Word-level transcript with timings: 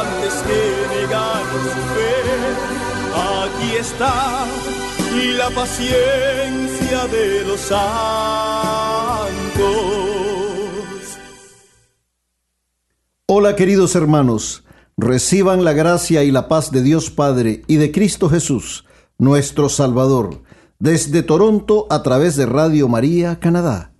antes 0.00 0.34
que 0.46 0.60
negar 0.96 1.44
su 1.62 1.82
fe. 1.94 2.16
Aquí 3.14 3.76
está 3.76 4.46
la 5.38 5.50
paciencia 5.50 7.06
de 7.06 7.44
los 7.44 7.60
santos. 7.60 7.76
Hola 13.26 13.56
queridos 13.56 13.94
hermanos, 13.96 14.64
reciban 14.96 15.64
la 15.64 15.72
gracia 15.72 16.22
y 16.22 16.30
la 16.30 16.48
paz 16.48 16.70
de 16.70 16.82
Dios 16.82 17.10
Padre 17.10 17.62
y 17.66 17.76
de 17.76 17.90
Cristo 17.92 18.28
Jesús, 18.28 18.84
nuestro 19.18 19.68
Salvador, 19.68 20.42
desde 20.78 21.22
Toronto 21.22 21.86
a 21.90 22.02
través 22.02 22.36
de 22.36 22.46
Radio 22.46 22.88
María, 22.88 23.40
Canadá. 23.40 23.95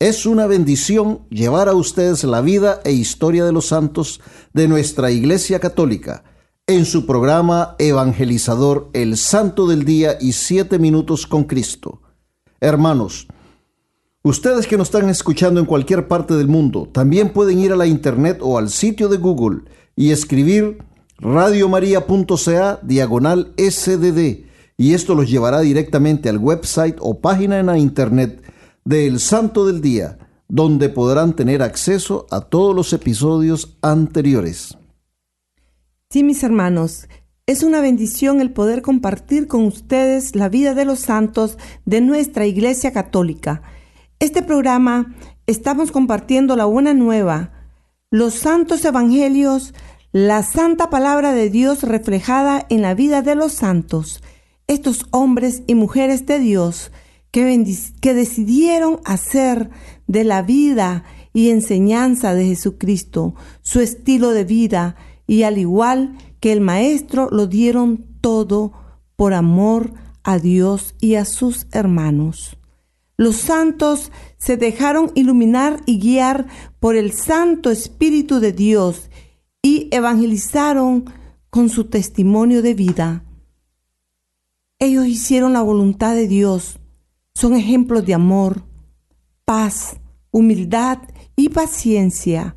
Es 0.00 0.24
una 0.24 0.46
bendición 0.46 1.26
llevar 1.28 1.68
a 1.68 1.74
ustedes 1.74 2.24
la 2.24 2.40
vida 2.40 2.80
e 2.84 2.92
historia 2.92 3.44
de 3.44 3.52
los 3.52 3.66
santos 3.66 4.22
de 4.54 4.66
nuestra 4.66 5.10
Iglesia 5.10 5.60
Católica 5.60 6.24
en 6.66 6.86
su 6.86 7.04
programa 7.04 7.76
evangelizador 7.78 8.88
El 8.94 9.18
Santo 9.18 9.66
del 9.66 9.84
Día 9.84 10.16
y 10.18 10.32
Siete 10.32 10.78
Minutos 10.78 11.26
con 11.26 11.44
Cristo. 11.44 12.00
Hermanos, 12.60 13.28
ustedes 14.22 14.66
que 14.66 14.78
nos 14.78 14.88
están 14.88 15.10
escuchando 15.10 15.60
en 15.60 15.66
cualquier 15.66 16.08
parte 16.08 16.32
del 16.32 16.48
mundo, 16.48 16.88
también 16.90 17.34
pueden 17.34 17.58
ir 17.58 17.70
a 17.70 17.76
la 17.76 17.86
internet 17.86 18.38
o 18.40 18.56
al 18.56 18.70
sitio 18.70 19.10
de 19.10 19.18
Google 19.18 19.64
y 19.96 20.12
escribir 20.12 20.78
radiomaria.ca 21.18 22.80
diagonal 22.82 23.52
SDD 23.58 24.48
y 24.80 24.94
esto 24.94 25.14
los 25.14 25.28
llevará 25.28 25.60
directamente 25.60 26.30
al 26.30 26.38
website 26.38 26.96
o 27.00 27.20
página 27.20 27.58
en 27.58 27.66
la 27.66 27.76
internet 27.76 28.39
de 28.84 29.06
El 29.06 29.20
Santo 29.20 29.66
del 29.66 29.80
Día, 29.80 30.18
donde 30.48 30.88
podrán 30.88 31.34
tener 31.34 31.62
acceso 31.62 32.26
a 32.30 32.40
todos 32.40 32.74
los 32.74 32.92
episodios 32.92 33.76
anteriores. 33.82 34.76
Sí, 36.10 36.24
mis 36.24 36.42
hermanos, 36.42 37.08
es 37.46 37.62
una 37.62 37.80
bendición 37.80 38.40
el 38.40 38.52
poder 38.52 38.82
compartir 38.82 39.46
con 39.46 39.64
ustedes 39.64 40.34
la 40.36 40.48
vida 40.48 40.74
de 40.74 40.84
los 40.84 41.00
santos 41.00 41.58
de 41.84 42.00
nuestra 42.00 42.46
Iglesia 42.46 42.92
Católica. 42.92 43.62
Este 44.18 44.42
programa 44.42 45.14
estamos 45.46 45.92
compartiendo 45.92 46.56
la 46.56 46.64
buena 46.64 46.94
nueva, 46.94 47.52
los 48.10 48.34
santos 48.34 48.84
evangelios, 48.84 49.74
la 50.12 50.42
santa 50.42 50.90
palabra 50.90 51.32
de 51.32 51.50
Dios 51.50 51.82
reflejada 51.84 52.66
en 52.68 52.82
la 52.82 52.94
vida 52.94 53.22
de 53.22 53.36
los 53.36 53.52
santos, 53.52 54.22
estos 54.66 55.06
hombres 55.10 55.62
y 55.66 55.74
mujeres 55.74 56.26
de 56.26 56.38
Dios 56.38 56.90
que, 57.30 58.14
decidieron 58.14 59.00
hacer 59.04 59.70
de 60.06 60.24
la 60.24 60.42
vida 60.42 61.04
y 61.32 61.50
enseñanza 61.50 62.34
de 62.34 62.46
Jesucristo 62.46 63.34
su 63.62 63.80
estilo 63.80 64.30
de 64.30 64.44
vida, 64.44 64.96
y 65.26 65.44
al 65.44 65.58
igual 65.58 66.16
que 66.40 66.52
el 66.52 66.60
Maestro 66.60 67.28
lo 67.30 67.46
dieron 67.46 68.04
todo 68.20 68.72
por 69.14 69.32
amor 69.32 69.92
a 70.24 70.38
Dios 70.38 70.94
y 71.00 71.14
a 71.14 71.24
sus 71.24 71.66
hermanos. 71.70 72.56
Los 73.16 73.36
santos 73.36 74.10
se 74.38 74.56
dejaron 74.56 75.12
iluminar 75.14 75.82
y 75.86 76.00
guiar 76.00 76.46
por 76.80 76.96
el 76.96 77.12
Santo 77.12 77.70
Espíritu 77.70 78.40
de 78.40 78.52
Dios 78.52 79.10
y 79.62 79.88
evangelizaron 79.92 81.04
con 81.50 81.68
su 81.68 81.84
testimonio 81.84 82.62
de 82.62 82.74
vida. 82.74 83.24
Ellos 84.78 85.06
hicieron 85.06 85.52
la 85.52 85.60
voluntad 85.60 86.14
de 86.14 86.26
Dios, 86.26 86.79
son 87.40 87.54
ejemplos 87.56 88.04
de 88.04 88.14
amor, 88.14 88.64
paz, 89.44 89.96
humildad 90.30 90.98
y 91.36 91.48
paciencia 91.48 92.54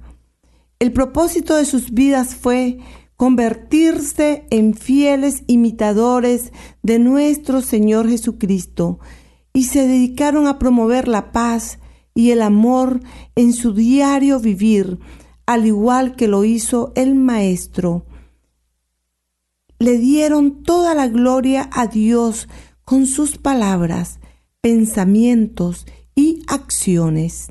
el 0.83 0.91
propósito 0.91 1.55
de 1.55 1.63
sus 1.63 1.91
vidas 1.91 2.35
fue 2.35 2.77
convertirse 3.15 4.45
en 4.49 4.73
fieles 4.73 5.45
imitadores 5.47 6.51
de 6.81 6.99
nuestro 6.99 7.61
Señor 7.61 8.09
Jesucristo 8.09 8.99
y 9.53 9.63
se 9.63 9.87
dedicaron 9.87 10.45
a 10.45 10.59
promover 10.59 11.07
la 11.07 11.31
paz 11.31 11.79
y 12.13 12.31
el 12.31 12.41
amor 12.41 12.99
en 13.35 13.53
su 13.53 13.73
diario 13.73 14.41
vivir, 14.41 14.99
al 15.45 15.65
igual 15.65 16.17
que 16.17 16.27
lo 16.27 16.43
hizo 16.43 16.91
el 16.95 17.15
Maestro. 17.15 18.05
Le 19.79 19.97
dieron 19.99 20.63
toda 20.63 20.95
la 20.95 21.07
gloria 21.07 21.69
a 21.71 21.87
Dios 21.87 22.49
con 22.83 23.05
sus 23.05 23.37
palabras, 23.37 24.19
pensamientos 24.63 25.85
y 26.15 26.41
acciones. 26.47 27.49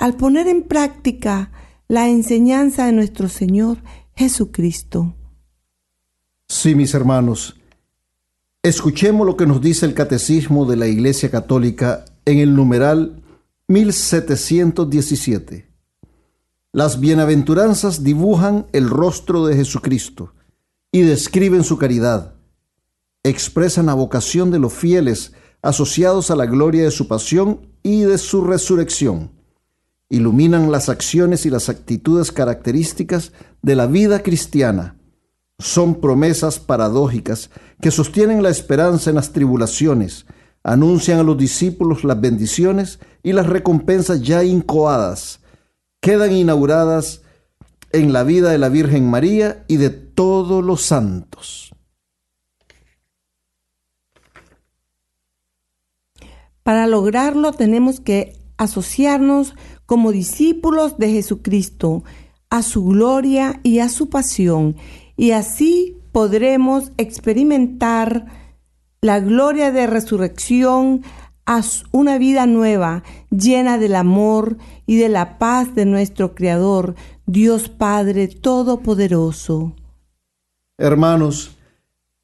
Al 0.00 0.16
poner 0.16 0.48
en 0.48 0.64
práctica 0.64 1.52
la 1.86 2.08
enseñanza 2.08 2.86
de 2.86 2.92
nuestro 2.92 3.28
Señor 3.28 3.78
Jesucristo. 4.16 5.14
Sí, 6.48 6.74
mis 6.74 6.94
hermanos, 6.94 7.60
escuchemos 8.60 9.24
lo 9.24 9.36
que 9.36 9.46
nos 9.46 9.60
dice 9.60 9.86
el 9.86 9.94
Catecismo 9.94 10.66
de 10.66 10.76
la 10.76 10.88
Iglesia 10.88 11.30
Católica 11.30 12.06
en 12.24 12.40
el 12.40 12.56
numeral 12.56 13.22
1717. 13.68 15.70
Las 16.72 16.98
bienaventuranzas 16.98 18.02
dibujan 18.02 18.66
el 18.72 18.90
rostro 18.90 19.46
de 19.46 19.54
Jesucristo 19.54 20.34
y 20.90 21.02
describen 21.02 21.62
su 21.62 21.78
caridad. 21.78 22.34
Expresan 23.22 23.86
la 23.86 23.94
vocación 23.94 24.50
de 24.50 24.58
los 24.58 24.72
fieles 24.72 25.34
asociados 25.62 26.30
a 26.30 26.36
la 26.36 26.46
gloria 26.46 26.84
de 26.84 26.90
su 26.90 27.08
pasión 27.08 27.60
y 27.82 28.02
de 28.02 28.18
su 28.18 28.42
resurrección 28.42 29.30
iluminan 30.12 30.70
las 30.70 30.90
acciones 30.90 31.46
y 31.46 31.50
las 31.50 31.70
actitudes 31.70 32.32
características 32.32 33.32
de 33.62 33.74
la 33.74 33.86
vida 33.86 34.22
cristiana. 34.22 34.98
Son 35.58 36.02
promesas 36.02 36.58
paradójicas 36.58 37.48
que 37.80 37.90
sostienen 37.90 38.42
la 38.42 38.50
esperanza 38.50 39.08
en 39.08 39.16
las 39.16 39.32
tribulaciones, 39.32 40.26
anuncian 40.64 41.18
a 41.18 41.22
los 41.22 41.38
discípulos 41.38 42.04
las 42.04 42.20
bendiciones 42.20 42.98
y 43.22 43.32
las 43.32 43.46
recompensas 43.46 44.20
ya 44.20 44.44
incoadas. 44.44 45.40
Quedan 46.02 46.32
inauguradas 46.32 47.22
en 47.90 48.12
la 48.12 48.22
vida 48.22 48.50
de 48.50 48.58
la 48.58 48.68
Virgen 48.68 49.08
María 49.08 49.64
y 49.66 49.78
de 49.78 49.88
todos 49.88 50.62
los 50.62 50.82
santos. 50.82 51.71
Para 56.62 56.86
lograrlo 56.86 57.52
tenemos 57.52 58.00
que 58.00 58.34
asociarnos 58.56 59.54
como 59.86 60.12
discípulos 60.12 60.98
de 60.98 61.10
Jesucristo 61.10 62.04
a 62.50 62.62
su 62.62 62.84
gloria 62.84 63.60
y 63.62 63.80
a 63.80 63.88
su 63.88 64.08
pasión, 64.08 64.76
y 65.16 65.32
así 65.32 65.96
podremos 66.12 66.92
experimentar 66.98 68.26
la 69.00 69.18
gloria 69.20 69.72
de 69.72 69.86
resurrección 69.86 71.02
a 71.46 71.62
una 71.90 72.18
vida 72.18 72.46
nueva, 72.46 73.02
llena 73.30 73.78
del 73.78 73.96
amor 73.96 74.58
y 74.86 74.96
de 74.96 75.08
la 75.08 75.38
paz 75.38 75.74
de 75.74 75.86
nuestro 75.86 76.34
Creador, 76.34 76.94
Dios 77.26 77.68
Padre 77.68 78.28
Todopoderoso. 78.28 79.74
Hermanos, 80.78 81.56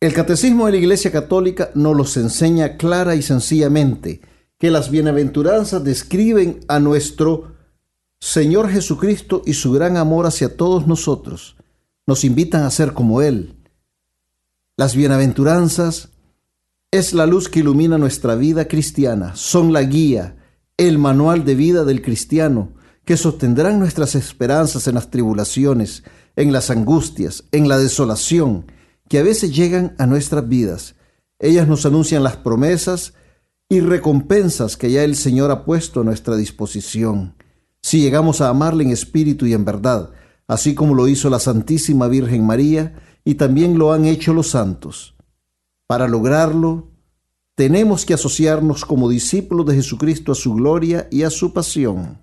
el 0.00 0.14
Catecismo 0.14 0.66
de 0.66 0.72
la 0.72 0.78
Iglesia 0.78 1.10
Católica 1.10 1.70
nos 1.74 1.96
los 1.96 2.16
enseña 2.16 2.76
clara 2.76 3.16
y 3.16 3.22
sencillamente 3.22 4.20
que 4.58 4.70
las 4.70 4.90
bienaventuranzas 4.90 5.82
describen 5.82 6.60
a 6.68 6.78
nuestro 6.78 7.56
Señor 8.20 8.68
Jesucristo 8.70 9.42
y 9.44 9.54
su 9.54 9.72
gran 9.72 9.96
amor 9.96 10.26
hacia 10.26 10.56
todos 10.56 10.86
nosotros, 10.86 11.56
nos 12.06 12.24
invitan 12.24 12.62
a 12.62 12.70
ser 12.70 12.92
como 12.92 13.22
Él. 13.22 13.56
Las 14.76 14.94
bienaventuranzas 14.94 16.10
es 16.90 17.12
la 17.12 17.26
luz 17.26 17.48
que 17.48 17.60
ilumina 17.60 17.98
nuestra 17.98 18.34
vida 18.34 18.66
cristiana, 18.66 19.34
son 19.36 19.72
la 19.72 19.82
guía, 19.82 20.36
el 20.76 20.98
manual 20.98 21.44
de 21.44 21.54
vida 21.56 21.84
del 21.84 22.02
cristiano, 22.02 22.72
que 23.04 23.16
sostendrán 23.16 23.78
nuestras 23.78 24.14
esperanzas 24.14 24.86
en 24.86 24.94
las 24.94 25.10
tribulaciones, 25.10 26.04
en 26.36 26.52
las 26.52 26.70
angustias, 26.70 27.44
en 27.50 27.68
la 27.68 27.78
desolación, 27.78 28.66
que 29.08 29.18
a 29.18 29.22
veces 29.22 29.54
llegan 29.54 29.94
a 29.98 30.06
nuestras 30.06 30.48
vidas. 30.48 30.94
Ellas 31.38 31.66
nos 31.66 31.86
anuncian 31.86 32.22
las 32.22 32.36
promesas 32.36 33.14
y 33.68 33.80
recompensas 33.80 34.76
que 34.76 34.90
ya 34.90 35.04
el 35.04 35.16
Señor 35.16 35.50
ha 35.50 35.64
puesto 35.64 36.00
a 36.00 36.04
nuestra 36.04 36.36
disposición. 36.36 37.34
Si 37.82 38.00
llegamos 38.00 38.40
a 38.40 38.48
amarle 38.48 38.84
en 38.84 38.90
espíritu 38.90 39.46
y 39.46 39.52
en 39.52 39.64
verdad, 39.64 40.10
así 40.46 40.74
como 40.74 40.94
lo 40.94 41.08
hizo 41.08 41.30
la 41.30 41.38
Santísima 41.38 42.08
Virgen 42.08 42.44
María 42.44 42.94
y 43.24 43.34
también 43.34 43.78
lo 43.78 43.92
han 43.92 44.04
hecho 44.04 44.32
los 44.32 44.50
santos. 44.50 45.14
Para 45.86 46.08
lograrlo, 46.08 46.88
tenemos 47.54 48.04
que 48.04 48.14
asociarnos 48.14 48.84
como 48.84 49.08
discípulos 49.08 49.66
de 49.66 49.74
Jesucristo 49.74 50.32
a 50.32 50.34
su 50.34 50.54
gloria 50.54 51.08
y 51.10 51.22
a 51.22 51.30
su 51.30 51.52
pasión. 51.52 52.18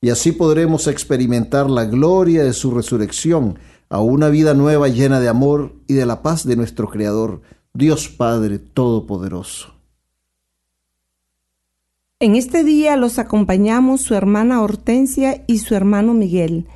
Y 0.00 0.10
así 0.10 0.32
podremos 0.32 0.88
experimentar 0.88 1.70
la 1.70 1.84
gloria 1.84 2.42
de 2.42 2.52
su 2.52 2.72
resurrección 2.72 3.58
a 3.92 4.00
una 4.00 4.30
vida 4.30 4.54
nueva 4.54 4.88
llena 4.88 5.20
de 5.20 5.28
amor 5.28 5.74
y 5.86 5.92
de 5.92 6.06
la 6.06 6.22
paz 6.22 6.46
de 6.46 6.56
nuestro 6.56 6.88
Creador, 6.88 7.42
Dios 7.74 8.08
Padre 8.08 8.58
Todopoderoso. 8.58 9.74
En 12.18 12.34
este 12.34 12.64
día 12.64 12.96
los 12.96 13.18
acompañamos 13.18 14.00
su 14.00 14.14
hermana 14.14 14.62
Hortensia 14.62 15.44
y 15.46 15.58
su 15.58 15.74
hermano 15.74 16.14
Miguel. 16.14 16.68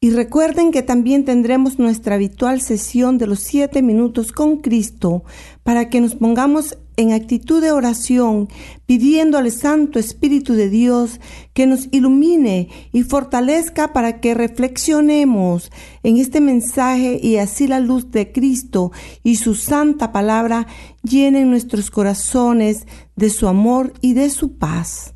Y 0.00 0.08
recuerden 0.08 0.72
que 0.72 0.82
también 0.82 1.26
tendremos 1.26 1.78
nuestra 1.78 2.14
habitual 2.14 2.62
sesión 2.62 3.18
de 3.18 3.26
los 3.26 3.40
siete 3.40 3.82
minutos 3.82 4.32
con 4.32 4.62
Cristo 4.62 5.24
para 5.64 5.90
que 5.90 6.00
nos 6.00 6.14
pongamos 6.14 6.78
en 6.98 7.12
actitud 7.12 7.62
de 7.62 7.70
oración, 7.70 8.48
pidiendo 8.84 9.38
al 9.38 9.50
Santo 9.52 10.00
Espíritu 10.00 10.54
de 10.54 10.68
Dios 10.68 11.20
que 11.54 11.66
nos 11.66 11.88
ilumine 11.92 12.68
y 12.92 13.04
fortalezca 13.04 13.92
para 13.92 14.20
que 14.20 14.34
reflexionemos 14.34 15.70
en 16.02 16.18
este 16.18 16.40
mensaje 16.40 17.20
y 17.22 17.36
así 17.36 17.68
la 17.68 17.78
luz 17.78 18.10
de 18.10 18.32
Cristo 18.32 18.90
y 19.22 19.36
su 19.36 19.54
santa 19.54 20.10
palabra 20.10 20.66
llenen 21.04 21.50
nuestros 21.50 21.92
corazones 21.92 22.84
de 23.14 23.30
su 23.30 23.46
amor 23.46 23.92
y 24.00 24.14
de 24.14 24.28
su 24.28 24.58
paz. 24.58 25.14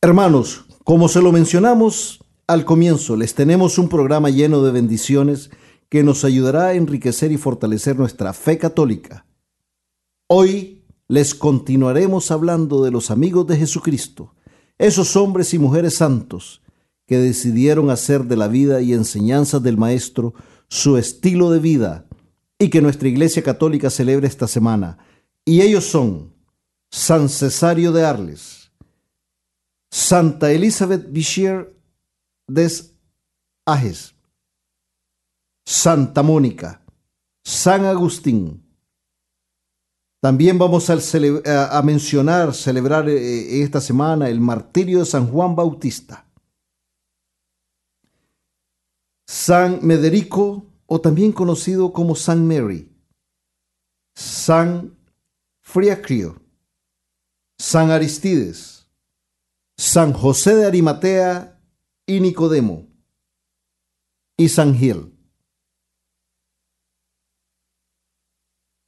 Hermanos, 0.00 0.64
como 0.84 1.08
se 1.08 1.20
lo 1.20 1.32
mencionamos 1.32 2.24
al 2.46 2.64
comienzo, 2.64 3.16
les 3.16 3.34
tenemos 3.34 3.76
un 3.76 3.90
programa 3.90 4.30
lleno 4.30 4.62
de 4.62 4.72
bendiciones 4.72 5.50
que 5.92 6.02
nos 6.02 6.24
ayudará 6.24 6.68
a 6.68 6.72
enriquecer 6.72 7.32
y 7.32 7.36
fortalecer 7.36 7.98
nuestra 7.98 8.32
fe 8.32 8.56
católica. 8.56 9.26
Hoy 10.26 10.86
les 11.06 11.34
continuaremos 11.34 12.30
hablando 12.30 12.82
de 12.82 12.90
los 12.90 13.10
amigos 13.10 13.46
de 13.46 13.58
Jesucristo, 13.58 14.34
esos 14.78 15.16
hombres 15.16 15.52
y 15.52 15.58
mujeres 15.58 15.96
santos 15.96 16.62
que 17.06 17.18
decidieron 17.18 17.90
hacer 17.90 18.24
de 18.24 18.38
la 18.38 18.48
vida 18.48 18.80
y 18.80 18.94
enseñanzas 18.94 19.62
del 19.62 19.76
Maestro 19.76 20.32
su 20.66 20.96
estilo 20.96 21.50
de 21.50 21.58
vida 21.58 22.06
y 22.58 22.70
que 22.70 22.80
nuestra 22.80 23.08
Iglesia 23.08 23.42
Católica 23.42 23.90
celebra 23.90 24.26
esta 24.26 24.48
semana. 24.48 24.96
Y 25.44 25.60
ellos 25.60 25.84
son 25.84 26.32
San 26.90 27.28
Cesario 27.28 27.92
de 27.92 28.06
Arles, 28.06 28.72
Santa 29.90 30.52
Elizabeth 30.52 31.12
Bichier 31.12 31.76
des 32.48 32.94
Ajes, 33.66 34.14
Santa 35.64 36.22
Mónica, 36.22 36.82
San 37.44 37.84
Agustín. 37.84 38.62
También 40.20 40.56
vamos 40.58 40.88
a, 40.88 41.82
mencionar, 41.82 42.54
celebrar 42.54 43.08
eh, 43.08 43.62
esta 43.62 43.80
semana 43.80 44.28
el 44.28 44.40
martirio 44.40 45.00
de 45.00 45.06
San 45.06 45.26
Juan 45.26 45.56
Bautista. 45.56 46.26
San 49.26 49.84
Mederico, 49.84 50.66
o 50.86 51.00
también 51.00 51.32
conocido 51.32 51.92
como 51.92 52.14
San 52.14 52.46
Mary. 52.46 52.88
San 54.14 54.96
Friacrio. 55.60 56.40
San 57.58 57.90
Aristides. 57.90 58.86
San 59.76 60.12
José 60.12 60.54
de 60.54 60.66
Arimatea 60.66 61.58
y 62.06 62.20
Nicodemo 62.20 62.86
y 64.36 64.48
San 64.48 64.74
Gil. 64.76 65.11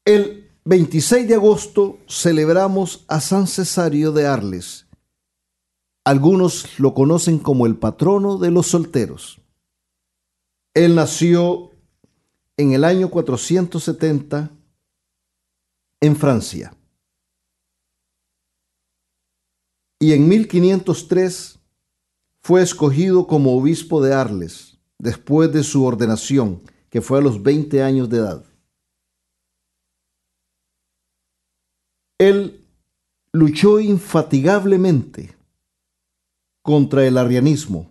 El 0.05 0.51
26 0.65 1.29
de 1.29 1.35
agosto 1.35 1.99
celebramos 2.09 3.05
a 3.09 3.21
San 3.21 3.47
Cesario 3.47 4.13
de 4.13 4.27
Arles. 4.27 4.87
Algunos 6.05 6.79
lo 6.79 6.95
conocen 6.95 7.39
como 7.39 7.67
el 7.67 7.77
patrono 7.77 8.37
de 8.39 8.51
los 8.51 8.67
solteros. 8.67 9.41
Él 10.75 10.95
nació 10.95 11.71
en 12.57 12.73
el 12.73 12.85
año 12.85 13.11
470 13.11 14.51
en 16.01 16.17
Francia. 16.17 16.77
y 20.05 20.13
en 20.13 20.29
1503 20.29 21.59
fue 22.43 22.61
escogido 22.61 23.27
como 23.27 23.57
obispo 23.57 24.03
de 24.03 24.13
Arles, 24.13 24.77
después 24.99 25.51
de 25.51 25.63
su 25.63 25.83
ordenación, 25.83 26.61
que 26.91 27.01
fue 27.01 27.21
a 27.21 27.23
los 27.23 27.43
20 27.43 27.83
años 27.83 28.11
de 28.11 28.19
edad. 28.19 28.45
Él 32.29 32.67
luchó 33.33 33.81
infatigablemente 33.81 35.37
contra 36.63 37.07
el 37.07 37.19
arrianismo. 37.19 37.91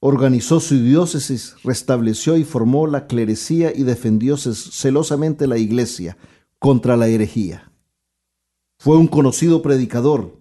Organizó 0.00 0.58
su 0.58 0.74
diócesis, 0.82 1.54
restableció 1.62 2.36
y 2.36 2.42
formó 2.42 2.88
la 2.88 3.06
clerecía 3.06 3.72
y 3.72 3.84
defendió 3.84 4.36
celosamente 4.36 5.46
la 5.46 5.58
iglesia 5.58 6.18
contra 6.58 6.96
la 6.96 7.06
herejía. 7.06 7.70
Fue 8.80 8.96
un 8.96 9.06
conocido 9.06 9.62
predicador 9.62 10.36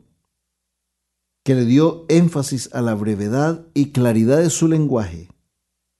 que 1.43 1.53
le 1.53 1.65
dio 1.65 2.05
énfasis 2.09 2.73
a 2.73 2.81
la 2.81 2.95
brevedad 2.95 3.67
y 3.75 3.91
claridad 3.91 4.39
de 4.39 4.49
su 4.49 4.67
lenguaje, 4.67 5.29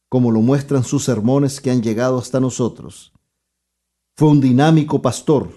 como 0.10 0.32
lo 0.32 0.42
muestran 0.42 0.84
sus 0.84 1.04
sermones 1.04 1.62
que 1.62 1.70
han 1.70 1.84
llegado 1.84 2.18
hasta 2.18 2.40
nosotros. 2.40 3.14
Fue 4.16 4.30
un 4.30 4.42
dinámico 4.42 5.02
pastor. 5.02 5.50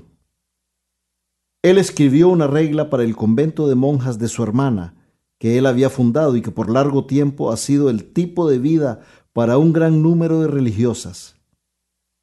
Él 1.62 1.76
escribió 1.76 2.28
una 2.28 2.46
regla 2.46 2.88
para 2.88 3.02
el 3.02 3.14
convento 3.14 3.68
de 3.68 3.74
monjas 3.74 4.18
de 4.18 4.28
su 4.28 4.42
hermana, 4.42 4.94
que 5.38 5.58
él 5.58 5.66
había 5.66 5.90
fundado 5.90 6.36
y 6.36 6.40
que 6.40 6.50
por 6.50 6.70
largo 6.70 7.04
tiempo 7.04 7.52
ha 7.52 7.58
sido 7.58 7.90
el 7.90 8.12
tipo 8.14 8.48
de 8.48 8.58
vida 8.58 9.00
para 9.34 9.58
un 9.58 9.74
gran 9.74 10.02
número 10.02 10.40
de 10.40 10.48
religiosas. 10.48 11.36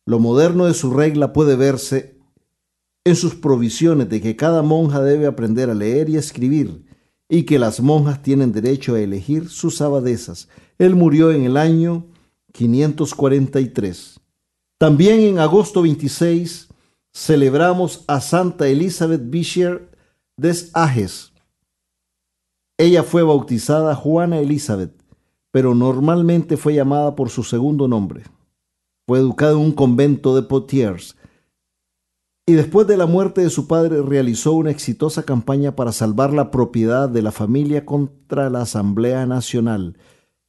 Lo 0.08 0.18
moderno 0.20 0.66
de 0.66 0.74
su 0.74 0.92
regla 0.92 1.34
puede 1.34 1.56
verse 1.56 2.18
en 3.06 3.16
sus 3.16 3.36
provisiones 3.36 4.10
de 4.10 4.20
que 4.20 4.36
cada 4.36 4.64
monja 4.64 5.02
debe 5.04 5.28
aprender 5.28 5.70
a 5.70 5.76
leer 5.76 6.10
y 6.10 6.18
escribir 6.18 6.84
y 7.30 7.44
que 7.44 7.60
las 7.60 7.80
monjas 7.80 8.24
tienen 8.24 8.52
derecho 8.52 8.96
a 8.96 9.00
elegir 9.00 9.50
sus 9.50 9.82
abadesas. 9.82 10.48
Él 10.80 10.96
murió 10.96 11.32
en 11.32 11.44
el 11.44 11.58
año 11.58 12.08
543. 12.54 14.23
También 14.84 15.22
en 15.22 15.40
agosto 15.40 15.82
26 15.82 16.68
celebramos 17.14 18.04
a 18.06 18.20
Santa 18.20 18.68
Elizabeth 18.68 19.22
Bisher 19.30 19.90
des 20.36 20.72
Ages. 20.74 21.32
Ella 22.78 23.04
fue 23.04 23.24
bautizada 23.24 23.96
Juana 23.96 24.40
Elizabeth, 24.40 24.92
pero 25.52 25.74
normalmente 25.74 26.58
fue 26.58 26.74
llamada 26.74 27.16
por 27.16 27.30
su 27.30 27.44
segundo 27.44 27.88
nombre. 27.88 28.24
Fue 29.08 29.20
educada 29.20 29.54
en 29.54 29.60
un 29.60 29.72
convento 29.72 30.36
de 30.36 30.42
Potiers 30.42 31.16
y 32.46 32.52
después 32.52 32.86
de 32.86 32.98
la 32.98 33.06
muerte 33.06 33.40
de 33.40 33.50
su 33.50 33.68
padre 33.68 34.02
realizó 34.02 34.52
una 34.52 34.72
exitosa 34.72 35.24
campaña 35.24 35.78
para 35.78 35.94
salvar 35.94 36.34
la 36.34 36.52
propiedad 36.52 37.08
de 37.08 37.22
la 37.22 37.32
familia 37.32 37.86
contra 37.86 38.50
la 38.50 38.64
Asamblea 38.64 39.26
Nacional. 39.28 39.98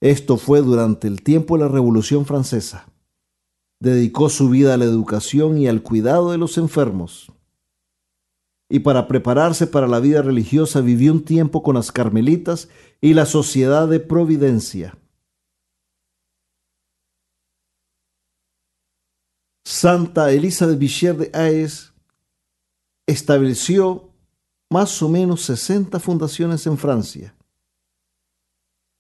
Esto 0.00 0.38
fue 0.38 0.61
durante 0.61 1.07
el 1.07 1.23
tiempo 1.23 1.57
de 1.57 1.67
la 1.67 1.71
Revolución 1.71 2.26
Francesa. 2.26 2.88
Dedicó 3.85 4.31
su 4.31 4.49
vida 4.49 4.73
a 4.73 4.76
la 4.79 4.87
educación 4.87 5.59
y 5.59 5.69
al 5.69 5.83
cuidado 5.83 6.31
de 6.33 6.38
los 6.38 6.57
enfermos. 6.57 7.31
Y 8.71 8.79
para 8.79 9.07
prepararse 9.07 9.67
para 9.67 9.87
la 9.87 10.00
vida 10.00 10.23
religiosa 10.23 10.81
vivió 10.81 11.12
un 11.12 11.23
tiempo 11.23 11.62
con 11.62 11.75
las 11.75 11.93
Carmelitas 11.93 12.71
y 13.03 13.12
la 13.12 13.26
Sociedad 13.26 13.87
de 13.87 14.00
Providencia. 14.00 14.97
Santa 19.67 20.33
Elizabeth 20.33 20.79
Bichir 20.79 21.19
de 21.19 21.31
Aes 21.35 21.93
estableció 23.07 24.09
más 24.71 25.03
o 25.03 25.11
menos 25.11 25.43
60 25.43 26.00
fundaciones 26.00 26.67
en 26.67 26.79
Francia. 26.79 27.37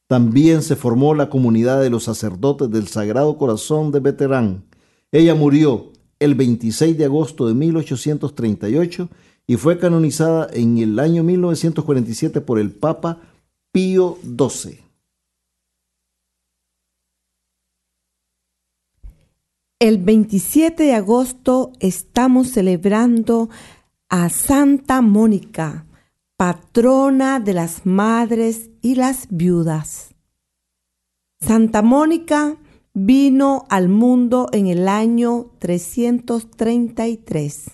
También 0.08 0.60
se 0.60 0.76
formó 0.76 1.14
la 1.14 1.30
comunidad 1.30 1.80
de 1.80 1.88
los 1.88 2.04
sacerdotes 2.04 2.70
del 2.70 2.86
Sagrado 2.88 3.38
Corazón 3.38 3.90
de 3.90 4.00
Veterán. 4.00 4.66
Ella 5.14 5.36
murió 5.36 5.92
el 6.18 6.34
26 6.34 6.98
de 6.98 7.04
agosto 7.04 7.46
de 7.46 7.54
1838 7.54 9.08
y 9.46 9.54
fue 9.54 9.78
canonizada 9.78 10.48
en 10.52 10.76
el 10.78 10.98
año 10.98 11.22
1947 11.22 12.40
por 12.40 12.58
el 12.58 12.72
Papa 12.72 13.20
Pío 13.70 14.18
XII. 14.24 14.80
El 19.78 19.98
27 19.98 20.82
de 20.82 20.94
agosto 20.94 21.70
estamos 21.78 22.48
celebrando 22.50 23.50
a 24.08 24.28
Santa 24.30 25.00
Mónica, 25.00 25.86
patrona 26.36 27.38
de 27.38 27.52
las 27.52 27.86
madres 27.86 28.68
y 28.82 28.96
las 28.96 29.28
viudas. 29.30 30.12
Santa 31.38 31.82
Mónica 31.82 32.58
vino 32.94 33.66
al 33.68 33.88
mundo 33.88 34.48
en 34.52 34.68
el 34.68 34.88
año 34.88 35.50
333. 35.58 37.72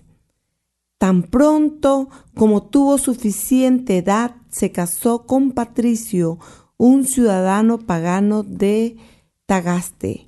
Tan 0.99 1.23
pronto 1.23 2.09
como 2.35 2.65
tuvo 2.65 2.99
suficiente 2.99 3.99
edad, 3.99 4.35
se 4.51 4.73
casó 4.73 5.27
con 5.27 5.53
Patricio, 5.53 6.41
un 6.77 7.05
ciudadano 7.05 7.79
pagano 7.79 8.43
de 8.43 8.97
Tagaste. 9.47 10.27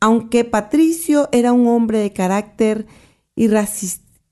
Aunque 0.00 0.44
Patricio 0.44 1.28
era 1.32 1.52
un 1.52 1.66
hombre 1.66 1.98
de 1.98 2.12
carácter 2.12 2.86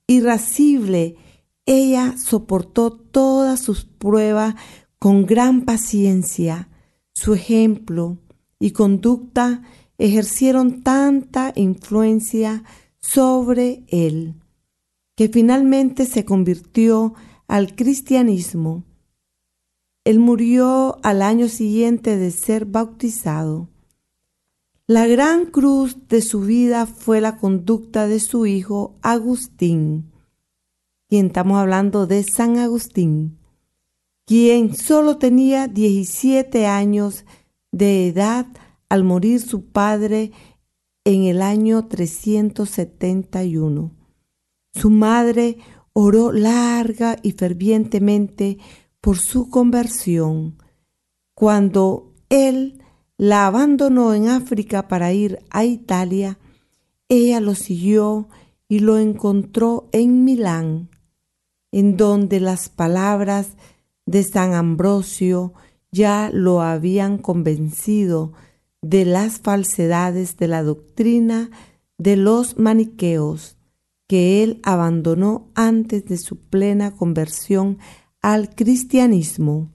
irascible, 0.07 1.17
ella 1.65 2.15
soportó 2.17 2.93
todas 2.93 3.59
sus 3.61 3.85
pruebas 3.85 4.55
con 4.99 5.27
gran 5.27 5.63
paciencia. 5.63 6.69
Su 7.13 7.35
ejemplo 7.35 8.19
y 8.59 8.71
conducta 8.71 9.63
ejercieron 9.99 10.83
tanta 10.83 11.53
influencia 11.57 12.65
sobre 12.99 13.85
él 13.89 14.35
que 15.17 15.29
finalmente 15.29 16.05
se 16.05 16.25
convirtió 16.25 17.15
al 17.49 17.75
cristianismo. 17.75 18.85
Él 20.05 20.21
murió 20.21 20.99
al 21.03 21.23
año 21.23 21.49
siguiente 21.49 22.17
de 22.17 22.31
ser 22.31 22.67
bautizado. 22.67 23.69
La 24.87 25.07
gran 25.07 25.47
cruz 25.47 26.07
de 26.09 26.21
su 26.21 26.43
vida 26.43 26.87
fue 26.87 27.21
la 27.21 27.39
conducta 27.39 28.07
de 28.07 28.21
su 28.21 28.47
hijo 28.47 28.95
Agustín, 29.03 30.13
quien 31.09 31.27
estamos 31.27 31.59
hablando 31.59 32.07
de 32.07 32.23
San 32.23 32.59
Agustín, 32.59 33.39
quien 34.27 34.77
solo 34.77 35.17
tenía 35.17 35.67
17 35.67 36.67
años 36.67 37.25
de 37.73 38.09
edad 38.09 38.47
al 38.89 39.05
morir 39.05 39.41
su 39.41 39.67
padre 39.67 40.33
en 41.05 41.25
el 41.25 41.43
año 41.43 41.87
371. 41.87 43.93
Su 44.75 44.91
madre 44.91 45.59
oró 45.93 46.33
larga 46.33 47.17
y 47.23 47.33
fervientemente 47.33 48.57
por 49.01 49.19
su 49.19 49.49
conversión. 49.49 50.59
Cuando 51.35 52.13
él 52.29 52.83
la 53.19 53.47
abandonó 53.47 54.15
en 54.15 54.29
África 54.29 54.89
para 54.89 55.13
ir 55.13 55.39
a 55.51 55.65
Italia, 55.65 56.39
ella 57.09 57.41
lo 57.41 57.55
siguió 57.55 58.29
y 58.69 58.81
lo 58.81 58.99
encontró 58.99 59.89
en 59.93 60.25
Milán, 60.25 60.91
en 61.71 61.97
donde 61.97 62.41
las 62.41 62.69
palabras 62.69 63.51
de 64.07 64.25
San 64.25 64.55
Ambrosio 64.55 65.53
ya 65.93 66.31
lo 66.33 66.63
habían 66.63 67.19
convencido 67.19 68.33
de 68.89 69.05
las 69.05 69.41
falsedades 69.41 70.37
de 70.37 70.47
la 70.47 70.63
doctrina 70.63 71.51
de 71.99 72.17
los 72.17 72.57
maniqueos 72.57 73.57
que 74.07 74.45
él 74.45 74.61
abandonó 74.63 75.51
antes 75.57 76.05
de 76.05 76.19
su 76.19 76.37
plena 76.37 76.93
conversión 76.93 77.79
al 78.23 78.55
cristianismo. 78.55 79.73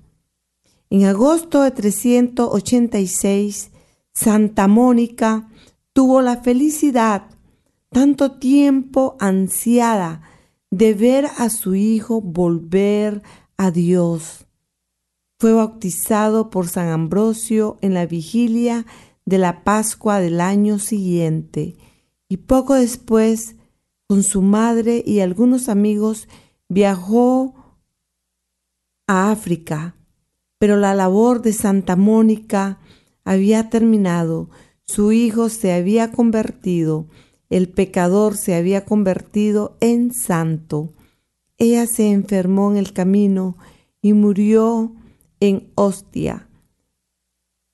En 0.89 1.03
agosto 1.03 1.63
de 1.63 1.72
386, 1.72 3.72
Santa 4.13 4.70
Mónica 4.70 5.50
tuvo 5.91 6.22
la 6.22 6.38
felicidad, 6.38 7.24
tanto 7.89 8.39
tiempo 8.39 9.18
ansiada, 9.20 10.22
de 10.70 10.94
ver 10.94 11.27
a 11.38 11.50
su 11.50 11.75
hijo 11.75 12.22
volver 12.22 13.24
a 13.58 13.72
Dios 13.72 14.46
fue 15.41 15.53
bautizado 15.53 16.51
por 16.51 16.67
San 16.67 16.89
Ambrosio 16.89 17.79
en 17.81 17.95
la 17.95 18.05
vigilia 18.05 18.86
de 19.25 19.39
la 19.39 19.63
Pascua 19.63 20.19
del 20.19 20.39
año 20.39 20.77
siguiente 20.77 21.77
y 22.29 22.38
poco 22.38 22.75
después, 22.75 23.55
con 24.05 24.21
su 24.21 24.43
madre 24.43 25.03
y 25.03 25.21
algunos 25.21 25.67
amigos, 25.67 26.27
viajó 26.69 27.55
a 29.07 29.31
África. 29.31 29.95
Pero 30.60 30.77
la 30.77 30.93
labor 30.93 31.41
de 31.41 31.53
Santa 31.53 31.95
Mónica 31.95 32.77
había 33.24 33.71
terminado, 33.71 34.51
su 34.83 35.12
hijo 35.12 35.50
se 35.50 35.74
había 35.74 36.12
convertido, 36.12 37.07
el 37.50 37.67
pecador 37.67 38.38
se 38.38 38.53
había 38.53 38.86
convertido 38.86 39.75
en 39.79 40.13
santo. 40.13 40.93
Ella 41.57 41.88
se 41.88 42.12
enfermó 42.12 42.69
en 42.69 42.77
el 42.77 42.93
camino 42.93 43.57
y 44.03 44.13
murió 44.13 44.98
en 45.41 45.67
Ostia, 45.75 46.48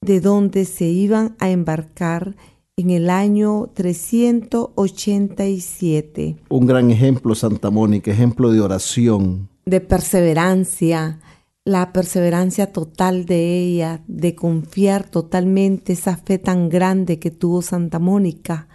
de 0.01 0.19
donde 0.21 0.65
se 0.65 0.85
iban 0.85 1.35
a 1.37 1.51
embarcar 1.51 2.35
en 2.77 2.89
el 2.91 3.11
año 3.11 3.69
387. 3.73 6.37
Un 6.49 6.65
gran 6.65 6.91
ejemplo, 6.91 7.35
Santa 7.35 7.69
Mónica, 7.69 8.11
ejemplo 8.11 8.51
de 8.51 8.61
oración. 8.61 9.49
De 9.65 9.81
perseverancia, 9.81 11.19
la 11.65 11.91
perseverancia 11.91 12.71
total 12.71 13.25
de 13.25 13.57
ella, 13.57 14.01
de 14.07 14.35
confiar 14.35 15.09
totalmente 15.09 15.91
esa 15.93 16.17
fe 16.17 16.37
tan 16.39 16.69
grande 16.69 17.19
que 17.19 17.29
tuvo 17.31 17.61
Santa 17.61 17.99
Mónica 17.99 18.67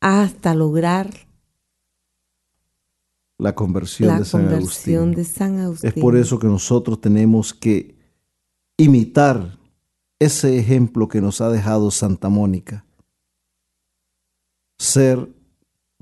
hasta 0.00 0.54
lograr 0.54 1.10
la 3.38 3.54
conversión, 3.54 4.18
de, 4.18 4.24
San 4.24 4.46
conversión 4.46 5.12
de 5.12 5.24
San 5.24 5.60
Agustín. 5.60 5.92
Es 5.94 6.00
por 6.00 6.16
eso 6.16 6.40
que 6.40 6.48
nosotros 6.48 7.00
tenemos 7.00 7.54
que 7.54 7.97
imitar 8.78 9.58
ese 10.18 10.58
ejemplo 10.58 11.08
que 11.08 11.20
nos 11.20 11.40
ha 11.42 11.50
dejado 11.50 11.90
Santa 11.90 12.28
Mónica. 12.30 12.86
Ser 14.78 15.28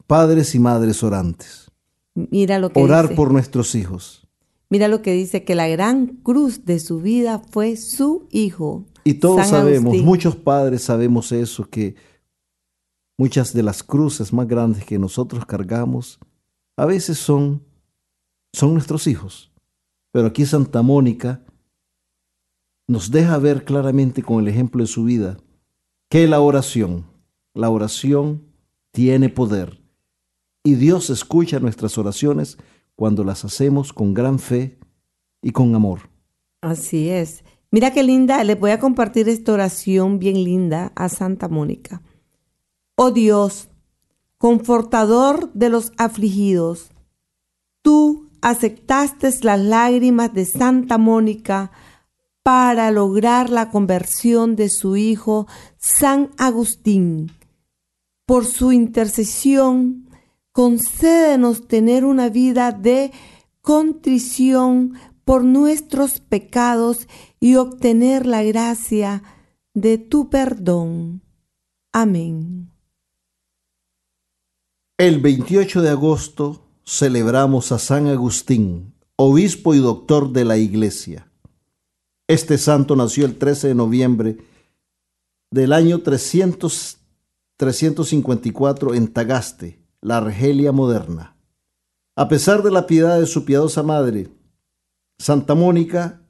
padres 0.07 0.55
y 0.55 0.61
madres 0.61 1.03
orantes. 1.03 1.71
Mira 2.15 2.59
lo 2.59 2.71
que 2.71 2.81
Orar 2.81 3.15
por 3.15 3.33
nuestros 3.33 3.75
hijos. 3.75 4.27
Mira 4.69 4.89
lo 4.89 5.03
que 5.03 5.13
dice 5.13 5.45
que 5.45 5.55
la 5.55 5.69
gran 5.69 6.07
cruz 6.07 6.65
de 6.65 6.79
su 6.79 7.01
vida 7.01 7.41
fue 7.51 7.77
su 7.77 8.27
hijo. 8.31 8.85
Y 9.05 9.15
todos 9.15 9.49
sabemos, 9.49 9.97
muchos 9.99 10.37
padres 10.37 10.83
sabemos 10.83 11.31
eso, 11.33 11.69
que 11.69 11.95
muchas 13.17 13.53
de 13.53 13.63
las 13.63 13.83
cruces 13.83 14.33
más 14.33 14.49
grandes 14.49 14.85
que 14.85 14.99
nosotros 14.99 15.47
cargamos 15.47 16.19
a 16.77 16.85
veces 16.85 17.19
son, 17.19 17.63
son 18.53 18.75
nuestros 18.75 19.07
hijos. 19.07 19.53
Pero 20.11 20.27
aquí 20.27 20.45
Santa 20.45 20.83
Mónica 20.83 21.43
nos 22.87 23.11
deja 23.11 23.39
ver 23.39 23.65
claramente 23.65 24.23
con 24.23 24.41
el 24.41 24.49
ejemplo 24.49 24.83
de 24.83 24.89
su 24.89 25.05
vida 25.05 25.39
que 26.09 26.27
la 26.27 26.41
oración, 26.41 27.07
la 27.55 27.69
oración 27.71 28.45
tiene 28.93 29.29
poder. 29.29 29.83
Y 30.63 30.75
Dios 30.75 31.11
escucha 31.11 31.61
nuestras 31.61 31.99
oraciones 31.99 32.59
cuando 32.95 33.25
las 33.25 33.45
hacemos 33.45 33.93
con 33.93 34.15
gran 34.15 34.39
fe 34.39 34.79
y 35.43 35.51
con 35.51 35.75
amor. 35.75 36.09
Así 36.61 37.09
es. 37.09 37.45
Mira 37.71 37.93
qué 37.93 38.03
linda, 38.03 38.43
les 38.45 38.59
voy 38.59 38.71
a 38.71 38.79
compartir 38.79 39.29
esta 39.29 39.53
oración 39.53 40.19
bien 40.19 40.43
linda 40.43 40.93
a 40.95 41.09
Santa 41.09 41.49
Mónica. 41.49 42.03
Oh 42.97 43.11
Dios, 43.11 43.69
confortador 44.39 45.53
de 45.53 45.69
los 45.69 45.93
afligidos, 45.99 46.91
tú 47.83 48.31
aceptaste 48.41 49.31
las 49.43 49.61
lágrimas 49.61 50.33
de 50.33 50.45
Santa 50.45 50.99
Mónica 50.99 51.73
para 52.47 52.93
lograr 52.93 53.51
la 53.51 53.71
conversión 53.71 54.55
de 54.55 54.69
su 54.69 54.97
hijo 54.97 55.49
San 55.79 56.31
Agustín. 56.39 57.33
Por 58.25 58.47
su 58.47 58.71
intercesión, 58.71 60.09
concédenos 60.53 61.67
tener 61.67 62.05
una 62.05 62.29
vida 62.29 62.71
de 62.71 63.11
contrición 63.63 64.93
por 65.25 65.43
nuestros 65.43 66.21
pecados 66.21 67.09
y 67.41 67.57
obtener 67.57 68.27
la 68.27 68.45
gracia 68.45 69.25
de 69.75 69.99
tu 69.99 70.31
perdón. 70.31 71.23
Amén. 71.93 72.71
El 74.99 75.19
28 75.19 75.83
de 75.83 75.89
agosto 75.89 76.63
celebramos 76.85 77.73
a 77.73 77.81
San 77.81 78.07
Agustín, 78.07 78.95
obispo 79.17 79.75
y 79.75 79.79
doctor 79.79 80.31
de 80.31 80.45
la 80.45 80.59
Iglesia. 80.59 81.27
Este 82.29 82.59
santo 82.59 82.97
nació 82.97 83.25
el 83.25 83.39
13 83.39 83.69
de 83.69 83.75
noviembre 83.75 84.39
del 85.53 85.73
año 85.73 86.03
300, 86.03 86.99
354 87.57 88.95
en 88.95 89.13
Tagaste, 89.13 89.79
la 90.01 90.19
Argelia 90.19 90.73
moderna. 90.73 91.37
A 92.17 92.29
pesar 92.29 92.63
de 92.65 92.73
la 92.73 92.87
piedad 92.87 93.21
de 93.21 93.27
su 93.27 93.45
piadosa 93.45 93.85
madre, 93.85 94.29
Santa 95.19 95.55
Mónica 95.55 96.21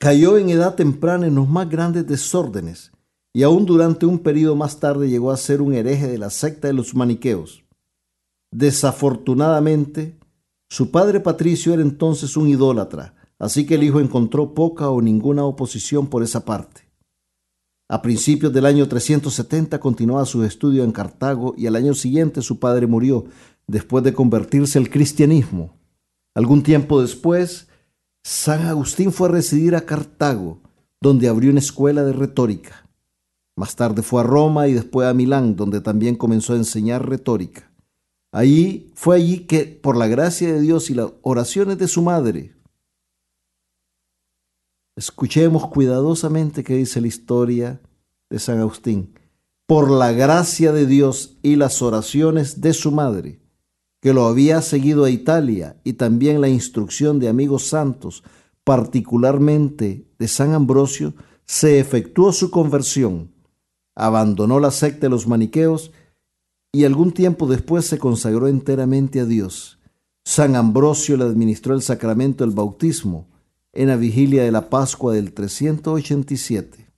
cayó 0.00 0.36
en 0.36 0.50
edad 0.50 0.74
temprana 0.74 1.28
en 1.28 1.36
los 1.36 1.48
más 1.48 1.70
grandes 1.70 2.04
desórdenes 2.06 2.90
y 3.32 3.44
aún 3.44 3.64
durante 3.64 4.04
un 4.04 4.18
periodo 4.18 4.56
más 4.56 4.80
tarde 4.80 5.08
llegó 5.08 5.30
a 5.30 5.36
ser 5.36 5.62
un 5.62 5.74
hereje 5.74 6.08
de 6.08 6.18
la 6.18 6.30
secta 6.30 6.66
de 6.66 6.74
los 6.74 6.94
maniqueos. 6.94 7.62
Desafortunadamente, 8.50 10.18
su 10.68 10.90
padre 10.90 11.20
Patricio 11.20 11.72
era 11.72 11.82
entonces 11.82 12.36
un 12.36 12.48
idólatra, 12.48 13.14
así 13.42 13.66
que 13.66 13.74
el 13.74 13.82
hijo 13.82 13.98
encontró 13.98 14.54
poca 14.54 14.88
o 14.88 15.02
ninguna 15.02 15.44
oposición 15.44 16.06
por 16.06 16.22
esa 16.22 16.44
parte. 16.44 16.82
A 17.88 18.00
principios 18.00 18.52
del 18.52 18.64
año 18.66 18.86
370 18.86 19.80
continuaba 19.80 20.24
sus 20.26 20.46
estudios 20.46 20.86
en 20.86 20.92
Cartago 20.92 21.52
y 21.58 21.66
al 21.66 21.74
año 21.74 21.92
siguiente 21.92 22.40
su 22.40 22.60
padre 22.60 22.86
murió 22.86 23.24
después 23.66 24.04
de 24.04 24.14
convertirse 24.14 24.78
al 24.78 24.90
cristianismo. 24.90 25.74
Algún 26.36 26.62
tiempo 26.62 27.02
después, 27.02 27.66
San 28.22 28.64
Agustín 28.64 29.10
fue 29.10 29.28
a 29.28 29.32
residir 29.32 29.74
a 29.74 29.86
Cartago, 29.86 30.60
donde 31.00 31.26
abrió 31.26 31.50
una 31.50 31.58
escuela 31.58 32.04
de 32.04 32.12
retórica. 32.12 32.88
Más 33.56 33.74
tarde 33.74 34.02
fue 34.02 34.20
a 34.20 34.24
Roma 34.24 34.68
y 34.68 34.72
después 34.72 35.08
a 35.08 35.14
Milán, 35.14 35.56
donde 35.56 35.80
también 35.80 36.14
comenzó 36.14 36.52
a 36.52 36.58
enseñar 36.58 37.08
retórica. 37.08 37.72
Allí 38.30 38.92
fue 38.94 39.16
allí 39.16 39.40
que, 39.40 39.64
por 39.64 39.96
la 39.96 40.06
gracia 40.06 40.52
de 40.52 40.60
Dios 40.60 40.90
y 40.90 40.94
las 40.94 41.10
oraciones 41.22 41.76
de 41.78 41.88
su 41.88 42.02
madre, 42.02 42.54
escuchemos 44.96 45.68
cuidadosamente 45.68 46.64
qué 46.64 46.76
dice 46.76 47.00
la 47.00 47.06
historia 47.06 47.80
de 48.30 48.38
San 48.38 48.58
Agustín. 48.60 49.14
Por 49.66 49.90
la 49.90 50.12
gracia 50.12 50.72
de 50.72 50.86
Dios 50.86 51.38
y 51.42 51.56
las 51.56 51.80
oraciones 51.82 52.60
de 52.60 52.74
su 52.74 52.90
madre, 52.92 53.40
que 54.00 54.12
lo 54.12 54.26
había 54.26 54.60
seguido 54.60 55.04
a 55.04 55.10
Italia, 55.10 55.80
y 55.84 55.94
también 55.94 56.40
la 56.40 56.48
instrucción 56.48 57.18
de 57.20 57.28
amigos 57.28 57.66
santos, 57.68 58.22
particularmente 58.64 60.06
de 60.18 60.28
San 60.28 60.52
Ambrosio, 60.52 61.14
se 61.46 61.78
efectuó 61.78 62.32
su 62.32 62.50
conversión, 62.50 63.32
abandonó 63.94 64.60
la 64.60 64.70
secta 64.70 65.06
de 65.06 65.10
los 65.10 65.26
maniqueos 65.26 65.92
y 66.72 66.84
algún 66.84 67.12
tiempo 67.12 67.46
después 67.46 67.86
se 67.86 67.98
consagró 67.98 68.48
enteramente 68.48 69.20
a 69.20 69.26
Dios. 69.26 69.78
San 70.24 70.56
Ambrosio 70.56 71.16
le 71.16 71.24
administró 71.24 71.74
el 71.74 71.82
sacramento 71.82 72.44
del 72.44 72.54
bautismo 72.54 73.28
en 73.72 73.88
la 73.88 73.96
vigilia 73.96 74.44
de 74.44 74.52
la 74.52 74.68
Pascua 74.68 75.14
del 75.14 75.32
387. 75.32 76.90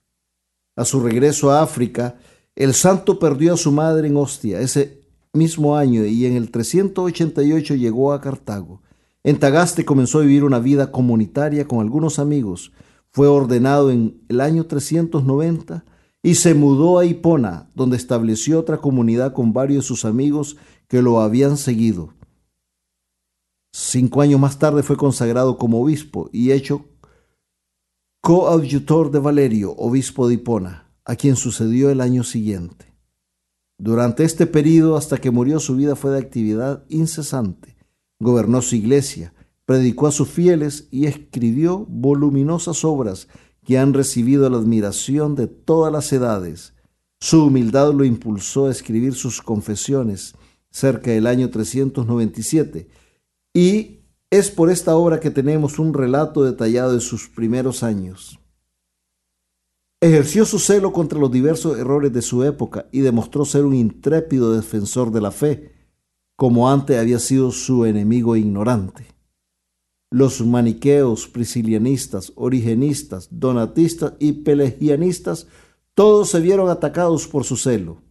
A 0.75 0.85
su 0.85 0.99
regreso 0.99 1.51
a 1.51 1.61
África, 1.61 2.17
el 2.55 2.73
santo 2.73 3.17
perdió 3.19 3.53
a 3.53 3.57
su 3.57 3.71
madre 3.71 4.07
en 4.07 4.17
Ostia 4.17 4.59
ese 4.59 5.01
mismo 5.33 5.75
año 5.77 6.05
y 6.05 6.25
en 6.25 6.35
el 6.35 6.51
388 6.51 7.75
llegó 7.75 8.13
a 8.13 8.21
Cartago. 8.21 8.81
En 9.23 9.39
Tagaste 9.39 9.85
comenzó 9.85 10.19
a 10.19 10.21
vivir 10.21 10.43
una 10.43 10.59
vida 10.59 10.91
comunitaria 10.91 11.67
con 11.67 11.79
algunos 11.79 12.19
amigos. 12.19 12.71
Fue 13.11 13.27
ordenado 13.27 13.91
en 13.91 14.21
el 14.29 14.41
año 14.41 14.65
390 14.65 15.83
y 16.21 16.35
se 16.35 16.53
mudó 16.53 16.99
a 16.99 17.05
Hipona, 17.05 17.69
donde 17.75 17.97
estableció 17.97 18.59
otra 18.59 18.77
comunidad 18.77 19.33
con 19.33 19.53
varios 19.53 19.83
de 19.83 19.87
sus 19.87 20.05
amigos 20.05 20.57
que 20.87 21.01
lo 21.01 21.21
habían 21.21 21.57
seguido. 21.57 22.13
Cinco 23.77 24.21
años 24.21 24.39
más 24.39 24.57
tarde 24.57 24.83
fue 24.83 24.95
consagrado 24.95 25.57
como 25.57 25.81
obispo 25.81 26.29
y 26.31 26.53
hecho 26.53 26.85
coadjutor 28.21 29.11
de 29.11 29.19
Valerio, 29.19 29.75
obispo 29.75 30.29
de 30.29 30.35
Hipona, 30.35 30.93
a 31.03 31.17
quien 31.17 31.35
sucedió 31.35 31.89
el 31.89 31.99
año 31.99 32.23
siguiente. 32.23 32.95
Durante 33.77 34.23
este 34.23 34.47
periodo, 34.47 34.95
hasta 34.95 35.17
que 35.17 35.29
murió, 35.29 35.59
su 35.59 35.75
vida 35.75 35.97
fue 35.97 36.11
de 36.11 36.19
actividad 36.19 36.85
incesante. 36.87 37.75
Gobernó 38.17 38.61
su 38.61 38.77
iglesia, 38.77 39.33
predicó 39.65 40.07
a 40.07 40.13
sus 40.13 40.29
fieles 40.29 40.87
y 40.89 41.07
escribió 41.07 41.85
voluminosas 41.89 42.85
obras 42.85 43.27
que 43.65 43.77
han 43.77 43.93
recibido 43.93 44.49
la 44.49 44.55
admiración 44.55 45.35
de 45.35 45.47
todas 45.47 45.91
las 45.91 46.13
edades. 46.13 46.75
Su 47.19 47.47
humildad 47.47 47.93
lo 47.93 48.05
impulsó 48.05 48.67
a 48.67 48.71
escribir 48.71 49.15
sus 49.15 49.41
confesiones 49.41 50.33
cerca 50.71 51.11
del 51.11 51.27
año 51.27 51.49
397 51.49 52.87
y 53.55 54.01
es 54.29 54.51
por 54.51 54.69
esta 54.69 54.97
obra 54.97 55.21
que 55.21 55.31
tenemos 55.31 55.79
un 55.79 55.93
relato 55.93 56.43
detallado 56.43 56.93
de 56.93 56.99
sus 56.99 57.29
primeros 57.29 57.83
años. 57.83 58.37
Ejerció 60.01 60.45
su 60.45 60.59
celo 60.59 60.91
contra 60.91 61.17
los 61.17 61.31
diversos 61.31 61.79
errores 61.79 62.11
de 62.11 62.21
su 62.21 62.43
época 62.43 62.87
y 62.91 62.99
demostró 62.99 63.45
ser 63.45 63.63
un 63.63 63.73
intrépido 63.73 64.51
defensor 64.51 65.09
de 65.09 65.21
la 65.21 65.31
fe, 65.31 65.71
como 66.35 66.69
antes 66.69 66.99
había 66.99 67.17
sido 67.17 67.49
su 67.51 67.85
enemigo 67.85 68.35
ignorante. 68.35 69.07
Los 70.11 70.45
maniqueos, 70.45 71.29
priscilianistas, 71.29 72.33
origenistas, 72.35 73.29
donatistas 73.31 74.13
y 74.19 74.33
pelagianistas, 74.33 75.47
todos 75.93 76.29
se 76.29 76.41
vieron 76.41 76.69
atacados 76.69 77.25
por 77.25 77.45
su 77.45 77.55
celo. 77.55 78.01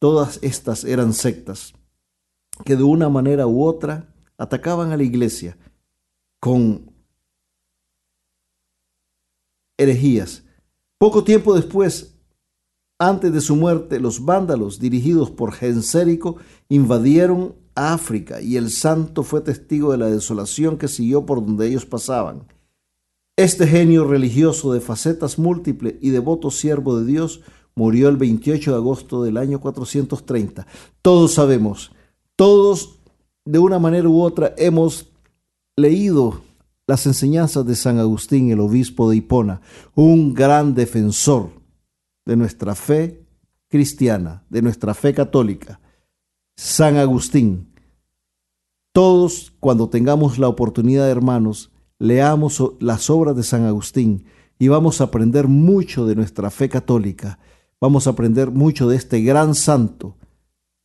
Todas 0.00 0.40
estas 0.42 0.82
eran 0.82 1.12
sectas 1.12 1.74
que 2.64 2.74
de 2.74 2.82
una 2.82 3.08
manera 3.08 3.46
u 3.46 3.62
otra 3.62 4.17
atacaban 4.38 4.92
a 4.92 4.96
la 4.96 5.02
iglesia 5.02 5.58
con 6.40 6.90
herejías. 9.76 10.44
Poco 10.96 11.24
tiempo 11.24 11.54
después, 11.54 12.16
antes 12.98 13.32
de 13.32 13.40
su 13.40 13.54
muerte, 13.56 14.00
los 14.00 14.24
vándalos, 14.24 14.78
dirigidos 14.80 15.30
por 15.30 15.52
Gensérico, 15.52 16.36
invadieron 16.68 17.54
África 17.74 18.40
y 18.40 18.56
el 18.56 18.70
santo 18.70 19.22
fue 19.22 19.40
testigo 19.40 19.92
de 19.92 19.98
la 19.98 20.06
desolación 20.06 20.78
que 20.78 20.88
siguió 20.88 21.26
por 21.26 21.44
donde 21.44 21.68
ellos 21.68 21.86
pasaban. 21.86 22.46
Este 23.36 23.68
genio 23.68 24.04
religioso 24.04 24.72
de 24.72 24.80
facetas 24.80 25.38
múltiples 25.38 25.94
y 26.00 26.10
devoto 26.10 26.50
siervo 26.50 26.98
de 26.98 27.06
Dios 27.06 27.40
murió 27.76 28.08
el 28.08 28.16
28 28.16 28.72
de 28.72 28.76
agosto 28.76 29.22
del 29.22 29.36
año 29.36 29.60
430. 29.60 30.66
Todos 31.00 31.34
sabemos, 31.34 31.92
todos 32.34 32.97
de 33.48 33.58
una 33.58 33.78
manera 33.78 34.06
u 34.10 34.20
otra 34.20 34.52
hemos 34.58 35.06
leído 35.74 36.42
las 36.86 37.06
enseñanzas 37.06 37.64
de 37.64 37.76
San 37.76 37.98
Agustín, 37.98 38.50
el 38.50 38.60
obispo 38.60 39.08
de 39.08 39.16
Hipona, 39.16 39.62
un 39.94 40.34
gran 40.34 40.74
defensor 40.74 41.48
de 42.26 42.36
nuestra 42.36 42.74
fe 42.74 43.24
cristiana, 43.68 44.44
de 44.50 44.60
nuestra 44.60 44.92
fe 44.92 45.14
católica. 45.14 45.80
San 46.58 46.96
Agustín. 46.96 47.72
Todos, 48.92 49.54
cuando 49.60 49.88
tengamos 49.88 50.38
la 50.38 50.48
oportunidad, 50.48 51.08
hermanos, 51.08 51.70
leamos 51.98 52.62
las 52.80 53.08
obras 53.08 53.34
de 53.34 53.44
San 53.44 53.64
Agustín 53.64 54.26
y 54.58 54.68
vamos 54.68 55.00
a 55.00 55.04
aprender 55.04 55.48
mucho 55.48 56.04
de 56.04 56.16
nuestra 56.16 56.50
fe 56.50 56.68
católica. 56.68 57.38
Vamos 57.80 58.06
a 58.06 58.10
aprender 58.10 58.50
mucho 58.50 58.90
de 58.90 58.96
este 58.96 59.22
gran 59.22 59.54
santo, 59.54 60.16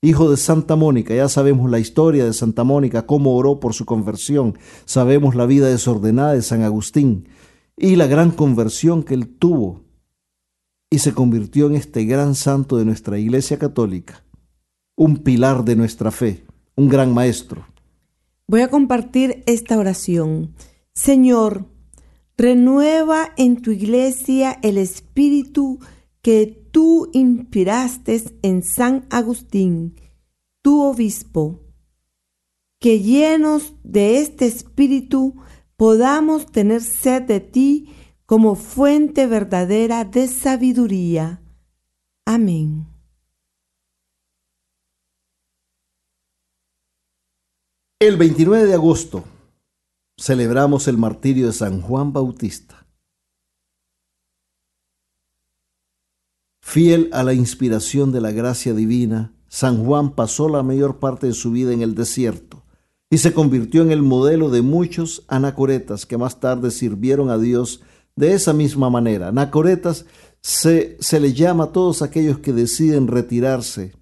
hijo 0.03 0.29
de 0.29 0.37
Santa 0.37 0.75
Mónica. 0.75 1.15
Ya 1.15 1.29
sabemos 1.29 1.71
la 1.71 1.79
historia 1.79 2.25
de 2.25 2.33
Santa 2.33 2.63
Mónica, 2.65 3.07
cómo 3.07 3.35
oró 3.35 3.59
por 3.59 3.73
su 3.73 3.85
conversión. 3.85 4.59
Sabemos 4.85 5.33
la 5.33 5.45
vida 5.45 5.69
desordenada 5.69 6.33
de 6.33 6.41
San 6.41 6.61
Agustín 6.61 7.29
y 7.77 7.95
la 7.95 8.05
gran 8.05 8.31
conversión 8.31 9.03
que 9.03 9.13
él 9.13 9.29
tuvo 9.29 9.81
y 10.91 10.99
se 10.99 11.13
convirtió 11.13 11.67
en 11.67 11.75
este 11.75 12.03
gran 12.03 12.35
santo 12.35 12.77
de 12.77 12.85
nuestra 12.85 13.17
Iglesia 13.17 13.57
Católica 13.57 14.23
un 14.95 15.17
pilar 15.17 15.63
de 15.63 15.75
nuestra 15.75 16.11
fe, 16.11 16.43
un 16.75 16.89
gran 16.89 17.13
maestro. 17.13 17.65
Voy 18.45 18.61
a 18.61 18.67
compartir 18.67 19.41
esta 19.47 19.77
oración. 19.77 20.53
Señor, 20.93 21.65
renueva 22.37 23.31
en 23.37 23.61
tu 23.61 23.71
iglesia 23.71 24.59
el 24.61 24.77
espíritu 24.77 25.79
que 26.23 26.47
tú 26.71 27.09
inspiraste 27.13 28.23
en 28.41 28.63
San 28.63 29.05
Agustín, 29.11 29.99
tu 30.63 30.81
obispo, 30.81 31.59
que 32.79 33.01
llenos 33.01 33.75
de 33.83 34.19
este 34.19 34.45
espíritu 34.45 35.35
podamos 35.75 36.49
tener 36.51 36.81
sed 36.81 37.23
de 37.23 37.41
ti 37.41 37.93
como 38.25 38.55
fuente 38.55 39.27
verdadera 39.27 40.05
de 40.05 40.29
sabiduría. 40.29 41.43
Amén. 42.25 42.87
El 47.99 48.15
29 48.17 48.65
de 48.65 48.73
agosto 48.73 49.25
celebramos 50.17 50.87
el 50.87 50.97
martirio 50.97 51.47
de 51.47 51.53
San 51.53 51.81
Juan 51.81 52.13
Bautista. 52.13 52.82
Fiel 56.65 57.09
a 57.11 57.23
la 57.23 57.33
inspiración 57.33 58.13
de 58.13 58.21
la 58.21 58.31
gracia 58.31 58.73
divina, 58.73 59.33
San 59.49 59.83
Juan 59.83 60.15
pasó 60.15 60.47
la 60.47 60.63
mayor 60.63 60.97
parte 60.97 61.27
de 61.27 61.33
su 61.33 61.51
vida 61.51 61.73
en 61.73 61.81
el 61.81 61.93
desierto 61.93 62.63
y 63.09 63.17
se 63.17 63.33
convirtió 63.33 63.81
en 63.81 63.91
el 63.91 64.01
modelo 64.01 64.49
de 64.49 64.61
muchos 64.61 65.25
anacoretas 65.27 66.05
que 66.05 66.17
más 66.17 66.39
tarde 66.39 66.71
sirvieron 66.71 67.29
a 67.29 67.37
Dios 67.37 67.81
de 68.15 68.33
esa 68.33 68.53
misma 68.53 68.89
manera. 68.89 69.27
Anacoretas 69.27 70.05
se, 70.39 70.95
se 71.01 71.19
le 71.19 71.33
llama 71.33 71.65
a 71.65 71.71
todos 71.73 72.01
aquellos 72.01 72.39
que 72.39 72.53
deciden 72.53 73.07
retirarse 73.07 73.93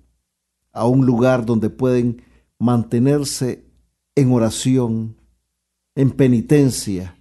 a 0.71 0.85
un 0.85 1.05
lugar 1.05 1.47
donde 1.47 1.71
pueden 1.71 2.21
mantenerse 2.59 3.65
en 4.15 4.31
oración, 4.31 5.17
en 5.95 6.11
penitencia 6.11 7.17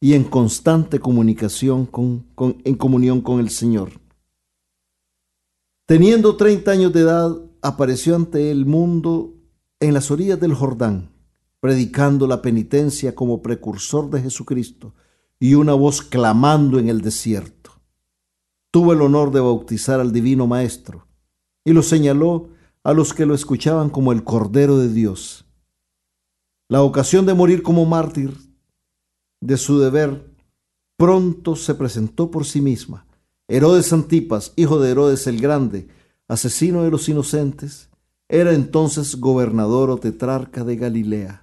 y 0.00 0.14
en 0.14 0.24
constante 0.24 0.98
comunicación 0.98 1.86
con, 1.86 2.26
en 2.64 2.74
comunión 2.74 3.20
con 3.20 3.38
el 3.38 3.50
Señor. 3.50 3.99
Teniendo 5.90 6.36
30 6.36 6.70
años 6.70 6.92
de 6.92 7.00
edad, 7.00 7.36
apareció 7.62 8.14
ante 8.14 8.52
el 8.52 8.64
mundo 8.64 9.34
en 9.80 9.92
las 9.92 10.12
orillas 10.12 10.38
del 10.38 10.54
Jordán, 10.54 11.10
predicando 11.58 12.28
la 12.28 12.42
penitencia 12.42 13.16
como 13.16 13.42
precursor 13.42 14.08
de 14.08 14.22
Jesucristo 14.22 14.94
y 15.40 15.54
una 15.54 15.74
voz 15.74 16.00
clamando 16.00 16.78
en 16.78 16.88
el 16.88 17.00
desierto. 17.00 17.72
Tuvo 18.70 18.92
el 18.92 19.02
honor 19.02 19.32
de 19.32 19.40
bautizar 19.40 19.98
al 19.98 20.12
Divino 20.12 20.46
Maestro 20.46 21.08
y 21.64 21.72
lo 21.72 21.82
señaló 21.82 22.50
a 22.84 22.92
los 22.92 23.12
que 23.12 23.26
lo 23.26 23.34
escuchaban 23.34 23.90
como 23.90 24.12
el 24.12 24.22
Cordero 24.22 24.78
de 24.78 24.92
Dios. 24.92 25.44
La 26.68 26.84
ocasión 26.84 27.26
de 27.26 27.34
morir 27.34 27.64
como 27.64 27.84
mártir 27.84 28.38
de 29.40 29.56
su 29.56 29.80
deber 29.80 30.32
pronto 30.96 31.56
se 31.56 31.74
presentó 31.74 32.30
por 32.30 32.44
sí 32.46 32.60
misma. 32.60 33.09
Herodes 33.52 33.92
Antipas, 33.92 34.52
hijo 34.54 34.78
de 34.78 34.92
Herodes 34.92 35.26
el 35.26 35.40
Grande, 35.40 35.88
asesino 36.28 36.84
de 36.84 36.90
los 36.92 37.08
inocentes, 37.08 37.90
era 38.28 38.52
entonces 38.52 39.16
gobernador 39.16 39.90
o 39.90 39.96
tetrarca 39.96 40.62
de 40.62 40.76
Galilea. 40.76 41.42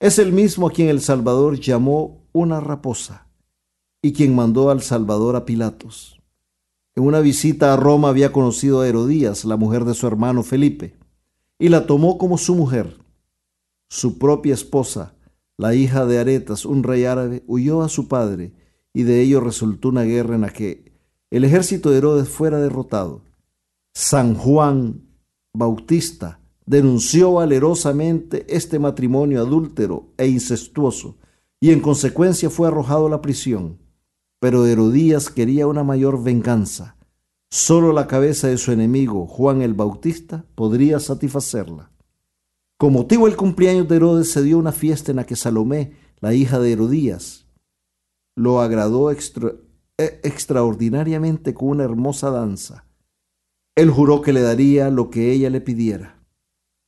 Es 0.00 0.18
el 0.18 0.34
mismo 0.34 0.66
a 0.66 0.70
quien 0.70 0.90
el 0.90 1.00
Salvador 1.00 1.58
llamó 1.58 2.26
una 2.32 2.60
raposa 2.60 3.26
y 4.02 4.12
quien 4.12 4.34
mandó 4.34 4.68
al 4.68 4.82
Salvador 4.82 5.34
a 5.34 5.46
Pilatos. 5.46 6.20
En 6.94 7.04
una 7.04 7.20
visita 7.20 7.72
a 7.72 7.76
Roma 7.78 8.10
había 8.10 8.30
conocido 8.30 8.82
a 8.82 8.86
Herodías, 8.86 9.46
la 9.46 9.56
mujer 9.56 9.86
de 9.86 9.94
su 9.94 10.06
hermano 10.06 10.42
Felipe, 10.42 10.98
y 11.58 11.70
la 11.70 11.86
tomó 11.86 12.18
como 12.18 12.36
su 12.36 12.54
mujer. 12.54 12.98
Su 13.88 14.18
propia 14.18 14.52
esposa, 14.52 15.14
la 15.56 15.74
hija 15.74 16.04
de 16.04 16.18
Aretas, 16.18 16.66
un 16.66 16.82
rey 16.82 17.06
árabe, 17.06 17.44
huyó 17.46 17.80
a 17.80 17.88
su 17.88 18.08
padre, 18.08 18.52
y 18.94 19.04
de 19.04 19.20
ello 19.22 19.40
resultó 19.40 19.88
una 19.88 20.02
guerra 20.02 20.34
en 20.34 20.42
la 20.42 20.50
que 20.50 20.92
el 21.30 21.44
ejército 21.44 21.90
de 21.90 21.98
Herodes 21.98 22.28
fuera 22.28 22.60
derrotado. 22.60 23.22
San 23.94 24.34
Juan 24.34 25.02
Bautista 25.54 26.40
denunció 26.66 27.32
valerosamente 27.32 28.46
este 28.54 28.78
matrimonio 28.78 29.40
adúltero 29.40 30.12
e 30.16 30.26
incestuoso, 30.28 31.16
y 31.60 31.70
en 31.70 31.80
consecuencia 31.80 32.50
fue 32.50 32.68
arrojado 32.68 33.06
a 33.06 33.10
la 33.10 33.22
prisión. 33.22 33.78
Pero 34.40 34.66
Herodías 34.66 35.30
quería 35.30 35.66
una 35.66 35.84
mayor 35.84 36.22
venganza. 36.22 36.96
Solo 37.50 37.92
la 37.92 38.06
cabeza 38.06 38.48
de 38.48 38.58
su 38.58 38.72
enemigo, 38.72 39.26
Juan 39.26 39.62
el 39.62 39.74
Bautista, 39.74 40.44
podría 40.54 40.98
satisfacerla. 41.00 41.90
Con 42.78 42.94
motivo 42.94 43.26
del 43.26 43.36
cumpleaños 43.36 43.86
de 43.88 43.96
Herodes 43.96 44.32
se 44.32 44.42
dio 44.42 44.58
una 44.58 44.72
fiesta 44.72 45.12
en 45.12 45.16
la 45.16 45.24
que 45.24 45.36
Salomé, 45.36 45.92
la 46.20 46.34
hija 46.34 46.58
de 46.58 46.72
Herodías, 46.72 47.41
lo 48.34 48.60
agradó 48.60 49.10
e, 49.10 49.16
extraordinariamente 49.98 51.54
con 51.54 51.68
una 51.68 51.84
hermosa 51.84 52.30
danza. 52.30 52.86
Él 53.74 53.90
juró 53.90 54.20
que 54.22 54.32
le 54.32 54.42
daría 54.42 54.90
lo 54.90 55.10
que 55.10 55.32
ella 55.32 55.50
le 55.50 55.60
pidiera. 55.60 56.22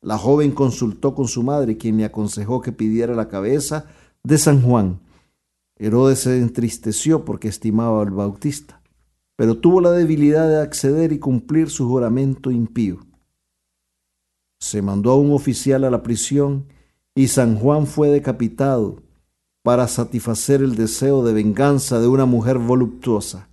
La 0.03 0.19
joven 0.19 0.53
consultó 0.53 1.15
con 1.15 1.29
su 1.29 1.43
madre, 1.43 1.79
quien 1.79 1.97
le 1.97 2.05
aconsejó 2.05 2.61
que 2.61 2.73
pidiera 2.73 3.15
la 3.15 3.29
cabeza 3.29 3.87
de 4.23 4.39
San 4.39 4.63
Juan, 4.63 5.01
Herodes 5.77 6.21
se 6.21 6.39
entristeció 6.39 7.25
porque 7.25 7.49
estimaba 7.49 8.01
al 8.01 8.11
Bautista, 8.11 8.81
pero 9.37 9.59
tuvo 9.59 9.81
la 9.81 9.91
debilidad 9.91 10.49
de 10.49 10.63
acceder 10.63 11.13
y 11.13 11.19
cumplir 11.19 11.69
su 11.69 11.89
juramento 11.89 12.51
impío. 12.51 13.01
Se 14.61 14.83
mandó 14.83 15.11
a 15.11 15.17
un 15.17 15.33
oficial 15.33 15.85
a 15.85 15.91
la 15.91 16.03
prisión 16.03 16.69
y 17.15 17.29
San 17.29 17.57
Juan 17.57 17.87
fue 17.87 18.09
decapitado 18.09 19.03
para 19.65 19.89
satisfacer 19.89 20.61
el 20.61 20.77
deseo 20.77 21.25
de 21.25 21.33
venganza 21.33 21.99
de 21.99 22.07
una 22.07 22.27
mujer 22.27 22.59
voluptuosa. 22.59 23.49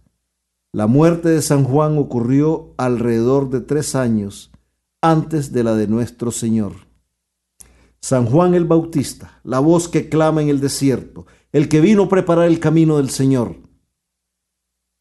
La 0.73 0.85
muerte 0.85 1.29
de 1.29 1.41
San 1.41 1.63
Juan 1.63 1.97
ocurrió 1.97 2.73
alrededor 2.75 3.49
de 3.49 3.61
tres 3.61 3.95
años 3.95 4.51
antes 5.01 5.53
de 5.53 5.63
la 5.63 5.73
de 5.73 5.87
nuestro 5.87 6.31
Señor. 6.31 6.73
San 8.01 8.25
Juan 8.25 8.55
el 8.55 8.65
Bautista, 8.65 9.39
la 9.45 9.59
voz 9.59 9.87
que 9.87 10.09
clama 10.09 10.41
en 10.41 10.49
el 10.49 10.59
desierto, 10.59 11.27
el 11.53 11.69
que 11.69 11.79
vino 11.79 12.03
a 12.03 12.09
preparar 12.09 12.47
el 12.47 12.59
camino 12.59 12.97
del 12.97 13.09
Señor. 13.09 13.55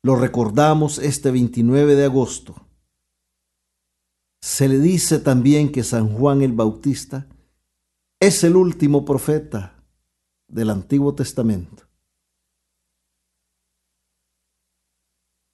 Lo 0.04 0.14
recordamos 0.14 1.00
este 1.00 1.32
29 1.32 1.96
de 1.96 2.04
agosto. 2.04 2.54
Se 4.40 4.68
le 4.68 4.78
dice 4.78 5.18
también 5.18 5.72
que 5.72 5.82
San 5.82 6.08
Juan 6.08 6.42
el 6.42 6.52
Bautista 6.52 7.26
es 8.20 8.44
el 8.44 8.54
último 8.54 9.04
profeta 9.04 9.79
del 10.50 10.70
Antiguo 10.70 11.14
Testamento. 11.14 11.84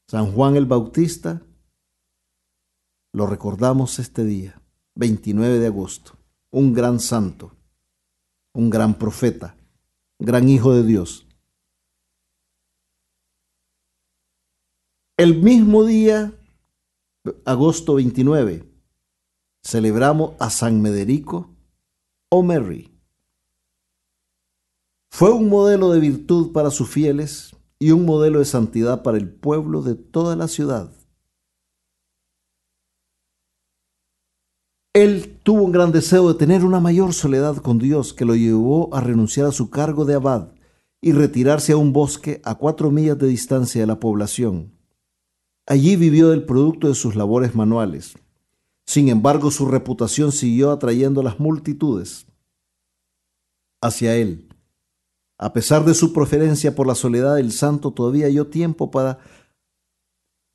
San 0.08 0.32
Juan 0.32 0.56
el 0.56 0.66
Bautista 0.66 1.42
lo 3.12 3.26
recordamos 3.26 3.98
este 3.98 4.24
día, 4.24 4.60
29 4.94 5.58
de 5.58 5.66
agosto, 5.66 6.16
un 6.50 6.72
gran 6.72 7.00
santo, 7.00 7.56
un 8.52 8.70
gran 8.70 8.94
profeta 8.94 9.56
gran 10.18 10.48
Hijo 10.48 10.74
de 10.74 10.82
Dios. 10.82 11.26
El 15.18 15.42
mismo 15.42 15.84
día, 15.84 16.34
agosto 17.44 17.94
29, 17.94 18.70
celebramos 19.62 20.34
a 20.38 20.50
San 20.50 20.82
Mederico 20.82 21.54
o 22.28 22.42
Mary. 22.42 22.95
Fue 25.16 25.32
un 25.32 25.48
modelo 25.48 25.92
de 25.92 25.98
virtud 25.98 26.52
para 26.52 26.70
sus 26.70 26.90
fieles 26.90 27.56
y 27.78 27.92
un 27.92 28.04
modelo 28.04 28.38
de 28.38 28.44
santidad 28.44 29.02
para 29.02 29.16
el 29.16 29.30
pueblo 29.30 29.80
de 29.80 29.94
toda 29.94 30.36
la 30.36 30.46
ciudad. 30.46 30.92
Él 34.92 35.40
tuvo 35.42 35.62
un 35.62 35.72
gran 35.72 35.90
deseo 35.90 36.30
de 36.30 36.38
tener 36.38 36.66
una 36.66 36.80
mayor 36.80 37.14
soledad 37.14 37.56
con 37.56 37.78
Dios 37.78 38.12
que 38.12 38.26
lo 38.26 38.36
llevó 38.36 38.94
a 38.94 39.00
renunciar 39.00 39.46
a 39.46 39.52
su 39.52 39.70
cargo 39.70 40.04
de 40.04 40.16
abad 40.16 40.52
y 41.00 41.12
retirarse 41.12 41.72
a 41.72 41.78
un 41.78 41.94
bosque 41.94 42.42
a 42.44 42.56
cuatro 42.56 42.90
millas 42.90 43.18
de 43.18 43.28
distancia 43.28 43.80
de 43.80 43.86
la 43.86 43.98
población. 43.98 44.74
Allí 45.64 45.96
vivió 45.96 46.28
del 46.28 46.44
producto 46.44 46.88
de 46.88 46.94
sus 46.94 47.16
labores 47.16 47.54
manuales. 47.54 48.18
Sin 48.84 49.08
embargo, 49.08 49.50
su 49.50 49.64
reputación 49.64 50.30
siguió 50.30 50.70
atrayendo 50.72 51.22
a 51.22 51.24
las 51.24 51.40
multitudes 51.40 52.26
hacia 53.80 54.14
él. 54.14 54.45
A 55.38 55.52
pesar 55.52 55.84
de 55.84 55.94
su 55.94 56.12
preferencia 56.12 56.74
por 56.74 56.86
la 56.86 56.94
soledad, 56.94 57.38
el 57.38 57.52
santo 57.52 57.92
todavía 57.92 58.26
halló 58.26 58.46
tiempo 58.46 58.90
para 58.90 59.18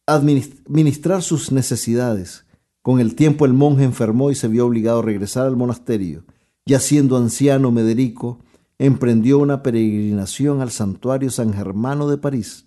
administrar 0.08 1.22
sus 1.22 1.52
necesidades 1.52 2.46
con 2.82 3.00
el 3.00 3.14
tiempo 3.16 3.46
el 3.46 3.54
monje 3.54 3.84
enfermó 3.84 4.32
y 4.32 4.36
se 4.36 4.48
vio 4.48 4.66
obligado 4.66 5.00
a 5.00 5.04
regresar 5.04 5.46
al 5.46 5.56
monasterio. 5.56 6.26
Ya 6.66 6.80
siendo 6.80 7.16
anciano, 7.16 7.72
Mederico 7.72 8.40
emprendió 8.80 9.38
una 9.38 9.62
peregrinación 9.62 10.62
al 10.62 10.72
santuario 10.72 11.30
San 11.30 11.54
Germano 11.54 12.10
de 12.10 12.18
París. 12.18 12.66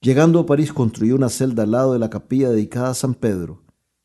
Llegando 0.00 0.40
a 0.40 0.46
París 0.46 0.72
construyó 0.72 1.16
una 1.16 1.28
celda 1.28 1.64
al 1.64 1.72
lado 1.72 1.92
de 1.92 1.98
la 1.98 2.10
capilla 2.10 2.50
dedicada 2.50 2.90
a 2.90 2.94
San 2.94 3.14
Pedro. 3.14 3.62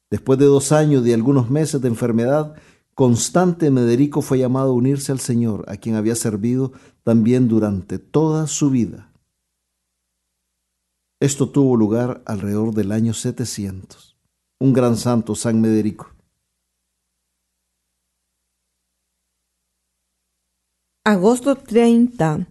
Después 0.10 0.40
de 0.40 0.46
dos 0.46 0.72
años 0.72 1.06
y 1.06 1.14
algunos 1.14 1.52
meses 1.52 1.82
de 1.82 1.88
enfermedad, 1.88 2.56
constante 2.96 3.70
Mederico 3.70 4.22
fue 4.22 4.40
llamado 4.40 4.72
a 4.72 4.76
unirse 4.76 5.12
al 5.12 5.20
Señor, 5.20 5.66
a 5.68 5.78
quien 5.78 5.96
había 5.96 6.16
servido 6.16 6.72
también 7.08 7.48
durante 7.48 8.00
toda 8.00 8.48
su 8.48 8.70
vida. 8.70 9.14
Esto 11.22 11.50
tuvo 11.50 11.78
lugar 11.78 12.22
alrededor 12.26 12.74
del 12.74 12.92
año 12.92 13.14
700 13.14 14.18
un 14.60 14.74
gran 14.74 14.98
santo, 14.98 15.34
San 15.34 15.62
Mederico. 15.62 16.12
Agosto 21.06 21.56
30. 21.56 22.46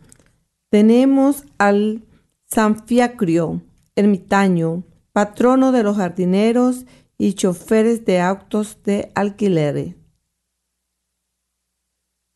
Tenemos 0.71 1.45
al 1.59 2.07
San 2.47 2.87
Fiacrio, 2.87 3.61
ermitaño, 3.95 4.85
patrono 5.13 5.71
de 5.71 5.83
los 5.83 5.99
jardineros 5.99 6.87
y 7.19 7.35
choferes 7.35 8.07
de 8.07 8.23
autos 8.23 8.83
de 8.85 9.13
alquiler. 9.15 9.97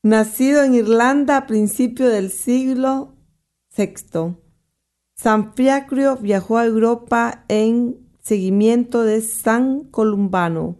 Nacido 0.02 0.62
en 0.62 0.72
Irlanda 0.72 1.36
a 1.36 1.46
principios 1.46 2.10
del 2.10 2.30
siglo 2.30 3.16
VI, 3.76 4.34
San 5.14 5.52
Fiacrio 5.52 6.16
viajó 6.16 6.56
a 6.56 6.64
Europa 6.64 7.44
en 7.48 7.98
seguimiento 8.22 9.04
de 9.04 9.20
San 9.20 9.84
Columbano. 9.84 10.78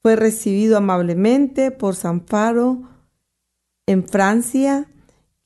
Fue 0.00 0.16
recibido 0.16 0.78
amablemente 0.78 1.72
por 1.72 1.94
San 1.94 2.26
Faro 2.26 2.88
en 3.86 4.08
Francia, 4.08 4.90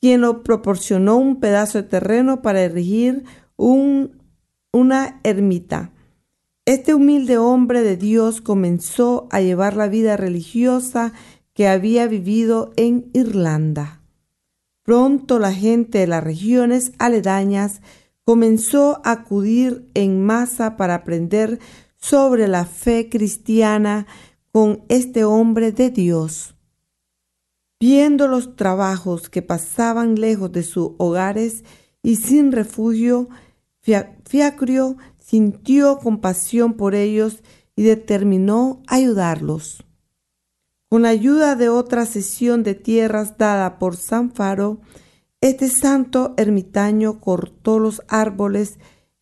quien 0.00 0.20
lo 0.20 0.44
proporcionó 0.44 1.16
un 1.16 1.40
pedazo 1.40 1.78
de 1.78 1.88
terreno 1.88 2.40
para 2.40 2.62
erigir 2.62 3.24
un, 3.56 4.22
una 4.72 5.18
ermita. 5.24 5.90
Este 6.66 6.94
humilde 6.94 7.36
hombre 7.36 7.82
de 7.82 7.96
Dios 7.96 8.40
comenzó 8.40 9.26
a 9.32 9.40
llevar 9.40 9.74
la 9.74 9.88
vida 9.88 10.16
religiosa 10.16 11.14
que 11.58 11.66
había 11.66 12.06
vivido 12.06 12.72
en 12.76 13.10
Irlanda. 13.14 14.00
Pronto 14.84 15.40
la 15.40 15.52
gente 15.52 15.98
de 15.98 16.06
las 16.06 16.22
regiones 16.22 16.92
aledañas 16.98 17.82
comenzó 18.22 19.00
a 19.02 19.10
acudir 19.10 19.90
en 19.94 20.24
masa 20.24 20.76
para 20.76 20.94
aprender 20.94 21.58
sobre 21.96 22.46
la 22.46 22.64
fe 22.64 23.08
cristiana 23.08 24.06
con 24.52 24.84
este 24.88 25.24
hombre 25.24 25.72
de 25.72 25.90
Dios. 25.90 26.54
Viendo 27.80 28.28
los 28.28 28.54
trabajos 28.54 29.28
que 29.28 29.42
pasaban 29.42 30.14
lejos 30.14 30.52
de 30.52 30.62
sus 30.62 30.92
hogares 30.98 31.64
y 32.04 32.14
sin 32.14 32.52
refugio, 32.52 33.30
Fiacrio 33.80 34.96
sintió 35.18 35.98
compasión 35.98 36.74
por 36.74 36.94
ellos 36.94 37.42
y 37.74 37.82
determinó 37.82 38.80
ayudarlos. 38.86 39.87
Con 40.88 41.02
la 41.02 41.10
ayuda 41.10 41.54
de 41.54 41.68
otra 41.68 42.06
sesión 42.06 42.62
de 42.62 42.74
tierras 42.74 43.36
dada 43.36 43.78
por 43.78 43.96
San 43.96 44.32
Faro, 44.32 44.80
este 45.40 45.68
santo 45.68 46.34
ermitaño 46.36 47.20
cortó 47.20 47.78
los 47.78 48.02
árboles 48.08 48.78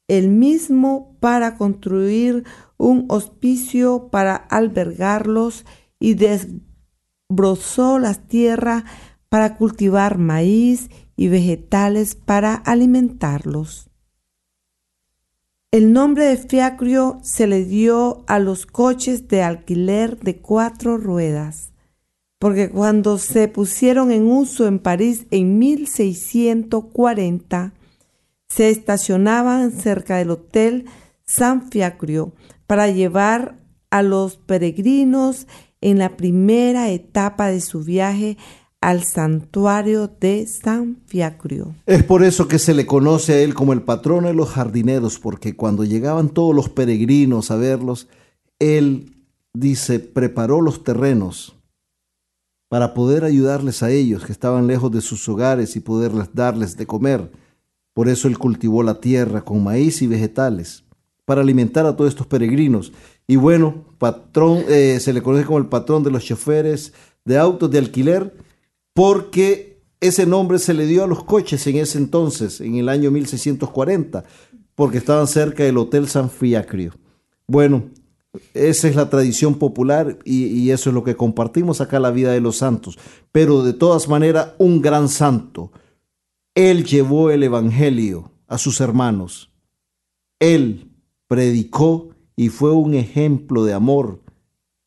él 0.08 0.28
mismo 0.28 1.16
para 1.18 1.56
construir 1.56 2.44
un 2.76 3.06
hospicio 3.08 4.08
para 4.10 4.36
albergarlos 4.36 5.64
y 5.98 6.14
desbrozó 6.14 7.98
las 7.98 8.28
tierras 8.28 8.84
para 9.28 9.56
cultivar 9.56 10.18
maíz 10.18 10.90
y 11.16 11.26
vegetales 11.28 12.14
para 12.14 12.54
alimentarlos. 12.54 13.90
El 15.72 15.92
nombre 15.92 16.26
de 16.26 16.36
fiacrio 16.36 17.18
se 17.22 17.46
le 17.46 17.64
dio 17.64 18.24
a 18.28 18.38
los 18.38 18.66
coches 18.66 19.26
de 19.28 19.42
alquiler 19.42 20.18
de 20.20 20.38
cuatro 20.38 20.96
ruedas, 20.96 21.72
porque 22.38 22.70
cuando 22.70 23.18
se 23.18 23.48
pusieron 23.48 24.12
en 24.12 24.26
uso 24.26 24.68
en 24.68 24.78
París 24.78 25.26
en 25.30 25.58
1640, 25.58 27.74
se 28.48 28.70
estacionaban 28.70 29.72
cerca 29.72 30.18
del 30.18 30.30
Hotel 30.30 30.84
San 31.24 31.68
Fiacrio 31.70 32.32
para 32.68 32.88
llevar 32.88 33.58
a 33.90 34.02
los 34.02 34.36
peregrinos 34.36 35.48
en 35.80 35.98
la 35.98 36.16
primera 36.16 36.90
etapa 36.90 37.48
de 37.48 37.60
su 37.60 37.82
viaje 37.82 38.36
al 38.80 39.04
santuario 39.04 40.08
de 40.20 40.46
San 40.46 40.98
Fiacrio. 41.06 41.74
Es 41.86 42.02
por 42.04 42.22
eso 42.22 42.46
que 42.46 42.58
se 42.58 42.74
le 42.74 42.86
conoce 42.86 43.34
a 43.34 43.40
él 43.40 43.54
como 43.54 43.72
el 43.72 43.82
patrón 43.82 44.24
de 44.24 44.34
los 44.34 44.50
jardineros, 44.50 45.18
porque 45.18 45.56
cuando 45.56 45.84
llegaban 45.84 46.28
todos 46.28 46.54
los 46.54 46.68
peregrinos 46.68 47.50
a 47.50 47.56
verlos, 47.56 48.08
él 48.58 49.16
dice, 49.52 49.98
preparó 49.98 50.60
los 50.60 50.84
terrenos 50.84 51.56
para 52.68 52.94
poder 52.94 53.24
ayudarles 53.24 53.82
a 53.82 53.90
ellos 53.90 54.24
que 54.24 54.32
estaban 54.32 54.66
lejos 54.66 54.90
de 54.90 55.00
sus 55.00 55.28
hogares 55.28 55.76
y 55.76 55.80
poderles 55.80 56.28
darles 56.34 56.76
de 56.76 56.86
comer. 56.86 57.30
Por 57.94 58.08
eso 58.08 58.28
él 58.28 58.38
cultivó 58.38 58.82
la 58.82 59.00
tierra 59.00 59.42
con 59.42 59.62
maíz 59.64 60.02
y 60.02 60.06
vegetales 60.06 60.84
para 61.24 61.40
alimentar 61.40 61.86
a 61.86 61.96
todos 61.96 62.10
estos 62.10 62.26
peregrinos. 62.26 62.92
Y 63.26 63.36
bueno, 63.36 63.84
patrón, 63.98 64.64
eh, 64.68 64.98
se 65.00 65.12
le 65.12 65.22
conoce 65.22 65.44
como 65.44 65.58
el 65.58 65.66
patrón 65.66 66.02
de 66.02 66.10
los 66.10 66.24
choferes 66.24 66.92
de 67.24 67.38
autos 67.38 67.70
de 67.70 67.78
alquiler 67.78 68.45
porque 68.96 69.82
ese 70.00 70.24
nombre 70.24 70.58
se 70.58 70.72
le 70.72 70.86
dio 70.86 71.04
a 71.04 71.06
los 71.06 71.22
coches 71.22 71.66
en 71.66 71.76
ese 71.76 71.98
entonces, 71.98 72.62
en 72.62 72.76
el 72.76 72.88
año 72.88 73.10
1640, 73.10 74.24
porque 74.74 74.96
estaban 74.96 75.26
cerca 75.26 75.64
del 75.64 75.76
Hotel 75.76 76.08
San 76.08 76.30
Fiacrio. 76.30 76.94
Bueno, 77.46 77.90
esa 78.54 78.88
es 78.88 78.96
la 78.96 79.10
tradición 79.10 79.56
popular 79.56 80.18
y, 80.24 80.46
y, 80.46 80.70
eso 80.70 80.88
es 80.88 80.94
lo 80.94 81.04
que 81.04 81.14
compartimos 81.14 81.82
acá 81.82 82.00
la 82.00 82.10
vida 82.10 82.32
de 82.32 82.40
los 82.40 82.56
santos. 82.56 82.98
Pero 83.32 83.62
de 83.62 83.74
todas 83.74 84.08
maneras, 84.08 84.54
un 84.56 84.80
gran 84.80 85.10
santo. 85.10 85.72
Él 86.54 86.86
llevó 86.86 87.30
el 87.30 87.42
Evangelio 87.42 88.32
a 88.46 88.56
sus 88.56 88.80
hermanos. 88.80 89.52
Él 90.40 90.90
predicó 91.28 92.14
y 92.34 92.48
fue 92.48 92.72
un 92.72 92.94
ejemplo 92.94 93.62
de 93.66 93.74
amor 93.74 94.22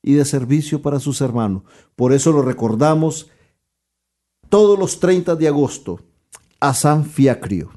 y 0.02 0.14
de 0.14 0.26
servicio 0.26 0.82
para 0.82 1.00
sus 1.00 1.22
hermanos. 1.22 1.62
Por 1.96 2.12
eso 2.12 2.32
lo 2.32 2.42
recordamos 2.42 3.30
todos 4.50 4.78
los 4.78 5.00
30 5.00 5.36
de 5.36 5.48
agosto 5.48 6.02
a 6.60 6.74
San 6.74 7.06
Fiacrio. 7.06 7.72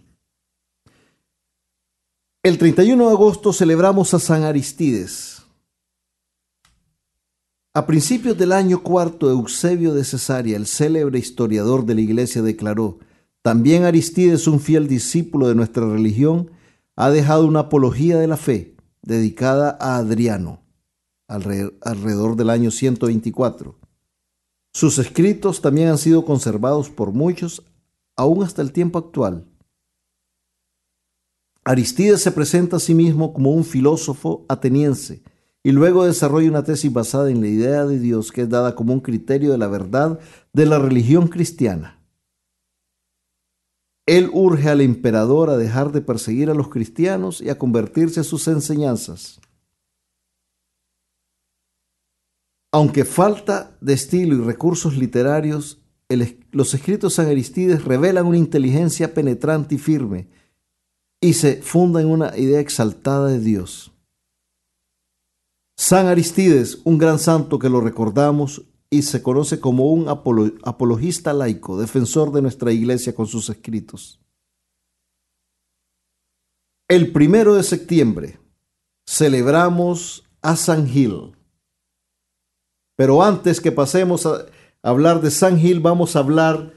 El 2.42 2.58
31 2.58 3.06
de 3.06 3.12
agosto 3.12 3.52
celebramos 3.52 4.14
a 4.14 4.18
San 4.18 4.42
Aristides. 4.42 5.42
A 7.74 7.86
principios 7.86 8.36
del 8.36 8.52
año 8.52 8.82
cuarto, 8.82 9.30
Eusebio 9.30 9.94
de 9.94 10.04
Cesarea, 10.04 10.56
el 10.56 10.66
célebre 10.66 11.18
historiador 11.18 11.86
de 11.86 11.94
la 11.94 12.00
iglesia, 12.00 12.42
declaró, 12.42 12.98
también 13.42 13.84
Aristides, 13.84 14.46
un 14.46 14.60
fiel 14.60 14.88
discípulo 14.88 15.48
de 15.48 15.54
nuestra 15.54 15.86
religión, 15.86 16.50
ha 16.96 17.10
dejado 17.10 17.46
una 17.46 17.60
apología 17.60 18.18
de 18.18 18.26
la 18.26 18.36
fe 18.36 18.76
dedicada 19.02 19.76
a 19.80 19.96
Adriano, 19.96 20.62
alrededor 21.28 22.36
del 22.36 22.50
año 22.50 22.70
124. 22.70 23.81
Sus 24.72 24.98
escritos 24.98 25.60
también 25.60 25.88
han 25.88 25.98
sido 25.98 26.24
conservados 26.24 26.88
por 26.88 27.12
muchos, 27.12 27.62
aún 28.16 28.42
hasta 28.42 28.62
el 28.62 28.72
tiempo 28.72 28.98
actual. 28.98 29.46
Aristides 31.64 32.22
se 32.22 32.32
presenta 32.32 32.76
a 32.76 32.80
sí 32.80 32.94
mismo 32.94 33.32
como 33.32 33.52
un 33.52 33.64
filósofo 33.64 34.44
ateniense 34.48 35.22
y 35.62 35.70
luego 35.70 36.04
desarrolla 36.04 36.48
una 36.48 36.64
tesis 36.64 36.92
basada 36.92 37.30
en 37.30 37.40
la 37.40 37.46
idea 37.46 37.84
de 37.84 38.00
Dios 38.00 38.32
que 38.32 38.42
es 38.42 38.48
dada 38.48 38.74
como 38.74 38.92
un 38.92 39.00
criterio 39.00 39.52
de 39.52 39.58
la 39.58 39.68
verdad 39.68 40.18
de 40.52 40.66
la 40.66 40.78
religión 40.78 41.28
cristiana. 41.28 42.02
Él 44.06 44.28
urge 44.32 44.68
al 44.68 44.80
emperador 44.80 45.50
a 45.50 45.56
dejar 45.56 45.92
de 45.92 46.00
perseguir 46.00 46.50
a 46.50 46.54
los 46.54 46.68
cristianos 46.68 47.40
y 47.40 47.50
a 47.50 47.58
convertirse 47.58 48.20
a 48.20 48.24
sus 48.24 48.48
enseñanzas. 48.48 49.40
Aunque 52.72 53.04
falta 53.04 53.76
de 53.82 53.92
estilo 53.92 54.34
y 54.36 54.40
recursos 54.40 54.96
literarios, 54.96 55.82
los 56.50 56.72
escritos 56.72 57.14
San 57.14 57.26
Aristides 57.26 57.84
revelan 57.84 58.26
una 58.26 58.38
inteligencia 58.38 59.12
penetrante 59.12 59.74
y 59.74 59.78
firme 59.78 60.28
y 61.20 61.34
se 61.34 61.62
fundan 61.62 62.02
en 62.02 62.08
una 62.08 62.36
idea 62.36 62.60
exaltada 62.60 63.28
de 63.28 63.40
Dios. 63.40 63.92
San 65.76 66.06
Aristides, 66.06 66.80
un 66.84 66.96
gran 66.96 67.18
santo 67.18 67.58
que 67.58 67.68
lo 67.68 67.80
recordamos 67.80 68.62
y 68.88 69.02
se 69.02 69.22
conoce 69.22 69.60
como 69.60 69.90
un 69.90 70.08
apologista 70.08 71.32
laico, 71.32 71.78
defensor 71.78 72.32
de 72.32 72.42
nuestra 72.42 72.72
iglesia 72.72 73.14
con 73.14 73.26
sus 73.26 73.50
escritos. 73.50 74.20
El 76.88 77.12
primero 77.12 77.54
de 77.54 77.62
septiembre 77.62 78.38
celebramos 79.06 80.24
a 80.42 80.56
San 80.56 80.86
Gil 80.86 81.32
pero 82.96 83.22
antes 83.22 83.60
que 83.60 83.72
pasemos 83.72 84.26
a 84.26 84.46
hablar 84.82 85.20
de 85.20 85.30
San 85.30 85.58
Gil, 85.58 85.80
vamos 85.80 86.16
a 86.16 86.20
hablar 86.20 86.72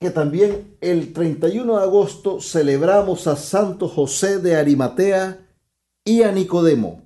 que 0.00 0.10
también 0.10 0.76
el 0.80 1.12
31 1.12 1.78
de 1.78 1.82
agosto 1.82 2.40
celebramos 2.40 3.26
a 3.26 3.36
Santo 3.36 3.88
José 3.88 4.38
de 4.38 4.56
Arimatea 4.56 5.46
y 6.04 6.22
a 6.22 6.32
Nicodemo. 6.32 7.02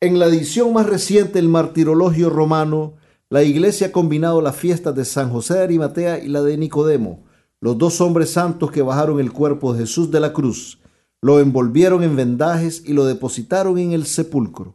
En 0.00 0.18
la 0.18 0.26
edición 0.26 0.72
más 0.72 0.86
reciente 0.86 1.34
del 1.34 1.48
Martirologio 1.48 2.30
Romano, 2.30 2.94
la 3.28 3.42
Iglesia 3.42 3.88
ha 3.88 3.92
combinado 3.92 4.40
las 4.42 4.56
fiestas 4.56 4.94
de 4.94 5.04
San 5.04 5.30
José 5.30 5.54
de 5.54 5.62
Arimatea 5.62 6.18
y 6.18 6.28
la 6.28 6.42
de 6.42 6.56
Nicodemo, 6.56 7.24
los 7.60 7.78
dos 7.78 8.00
hombres 8.00 8.30
santos 8.30 8.70
que 8.70 8.82
bajaron 8.82 9.20
el 9.20 9.32
cuerpo 9.32 9.72
de 9.72 9.80
Jesús 9.80 10.10
de 10.10 10.20
la 10.20 10.32
cruz, 10.32 10.80
lo 11.22 11.38
envolvieron 11.38 12.02
en 12.02 12.16
vendajes 12.16 12.82
y 12.84 12.92
lo 12.92 13.04
depositaron 13.04 13.78
en 13.78 13.92
el 13.92 14.06
sepulcro. 14.06 14.74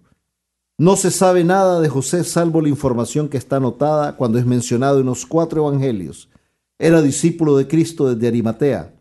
No 0.79 0.95
se 0.95 1.09
sabe 1.09 1.43
nada 1.43 1.81
de 1.81 1.89
José 1.89 2.23
salvo 2.23 2.61
la 2.61 2.69
información 2.69 3.29
que 3.29 3.37
está 3.37 3.55
anotada 3.55 4.15
cuando 4.15 4.37
es 4.37 4.45
mencionado 4.45 4.99
en 4.99 5.07
los 5.07 5.25
cuatro 5.25 5.67
evangelios. 5.67 6.29
Era 6.77 7.01
discípulo 7.01 7.57
de 7.57 7.67
Cristo 7.67 8.13
desde 8.13 8.27
Arimatea, 8.27 8.93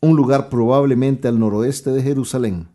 un 0.00 0.16
lugar 0.16 0.48
probablemente 0.48 1.28
al 1.28 1.38
noroeste 1.38 1.90
de 1.90 2.02
Jerusalén. 2.02 2.68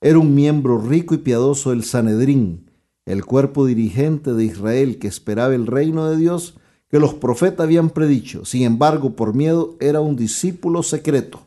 Era 0.00 0.18
un 0.18 0.34
miembro 0.34 0.78
rico 0.78 1.14
y 1.14 1.18
piadoso 1.18 1.70
del 1.70 1.84
Sanedrín, 1.84 2.70
el 3.04 3.26
cuerpo 3.26 3.66
dirigente 3.66 4.32
de 4.32 4.44
Israel 4.46 4.98
que 4.98 5.08
esperaba 5.08 5.54
el 5.54 5.66
reino 5.66 6.08
de 6.08 6.16
Dios 6.16 6.54
que 6.88 6.98
los 6.98 7.12
profetas 7.12 7.64
habían 7.64 7.90
predicho. 7.90 8.46
Sin 8.46 8.62
embargo, 8.62 9.10
por 9.10 9.34
miedo, 9.34 9.76
era 9.78 10.00
un 10.00 10.16
discípulo 10.16 10.82
secreto. 10.82 11.42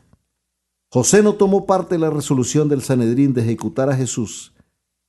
José 0.92 1.20
no 1.20 1.34
tomó 1.34 1.66
parte 1.66 1.96
de 1.96 2.00
la 2.00 2.10
resolución 2.10 2.68
del 2.68 2.82
Sanedrín 2.82 3.34
de 3.34 3.42
ejecutar 3.42 3.90
a 3.90 3.96
Jesús 3.96 4.52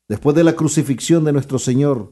Después 0.09 0.35
de 0.35 0.43
la 0.43 0.55
crucifixión 0.55 1.23
de 1.23 1.31
nuestro 1.31 1.59
Señor, 1.59 2.11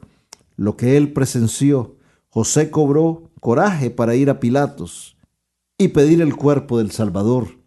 lo 0.55 0.77
que 0.77 0.97
él 0.97 1.13
presenció 1.13 1.97
José 2.29 2.69
cobró 2.69 3.31
coraje 3.39 3.89
para 3.89 4.15
ir 4.15 4.29
a 4.29 4.39
Pilatos 4.39 5.17
y 5.79 5.88
pedir 5.88 6.21
el 6.21 6.36
cuerpo 6.36 6.77
del 6.77 6.91
Salvador. 6.91 7.57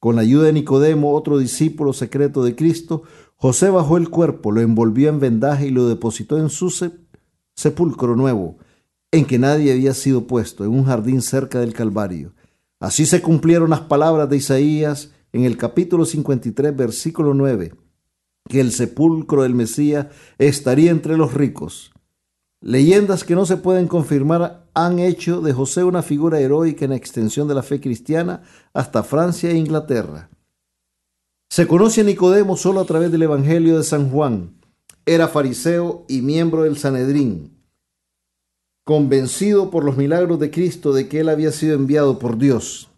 Con 0.00 0.16
la 0.16 0.22
ayuda 0.22 0.44
de 0.44 0.52
Nicodemo, 0.52 1.14
otro 1.14 1.38
discípulo 1.38 1.94
secreto 1.94 2.44
de 2.44 2.54
Cristo, 2.54 3.04
José 3.36 3.70
bajó 3.70 3.96
el 3.96 4.10
cuerpo, 4.10 4.52
lo 4.52 4.60
envolvió 4.60 5.08
en 5.08 5.18
vendaje 5.18 5.68
y 5.68 5.70
lo 5.70 5.88
depositó 5.88 6.36
en 6.36 6.50
su 6.50 6.70
sepulcro 7.56 8.16
nuevo, 8.16 8.58
en 9.12 9.24
que 9.24 9.38
nadie 9.38 9.72
había 9.72 9.94
sido 9.94 10.26
puesto, 10.26 10.64
en 10.64 10.72
un 10.72 10.84
jardín 10.84 11.22
cerca 11.22 11.60
del 11.60 11.72
Calvario. 11.72 12.34
Así 12.80 13.06
se 13.06 13.22
cumplieron 13.22 13.70
las 13.70 13.80
palabras 13.80 14.28
de 14.28 14.36
Isaías 14.36 15.12
en 15.32 15.44
el 15.44 15.56
capítulo 15.56 16.04
53, 16.04 16.76
versículo 16.76 17.32
9, 17.32 17.72
que 18.48 18.60
el 18.60 18.72
sepulcro 18.72 19.42
del 19.42 19.54
Mesías 19.54 20.08
estaría 20.38 20.90
entre 20.90 21.16
los 21.16 21.34
ricos. 21.34 21.92
Leyendas 22.60 23.24
que 23.24 23.34
no 23.34 23.44
se 23.46 23.58
pueden 23.58 23.88
confirmar 23.88 24.66
han 24.74 24.98
hecho 24.98 25.40
de 25.40 25.52
José 25.52 25.84
una 25.84 26.02
figura 26.02 26.40
heroica 26.40 26.84
en 26.84 26.92
extensión 26.92 27.46
de 27.46 27.54
la 27.54 27.62
fe 27.62 27.80
cristiana 27.80 28.42
hasta 28.72 29.02
Francia 29.02 29.50
e 29.50 29.56
Inglaterra. 29.56 30.30
Se 31.50 31.66
conoce 31.66 32.00
a 32.00 32.04
Nicodemo 32.04 32.56
solo 32.56 32.80
a 32.80 32.84
través 32.84 33.12
del 33.12 33.22
Evangelio 33.22 33.76
de 33.76 33.84
San 33.84 34.10
Juan. 34.10 34.54
Era 35.06 35.28
fariseo 35.28 36.04
y 36.08 36.22
miembro 36.22 36.62
del 36.62 36.78
Sanedrín, 36.78 37.54
convencido 38.84 39.70
por 39.70 39.84
los 39.84 39.96
milagros 39.96 40.40
de 40.40 40.50
Cristo 40.50 40.92
de 40.94 41.08
que 41.08 41.20
él 41.20 41.28
había 41.28 41.52
sido 41.52 41.74
enviado 41.74 42.18
por 42.18 42.38
Dios. 42.38 42.90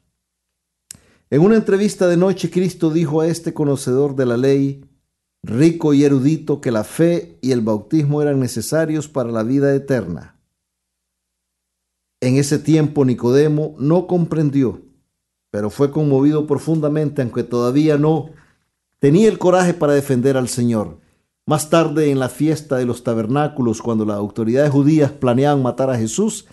En 1.29 1.41
una 1.41 1.57
entrevista 1.57 2.07
de 2.07 2.17
noche, 2.17 2.51
Cristo 2.51 2.91
dijo 2.91 3.21
a 3.21 3.27
este 3.27 3.53
conocedor 3.53 4.15
de 4.15 4.27
la 4.27 4.37
ley, 4.37 4.85
rico 5.47 5.95
y 5.95 6.05
erudito, 6.05 6.61
que 6.61 6.71
la 6.71 6.85
fe 6.85 7.39
y 7.41 7.53
el 7.53 7.61
bautismo 7.61 8.21
eran 8.21 8.41
necesarios 8.41 9.09
para 9.09 9.31
la 9.31 9.43
vida 9.43 9.75
eterna. 9.75 10.41
En 12.21 12.37
ese 12.37 12.59
tiempo 12.59 13.05
Nicodemo 13.05 13.77
no 13.79 14.07
comprendió, 14.07 14.83
pero 15.51 15.71
fue 15.71 15.91
conmovido 15.91 16.47
profundamente, 16.47 17.23
aunque 17.23 17.45
todavía 17.45 17.97
no 17.97 18.31
tenía 18.99 19.29
el 19.29 19.39
coraje 19.39 19.75
para 19.75 19.93
defender 19.93 20.37
al 20.37 20.49
Señor. 20.49 20.99
Más 21.47 21.71
tarde, 21.71 22.11
en 22.11 22.19
la 22.19 22.29
fiesta 22.29 22.77
de 22.77 22.87
los 22.87 23.05
tabernáculos, 23.05 23.81
cuando 23.81 24.05
las 24.05 24.17
autoridades 24.17 24.71
judías 24.71 25.13
planeaban 25.13 25.63
matar 25.63 25.91
a 25.91 25.97
Jesús, 25.97 26.47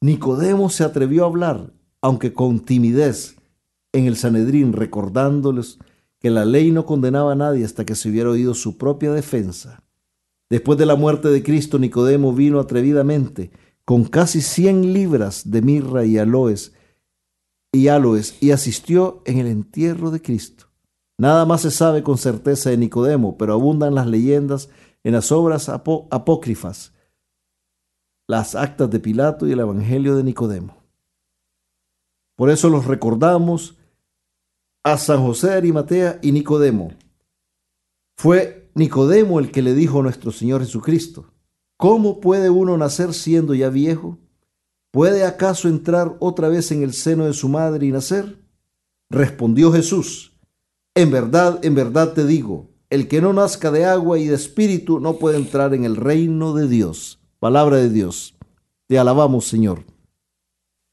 Nicodemo 0.00 0.70
se 0.70 0.82
atrevió 0.82 1.22
a 1.22 1.28
hablar, 1.28 1.72
aunque 2.00 2.32
con 2.32 2.58
timidez, 2.60 3.36
en 3.92 4.06
el 4.06 4.16
Sanedrín, 4.16 4.72
recordándoles 4.72 5.78
que 6.20 6.30
la 6.30 6.44
ley 6.44 6.70
no 6.70 6.86
condenaba 6.86 7.32
a 7.32 7.36
nadie 7.36 7.64
hasta 7.64 7.84
que 7.84 7.94
se 7.94 8.10
hubiera 8.10 8.30
oído 8.30 8.54
su 8.54 8.76
propia 8.76 9.10
defensa. 9.10 9.82
Después 10.50 10.78
de 10.78 10.86
la 10.86 10.94
muerte 10.94 11.28
de 11.28 11.42
Cristo, 11.42 11.78
Nicodemo 11.78 12.34
vino 12.34 12.60
atrevidamente 12.60 13.50
con 13.84 14.04
casi 14.04 14.42
cien 14.42 14.92
libras 14.92 15.50
de 15.50 15.62
mirra 15.62 16.04
y 16.04 16.18
aloes 16.18 16.74
y 17.72 17.88
aloes 17.88 18.36
y 18.40 18.50
asistió 18.50 19.22
en 19.24 19.38
el 19.38 19.46
entierro 19.46 20.10
de 20.10 20.20
Cristo. 20.20 20.66
Nada 21.18 21.44
más 21.44 21.62
se 21.62 21.70
sabe 21.70 22.02
con 22.02 22.18
certeza 22.18 22.70
de 22.70 22.76
Nicodemo, 22.76 23.36
pero 23.38 23.54
abundan 23.54 23.94
las 23.94 24.06
leyendas 24.06 24.68
en 25.02 25.12
las 25.12 25.32
obras 25.32 25.68
apócrifas, 25.68 26.92
las 28.26 28.54
actas 28.54 28.90
de 28.90 29.00
Pilato 29.00 29.46
y 29.46 29.52
el 29.52 29.60
Evangelio 29.60 30.16
de 30.16 30.24
Nicodemo. 30.24 30.76
Por 32.36 32.50
eso 32.50 32.68
los 32.70 32.86
recordamos 32.86 33.76
a 34.82 34.96
San 34.96 35.22
José 35.24 35.48
de 35.48 35.54
Arimatea 35.54 36.18
y 36.22 36.32
Nicodemo. 36.32 36.92
Fue 38.16 38.70
Nicodemo 38.74 39.38
el 39.38 39.50
que 39.50 39.62
le 39.62 39.74
dijo 39.74 40.00
a 40.00 40.02
nuestro 40.02 40.32
Señor 40.32 40.62
Jesucristo, 40.62 41.32
¿cómo 41.76 42.20
puede 42.20 42.50
uno 42.50 42.76
nacer 42.76 43.14
siendo 43.14 43.54
ya 43.54 43.68
viejo? 43.68 44.18
¿Puede 44.90 45.24
acaso 45.24 45.68
entrar 45.68 46.16
otra 46.18 46.48
vez 46.48 46.72
en 46.72 46.82
el 46.82 46.92
seno 46.92 47.26
de 47.26 47.32
su 47.32 47.48
madre 47.48 47.86
y 47.86 47.92
nacer? 47.92 48.38
Respondió 49.10 49.72
Jesús, 49.72 50.30
en 50.94 51.10
verdad, 51.10 51.64
en 51.64 51.74
verdad 51.74 52.12
te 52.12 52.26
digo, 52.26 52.70
el 52.90 53.06
que 53.06 53.20
no 53.20 53.32
nazca 53.32 53.70
de 53.70 53.84
agua 53.84 54.18
y 54.18 54.26
de 54.26 54.34
espíritu 54.34 54.98
no 54.98 55.18
puede 55.18 55.36
entrar 55.38 55.74
en 55.74 55.84
el 55.84 55.96
reino 55.96 56.54
de 56.54 56.68
Dios. 56.68 57.20
Palabra 57.38 57.76
de 57.76 57.88
Dios. 57.88 58.36
Te 58.88 58.98
alabamos, 58.98 59.46
Señor. 59.46 59.84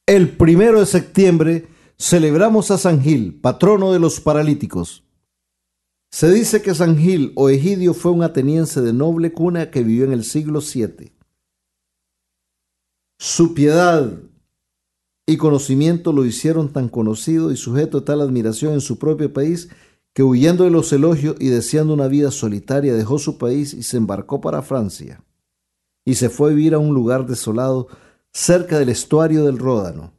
El 0.05 0.37
primero 0.37 0.79
de 0.79 0.85
septiembre 0.85 1.67
celebramos 1.97 2.69
a 2.71 2.77
San 2.77 3.01
Gil, 3.01 3.39
patrono 3.41 3.91
de 3.91 3.99
los 3.99 4.19
paralíticos. 4.19 5.03
Se 6.11 6.31
dice 6.31 6.61
que 6.61 6.75
San 6.75 6.97
Gil 6.97 7.33
o 7.35 7.49
Egidio 7.49 7.93
fue 7.93 8.11
un 8.11 8.23
ateniense 8.23 8.81
de 8.81 8.93
noble 8.93 9.33
cuna 9.33 9.71
que 9.71 9.83
vivió 9.83 10.05
en 10.05 10.13
el 10.13 10.23
siglo 10.23 10.61
VII. 10.61 11.11
Su 13.19 13.53
piedad 13.53 14.13
y 15.25 15.37
conocimiento 15.37 16.13
lo 16.13 16.25
hicieron 16.25 16.71
tan 16.71 16.87
conocido 16.87 17.51
y 17.51 17.57
sujeto 17.57 17.97
a 17.97 18.05
tal 18.05 18.21
admiración 18.21 18.73
en 18.73 18.81
su 18.81 18.99
propio 18.99 19.33
país 19.33 19.69
que 20.13 20.23
huyendo 20.23 20.63
de 20.63 20.69
los 20.69 20.93
elogios 20.93 21.35
y 21.39 21.49
deseando 21.49 21.93
una 21.93 22.07
vida 22.07 22.31
solitaria 22.31 22.93
dejó 22.93 23.19
su 23.19 23.37
país 23.37 23.73
y 23.73 23.83
se 23.83 23.97
embarcó 23.97 24.39
para 24.39 24.61
Francia. 24.61 25.23
Y 26.05 26.15
se 26.15 26.29
fue 26.29 26.51
a 26.51 26.53
vivir 26.53 26.73
a 26.73 26.79
un 26.79 26.93
lugar 26.93 27.25
desolado 27.25 27.87
cerca 28.31 28.79
del 28.79 28.89
estuario 28.89 29.45
del 29.45 29.57
Ródano 29.57 30.16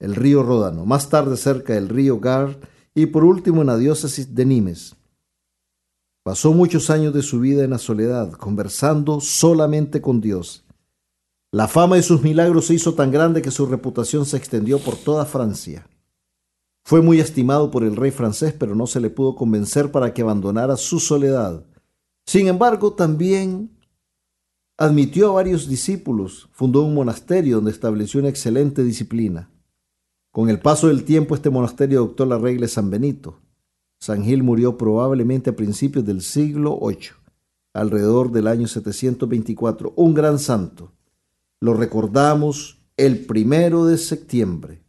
el 0.00 0.16
río 0.16 0.42
Ródano, 0.42 0.84
más 0.86 1.08
tarde 1.08 1.36
cerca 1.36 1.74
del 1.74 1.88
río 1.88 2.18
Gard 2.18 2.56
y 2.94 3.06
por 3.06 3.22
último 3.24 3.60
en 3.60 3.68
la 3.68 3.76
diócesis 3.76 4.34
de 4.34 4.46
Nimes. 4.46 4.96
Pasó 6.22 6.52
muchos 6.52 6.90
años 6.90 7.14
de 7.14 7.22
su 7.22 7.40
vida 7.40 7.64
en 7.64 7.70
la 7.70 7.78
soledad, 7.78 8.32
conversando 8.32 9.20
solamente 9.20 10.00
con 10.00 10.20
Dios. 10.20 10.64
La 11.52 11.68
fama 11.68 11.96
de 11.96 12.02
sus 12.02 12.22
milagros 12.22 12.66
se 12.66 12.74
hizo 12.74 12.94
tan 12.94 13.10
grande 13.10 13.42
que 13.42 13.50
su 13.50 13.66
reputación 13.66 14.26
se 14.26 14.36
extendió 14.36 14.78
por 14.78 14.96
toda 14.96 15.24
Francia. 15.24 15.86
Fue 16.84 17.02
muy 17.02 17.20
estimado 17.20 17.70
por 17.70 17.84
el 17.84 17.96
rey 17.96 18.10
francés, 18.10 18.54
pero 18.58 18.74
no 18.74 18.86
se 18.86 19.00
le 19.00 19.10
pudo 19.10 19.34
convencer 19.34 19.90
para 19.90 20.14
que 20.14 20.22
abandonara 20.22 20.76
su 20.76 20.98
soledad. 20.98 21.64
Sin 22.26 22.48
embargo, 22.48 22.94
también 22.94 23.76
admitió 24.78 25.30
a 25.30 25.34
varios 25.34 25.68
discípulos, 25.68 26.48
fundó 26.52 26.82
un 26.82 26.94
monasterio 26.94 27.56
donde 27.56 27.70
estableció 27.70 28.20
una 28.20 28.30
excelente 28.30 28.82
disciplina. 28.82 29.50
Con 30.32 30.48
el 30.48 30.60
paso 30.60 30.86
del 30.86 31.04
tiempo 31.04 31.34
este 31.34 31.50
monasterio 31.50 31.98
adoptó 31.98 32.24
la 32.24 32.38
regla 32.38 32.62
de 32.62 32.68
San 32.68 32.88
Benito. 32.88 33.40
San 33.98 34.24
Gil 34.24 34.42
murió 34.42 34.78
probablemente 34.78 35.50
a 35.50 35.56
principios 35.56 36.04
del 36.04 36.22
siglo 36.22 36.78
VIII, 36.80 37.10
alrededor 37.74 38.30
del 38.30 38.46
año 38.46 38.68
724, 38.68 39.92
un 39.96 40.14
gran 40.14 40.38
santo. 40.38 40.92
Lo 41.60 41.74
recordamos 41.74 42.80
el 42.96 43.26
primero 43.26 43.84
de 43.84 43.98
septiembre. 43.98 44.82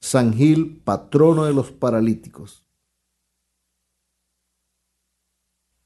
San 0.00 0.34
Gil, 0.34 0.80
patrono 0.84 1.44
de 1.44 1.54
los 1.54 1.70
paralíticos. 1.70 2.64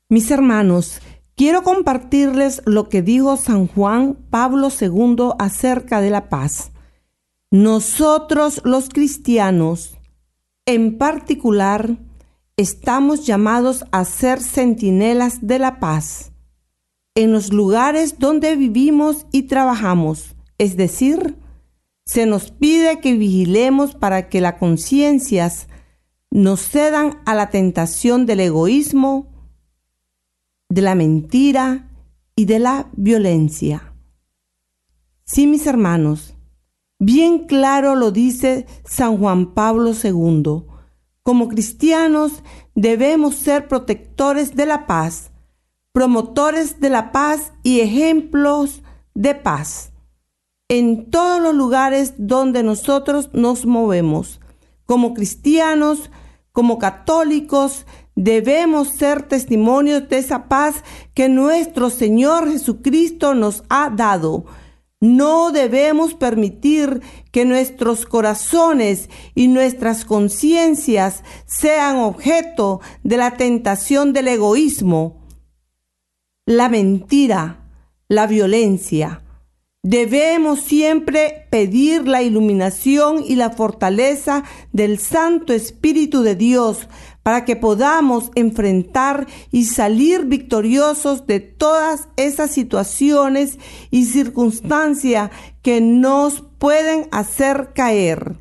Mis 0.08 0.30
hermanos, 0.30 1.00
quiero 1.36 1.62
compartirles 1.62 2.62
lo 2.64 2.88
que 2.88 3.02
dijo 3.02 3.36
San 3.36 3.66
Juan 3.66 4.14
Pablo 4.30 4.68
II 4.68 5.30
acerca 5.38 6.00
de 6.00 6.10
la 6.10 6.28
paz. 6.28 6.72
Nosotros 7.50 8.60
los 8.64 8.88
cristianos, 8.88 9.98
en 10.66 10.98
particular, 10.98 11.98
estamos 12.56 13.26
llamados 13.26 13.84
a 13.92 14.04
ser 14.04 14.40
centinelas 14.40 15.46
de 15.46 15.58
la 15.58 15.78
paz 15.78 16.32
en 17.16 17.32
los 17.32 17.52
lugares 17.52 18.18
donde 18.18 18.54
vivimos 18.56 19.26
y 19.32 19.44
trabajamos, 19.44 20.36
es 20.58 20.76
decir, 20.76 21.38
se 22.04 22.26
nos 22.26 22.50
pide 22.52 23.00
que 23.00 23.14
vigilemos 23.14 23.94
para 23.94 24.28
que 24.28 24.42
las 24.42 24.54
conciencias 24.54 25.66
nos 26.30 26.60
cedan 26.60 27.18
a 27.24 27.34
la 27.34 27.48
tentación 27.48 28.26
del 28.26 28.40
egoísmo, 28.40 29.32
de 30.68 30.82
la 30.82 30.94
mentira 30.94 31.88
y 32.36 32.44
de 32.44 32.58
la 32.58 32.90
violencia. 32.92 33.94
Sí, 35.24 35.46
mis 35.46 35.66
hermanos, 35.66 36.35
Bien 36.98 37.46
claro 37.46 37.94
lo 37.94 38.10
dice 38.10 38.66
San 38.84 39.18
Juan 39.18 39.52
Pablo 39.52 39.92
II. 39.92 40.64
Como 41.22 41.48
cristianos 41.48 42.42
debemos 42.74 43.34
ser 43.34 43.68
protectores 43.68 44.56
de 44.56 44.64
la 44.64 44.86
paz, 44.86 45.30
promotores 45.92 46.80
de 46.80 46.88
la 46.88 47.12
paz 47.12 47.52
y 47.62 47.80
ejemplos 47.80 48.82
de 49.14 49.34
paz 49.34 49.92
en 50.68 51.10
todos 51.10 51.40
los 51.40 51.54
lugares 51.54 52.14
donde 52.18 52.62
nosotros 52.62 53.30
nos 53.32 53.66
movemos. 53.66 54.40
Como 54.84 55.14
cristianos, 55.14 56.10
como 56.52 56.78
católicos, 56.78 57.86
debemos 58.14 58.88
ser 58.88 59.22
testimonios 59.22 60.08
de 60.08 60.18
esa 60.18 60.48
paz 60.48 60.82
que 61.14 61.28
nuestro 61.28 61.90
Señor 61.90 62.50
Jesucristo 62.50 63.34
nos 63.34 63.62
ha 63.68 63.90
dado 63.90 64.46
no 65.00 65.52
debemos 65.52 66.14
permitir 66.14 67.02
que 67.30 67.44
nuestros 67.44 68.06
corazones 68.06 69.10
y 69.34 69.48
nuestras 69.48 70.04
conciencias 70.04 71.22
sean 71.44 71.96
objeto 71.96 72.80
de 73.02 73.16
la 73.18 73.36
tentación 73.36 74.12
del 74.12 74.28
egoísmo, 74.28 75.26
la 76.46 76.68
mentira, 76.68 77.68
la 78.08 78.26
violencia. 78.26 79.22
Debemos 79.82 80.62
siempre 80.62 81.46
pedir 81.50 82.08
la 82.08 82.22
iluminación 82.22 83.22
y 83.24 83.36
la 83.36 83.50
fortaleza 83.50 84.42
del 84.72 84.98
Santo 84.98 85.52
Espíritu 85.52 86.22
de 86.22 86.34
Dios 86.34 86.88
para 87.26 87.44
que 87.44 87.56
podamos 87.56 88.30
enfrentar 88.36 89.26
y 89.50 89.64
salir 89.64 90.26
victoriosos 90.26 91.26
de 91.26 91.40
todas 91.40 92.06
esas 92.16 92.52
situaciones 92.52 93.58
y 93.90 94.04
circunstancias 94.04 95.32
que 95.60 95.80
nos 95.80 96.44
pueden 96.58 97.08
hacer 97.10 97.72
caer. 97.74 98.36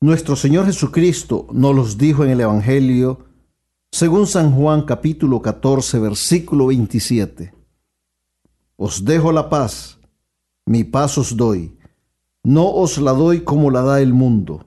Nuestro 0.00 0.36
Señor 0.36 0.64
Jesucristo 0.64 1.48
nos 1.52 1.76
los 1.76 1.98
dijo 1.98 2.24
en 2.24 2.30
el 2.30 2.40
Evangelio, 2.40 3.26
según 3.90 4.26
San 4.26 4.52
Juan 4.52 4.86
capítulo 4.86 5.42
14, 5.42 5.98
versículo 5.98 6.68
27. 6.68 7.52
Os 8.76 9.04
dejo 9.04 9.32
la 9.32 9.50
paz 9.50 9.98
mi 10.64 10.84
paz 10.84 11.18
os 11.18 11.36
doy, 11.36 11.76
no 12.42 12.70
os 12.70 12.96
la 12.96 13.12
doy 13.12 13.42
como 13.42 13.70
la 13.70 13.82
da 13.82 14.00
el 14.00 14.14
mundo. 14.14 14.64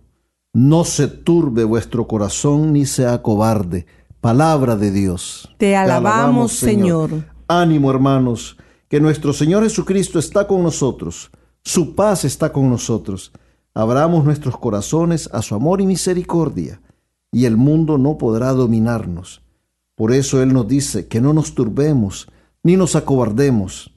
No 0.55 0.85
se 0.85 1.07
turbe 1.07 1.65
vuestro 1.65 2.07
corazón 2.07 2.73
ni 2.73 2.85
sea 2.85 3.21
cobarde. 3.21 3.85
Palabra 4.21 4.75
de 4.75 4.89
Dios. 4.89 5.53
Te 5.57 5.75
alabamos, 5.75 6.53
Señor. 6.53 7.25
Ánimo, 7.47 7.91
hermanos, 7.91 8.57
que 8.87 8.99
nuestro 8.99 9.33
Señor 9.33 9.63
Jesucristo 9.63 10.17
está 10.17 10.47
con 10.47 10.63
nosotros. 10.63 11.29
Su 11.61 11.93
paz 11.93 12.25
está 12.25 12.51
con 12.51 12.69
nosotros. 12.69 13.33
Abramos 13.73 14.23
nuestros 14.23 14.57
corazones 14.57 15.29
a 15.33 15.41
su 15.41 15.53
amor 15.53 15.81
y 15.81 15.85
misericordia, 15.85 16.81
y 17.31 17.45
el 17.45 17.57
mundo 17.57 17.97
no 17.97 18.17
podrá 18.17 18.53
dominarnos. 18.53 19.43
Por 19.93 20.13
eso 20.13 20.41
Él 20.41 20.53
nos 20.53 20.67
dice 20.67 21.07
que 21.07 21.19
no 21.21 21.33
nos 21.33 21.53
turbemos 21.53 22.27
ni 22.63 22.77
nos 22.77 22.95
acobardemos 22.95 23.91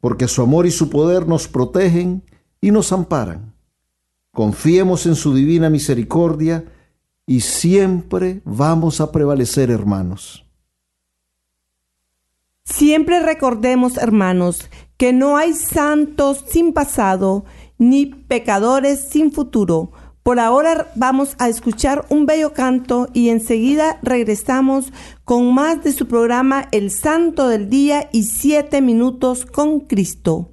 porque 0.00 0.28
su 0.28 0.42
amor 0.42 0.66
y 0.66 0.70
su 0.70 0.90
poder 0.90 1.28
nos 1.28 1.46
protegen 1.46 2.24
y 2.60 2.70
nos 2.70 2.92
amparan. 2.92 3.49
Confiemos 4.32 5.06
en 5.06 5.14
su 5.14 5.34
divina 5.34 5.70
misericordia 5.70 6.64
y 7.26 7.40
siempre 7.40 8.40
vamos 8.44 9.00
a 9.00 9.10
prevalecer, 9.10 9.70
hermanos. 9.70 10.46
Siempre 12.64 13.20
recordemos, 13.20 13.96
hermanos, 13.96 14.68
que 14.96 15.12
no 15.12 15.36
hay 15.36 15.54
santos 15.54 16.44
sin 16.48 16.72
pasado, 16.72 17.44
ni 17.78 18.06
pecadores 18.06 19.00
sin 19.08 19.32
futuro, 19.32 19.92
por 20.22 20.38
ahora 20.38 20.92
vamos 20.96 21.34
a 21.38 21.48
escuchar 21.48 22.04
un 22.10 22.26
bello 22.26 22.52
canto 22.52 23.08
y 23.14 23.30
enseguida 23.30 23.98
regresamos 24.02 24.92
con 25.24 25.54
más 25.54 25.82
de 25.82 25.92
su 25.92 26.06
programa 26.06 26.68
El 26.72 26.90
Santo 26.90 27.48
del 27.48 27.70
Día 27.70 28.10
y 28.12 28.24
Siete 28.24 28.82
Minutos 28.82 29.46
con 29.46 29.80
Cristo. 29.80 30.52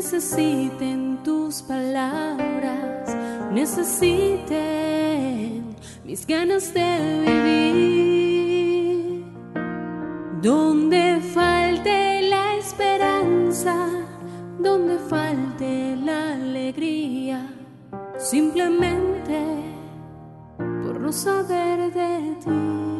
necesiten 0.00 1.22
tus 1.22 1.60
palabras 1.60 3.14
necesiten 3.52 4.46
mis 6.04 6.26
ganas 6.26 6.72
de 6.72 7.20
vivir. 7.26 9.24
Donde 10.40 11.20
falte 11.34 12.22
la 12.30 12.56
esperanza, 12.56 13.76
donde 14.58 14.98
falte 15.00 15.96
la 15.96 16.32
alegría, 16.32 17.46
simplemente 18.16 19.38
por 20.82 20.98
no 20.98 21.12
saber 21.12 21.92
de 21.92 22.36
ti. 22.42 22.99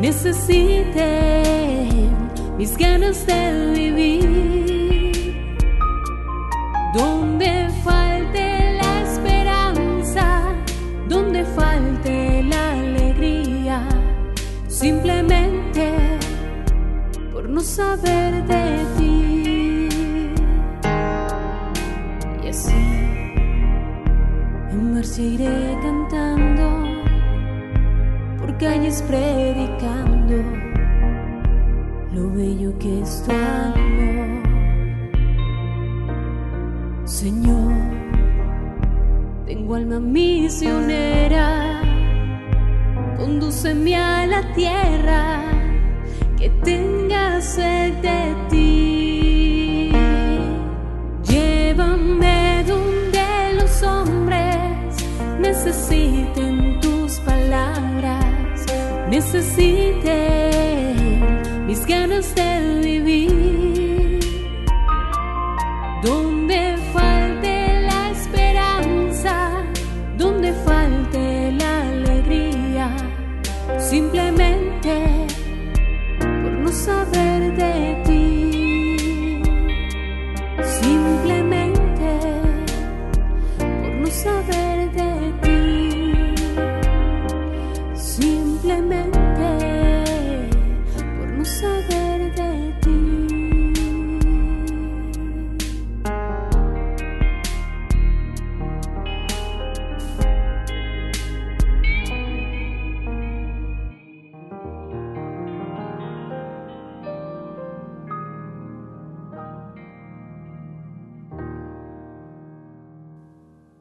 Necesiten 0.00 1.86
mis 2.56 2.76
ganas 2.76 3.26
de 3.26 3.72
vivir. 3.74 5.36
Donde 6.94 7.68
falte 7.84 8.78
la 8.80 9.02
esperanza, 9.02 10.54
donde 11.08 11.44
falte 11.44 12.42
la 12.44 12.72
alegría, 12.72 13.86
simplemente 14.68 15.92
por 17.32 17.48
no 17.48 17.60
saber 17.60 18.44
de 18.46 18.86
ti. 18.96 19.88
Y 22.42 22.48
así 22.48 22.72
en 24.70 24.94
marcha 24.94 25.20
iré 25.20 25.76
calles 28.58 29.02
predicando 29.02 30.42
lo 32.12 32.30
bello 32.30 32.72
que 32.78 33.02
es 33.02 33.22
tu 33.24 33.32
amor. 33.32 34.42
Señor, 37.04 37.74
tengo 39.46 39.74
alma 39.74 40.00
misionera, 40.00 41.80
condúceme 43.18 43.94
a 43.96 44.26
la 44.26 44.52
tierra 44.54 45.42
que 46.38 46.48
tenga 46.64 47.40
sed 47.40 47.94
de 48.00 48.34
ti. 48.48 49.90
Llévame 51.24 52.64
donde 52.66 53.54
los 53.58 53.82
hombres 53.82 54.96
necesiten 55.40 56.45
necesite 59.16 60.18
mis 61.66 61.86
ganas 61.86 62.34
de 62.34 62.80
vivir. 62.84 64.20
Donde 66.02 66.76
falte 66.92 67.54
la 67.90 68.10
esperanza, 68.10 69.34
donde 70.18 70.52
falte 70.66 71.52
la 71.52 71.72
alegría, 71.94 72.88
simplemente 73.78 74.94
por 76.42 76.52
no 76.64 76.70
saber 76.70 77.25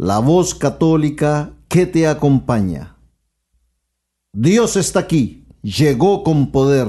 la 0.00 0.18
voz 0.18 0.54
católica 0.54 1.52
que 1.68 1.84
te 1.84 2.08
acompaña. 2.08 2.96
Dios 4.32 4.76
está 4.76 5.00
aquí, 5.00 5.46
llegó 5.60 6.24
con 6.24 6.52
poder. 6.52 6.88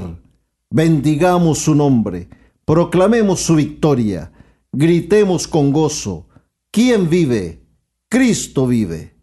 Bendigamos 0.70 1.58
su 1.58 1.74
nombre, 1.74 2.30
proclamemos 2.64 3.40
su 3.40 3.56
victoria, 3.56 4.32
gritemos 4.72 5.46
con 5.46 5.72
gozo. 5.72 6.26
¿Quién 6.70 7.10
vive? 7.10 7.66
Cristo 8.08 8.66
vive. 8.66 9.14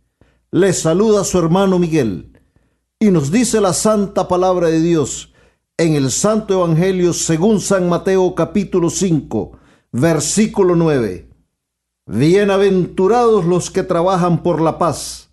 Le 0.52 0.72
saluda 0.74 1.24
su 1.24 1.40
hermano 1.40 1.80
Miguel 1.80 2.40
y 3.00 3.10
nos 3.10 3.32
dice 3.32 3.60
la 3.60 3.74
santa 3.74 4.28
palabra 4.28 4.68
de 4.68 4.82
Dios 4.82 5.34
en 5.80 5.96
el 5.96 6.12
Santo 6.12 6.54
Evangelio 6.54 7.12
según 7.12 7.60
San 7.60 7.90
Mateo 7.90 8.36
capítulo 8.36 8.92
5, 8.92 9.52
versículo 9.92 10.76
9. 10.76 11.29
Bienaventurados 12.12 13.46
los 13.46 13.70
que 13.70 13.84
trabajan 13.84 14.42
por 14.42 14.62
la 14.62 14.80
paz, 14.80 15.30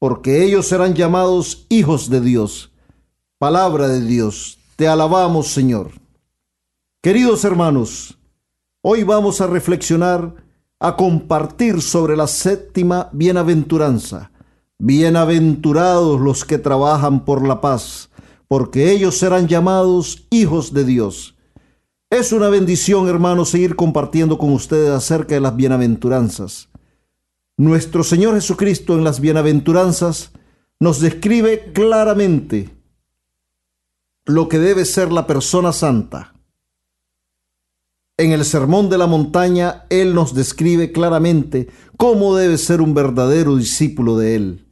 porque 0.00 0.42
ellos 0.42 0.66
serán 0.66 0.94
llamados 0.94 1.66
hijos 1.68 2.10
de 2.10 2.20
Dios. 2.20 2.72
Palabra 3.38 3.86
de 3.86 4.00
Dios, 4.00 4.58
te 4.74 4.88
alabamos 4.88 5.52
Señor. 5.52 5.92
Queridos 7.00 7.44
hermanos, 7.44 8.18
hoy 8.82 9.04
vamos 9.04 9.40
a 9.40 9.46
reflexionar, 9.46 10.34
a 10.80 10.96
compartir 10.96 11.80
sobre 11.80 12.16
la 12.16 12.26
séptima 12.26 13.08
bienaventuranza. 13.12 14.32
Bienaventurados 14.78 16.20
los 16.20 16.44
que 16.44 16.58
trabajan 16.58 17.24
por 17.24 17.46
la 17.46 17.60
paz, 17.60 18.10
porque 18.48 18.90
ellos 18.90 19.16
serán 19.16 19.46
llamados 19.46 20.26
hijos 20.30 20.74
de 20.74 20.84
Dios. 20.84 21.36
Es 22.10 22.32
una 22.32 22.48
bendición, 22.48 23.06
hermanos, 23.06 23.50
seguir 23.50 23.76
compartiendo 23.76 24.36
con 24.36 24.52
ustedes 24.52 24.90
acerca 24.90 25.36
de 25.36 25.40
las 25.40 25.54
bienaventuranzas. 25.54 26.68
Nuestro 27.56 28.02
Señor 28.02 28.34
Jesucristo 28.34 28.94
en 28.94 29.04
las 29.04 29.20
bienaventuranzas 29.20 30.32
nos 30.80 31.00
describe 31.00 31.72
claramente 31.72 32.68
lo 34.26 34.48
que 34.48 34.58
debe 34.58 34.86
ser 34.86 35.12
la 35.12 35.28
persona 35.28 35.72
santa. 35.72 36.34
En 38.16 38.32
el 38.32 38.44
Sermón 38.44 38.90
de 38.90 38.98
la 38.98 39.06
Montaña, 39.06 39.86
Él 39.88 40.12
nos 40.12 40.34
describe 40.34 40.90
claramente 40.90 41.68
cómo 41.96 42.34
debe 42.34 42.58
ser 42.58 42.80
un 42.80 42.92
verdadero 42.92 43.54
discípulo 43.54 44.18
de 44.18 44.34
Él. 44.34 44.66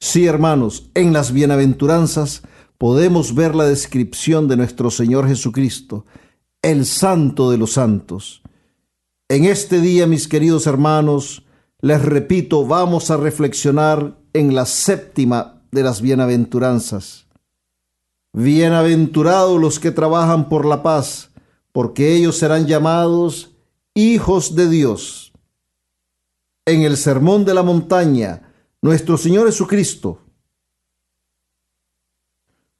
Sí, 0.00 0.26
hermanos, 0.26 0.90
en 0.94 1.12
las 1.12 1.32
bienaventuranzas 1.32 2.42
podemos 2.76 3.36
ver 3.36 3.54
la 3.54 3.66
descripción 3.66 4.48
de 4.48 4.56
nuestro 4.56 4.90
Señor 4.90 5.28
Jesucristo, 5.28 6.06
el 6.62 6.86
santo 6.86 7.50
de 7.50 7.58
los 7.58 7.72
santos. 7.72 8.42
En 9.28 9.44
este 9.44 9.80
día, 9.80 10.06
mis 10.06 10.28
queridos 10.28 10.66
hermanos, 10.66 11.46
les 11.80 12.02
repito, 12.02 12.66
vamos 12.66 13.10
a 13.10 13.16
reflexionar 13.16 14.18
en 14.32 14.54
la 14.54 14.66
séptima 14.66 15.62
de 15.70 15.82
las 15.82 16.00
bienaventuranzas. 16.00 17.26
Bienaventurados 18.32 19.60
los 19.60 19.80
que 19.80 19.90
trabajan 19.90 20.48
por 20.48 20.66
la 20.66 20.82
paz, 20.82 21.30
porque 21.72 22.14
ellos 22.14 22.36
serán 22.36 22.66
llamados 22.66 23.56
hijos 23.94 24.54
de 24.54 24.68
Dios. 24.68 25.32
En 26.66 26.82
el 26.82 26.96
Sermón 26.96 27.44
de 27.44 27.54
la 27.54 27.62
Montaña, 27.62 28.52
nuestro 28.82 29.16
Señor 29.16 29.46
Jesucristo 29.46 30.20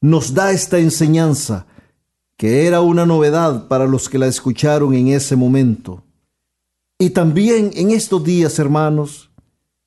nos 0.00 0.32
da 0.32 0.50
esta 0.52 0.78
enseñanza 0.78 1.66
que 2.40 2.66
era 2.66 2.80
una 2.80 3.04
novedad 3.04 3.68
para 3.68 3.86
los 3.86 4.08
que 4.08 4.18
la 4.18 4.26
escucharon 4.26 4.94
en 4.94 5.08
ese 5.08 5.36
momento. 5.36 6.04
Y 6.98 7.10
también 7.10 7.70
en 7.74 7.90
estos 7.90 8.24
días, 8.24 8.58
hermanos, 8.58 9.30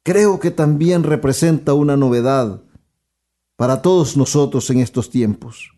creo 0.04 0.40
que 0.40 0.52
también 0.52 1.02
representa 1.02 1.74
una 1.74 1.98
novedad 1.98 2.62
para 3.56 3.82
todos 3.82 4.16
nosotros 4.16 4.70
en 4.70 4.82
estos 4.82 5.10
tiempos, 5.10 5.74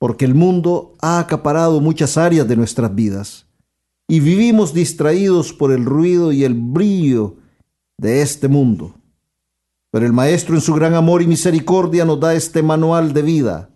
porque 0.00 0.24
el 0.24 0.34
mundo 0.34 0.94
ha 1.00 1.20
acaparado 1.20 1.80
muchas 1.80 2.18
áreas 2.18 2.48
de 2.48 2.56
nuestras 2.56 2.92
vidas 2.92 3.46
y 4.08 4.18
vivimos 4.18 4.74
distraídos 4.74 5.52
por 5.52 5.70
el 5.70 5.84
ruido 5.84 6.32
y 6.32 6.42
el 6.42 6.54
brillo 6.54 7.36
de 7.98 8.20
este 8.20 8.48
mundo. 8.48 8.96
Pero 9.92 10.06
el 10.06 10.12
Maestro 10.12 10.56
en 10.56 10.60
su 10.60 10.74
gran 10.74 10.94
amor 10.94 11.22
y 11.22 11.28
misericordia 11.28 12.04
nos 12.04 12.18
da 12.18 12.34
este 12.34 12.64
manual 12.64 13.12
de 13.12 13.22
vida 13.22 13.70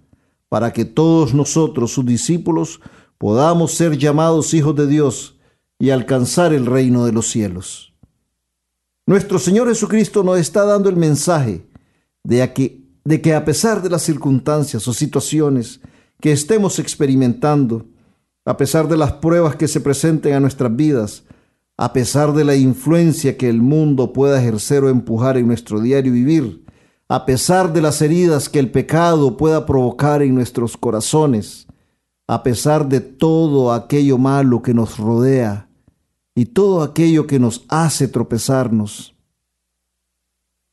para 0.48 0.72
que 0.72 0.84
todos 0.84 1.34
nosotros, 1.34 1.92
sus 1.92 2.06
discípulos, 2.06 2.80
podamos 3.18 3.72
ser 3.74 3.98
llamados 3.98 4.54
hijos 4.54 4.74
de 4.76 4.86
Dios 4.86 5.38
y 5.78 5.90
alcanzar 5.90 6.52
el 6.52 6.66
reino 6.66 7.04
de 7.04 7.12
los 7.12 7.28
cielos. 7.28 7.92
Nuestro 9.06 9.38
Señor 9.38 9.68
Jesucristo 9.68 10.22
nos 10.22 10.38
está 10.38 10.64
dando 10.64 10.88
el 10.88 10.96
mensaje 10.96 11.66
de 12.24 12.52
que, 12.52 12.82
de 13.04 13.20
que 13.20 13.34
a 13.34 13.44
pesar 13.44 13.82
de 13.82 13.90
las 13.90 14.02
circunstancias 14.02 14.86
o 14.86 14.92
situaciones 14.92 15.80
que 16.20 16.32
estemos 16.32 16.78
experimentando, 16.78 17.86
a 18.44 18.56
pesar 18.56 18.88
de 18.88 18.96
las 18.96 19.12
pruebas 19.14 19.56
que 19.56 19.68
se 19.68 19.80
presenten 19.80 20.34
a 20.34 20.40
nuestras 20.40 20.74
vidas, 20.74 21.24
a 21.76 21.92
pesar 21.92 22.32
de 22.32 22.44
la 22.44 22.56
influencia 22.56 23.36
que 23.36 23.48
el 23.48 23.62
mundo 23.62 24.12
pueda 24.12 24.40
ejercer 24.40 24.82
o 24.84 24.88
empujar 24.88 25.36
en 25.36 25.46
nuestro 25.46 25.80
diario 25.80 26.12
vivir, 26.12 26.64
a 27.08 27.24
pesar 27.24 27.72
de 27.72 27.80
las 27.80 28.02
heridas 28.02 28.50
que 28.50 28.58
el 28.58 28.70
pecado 28.70 29.36
pueda 29.36 29.64
provocar 29.64 30.20
en 30.22 30.34
nuestros 30.34 30.76
corazones, 30.76 31.66
a 32.26 32.42
pesar 32.42 32.86
de 32.86 33.00
todo 33.00 33.72
aquello 33.72 34.18
malo 34.18 34.60
que 34.60 34.74
nos 34.74 34.98
rodea 34.98 35.70
y 36.34 36.44
todo 36.44 36.82
aquello 36.82 37.26
que 37.26 37.38
nos 37.38 37.64
hace 37.68 38.08
tropezarnos. 38.08 39.14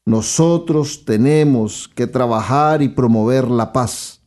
Nosotros 0.06 1.06
tenemos 1.06 1.88
que 1.88 2.06
trabajar 2.06 2.82
y 2.82 2.90
promover 2.90 3.50
la 3.50 3.72
paz 3.72 4.22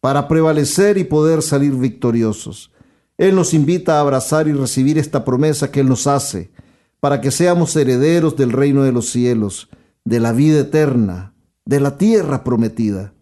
para 0.00 0.28
prevalecer 0.28 0.98
y 0.98 1.04
poder 1.04 1.40
salir 1.40 1.72
victoriosos. 1.72 2.70
Él 3.16 3.34
nos 3.34 3.54
invita 3.54 3.96
a 3.96 4.00
abrazar 4.00 4.46
y 4.46 4.52
recibir 4.52 4.98
esta 4.98 5.24
promesa 5.24 5.72
que 5.72 5.80
Él 5.80 5.88
nos 5.88 6.06
hace 6.06 6.52
para 7.00 7.22
que 7.22 7.30
seamos 7.30 7.74
herederos 7.74 8.36
del 8.36 8.52
reino 8.52 8.82
de 8.82 8.92
los 8.92 9.08
cielos 9.08 9.70
de 10.06 10.20
la 10.20 10.32
vida 10.32 10.60
eterna, 10.60 11.34
de 11.64 11.80
la 11.80 11.98
tierra 11.98 12.44
prometida. 12.44 13.12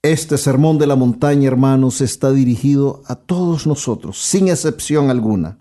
Este 0.00 0.38
sermón 0.38 0.78
de 0.78 0.86
la 0.86 0.96
montaña, 0.96 1.48
hermanos, 1.48 2.00
está 2.00 2.32
dirigido 2.32 3.02
a 3.06 3.14
todos 3.14 3.66
nosotros, 3.66 4.18
sin 4.18 4.48
excepción 4.48 5.10
alguna, 5.10 5.58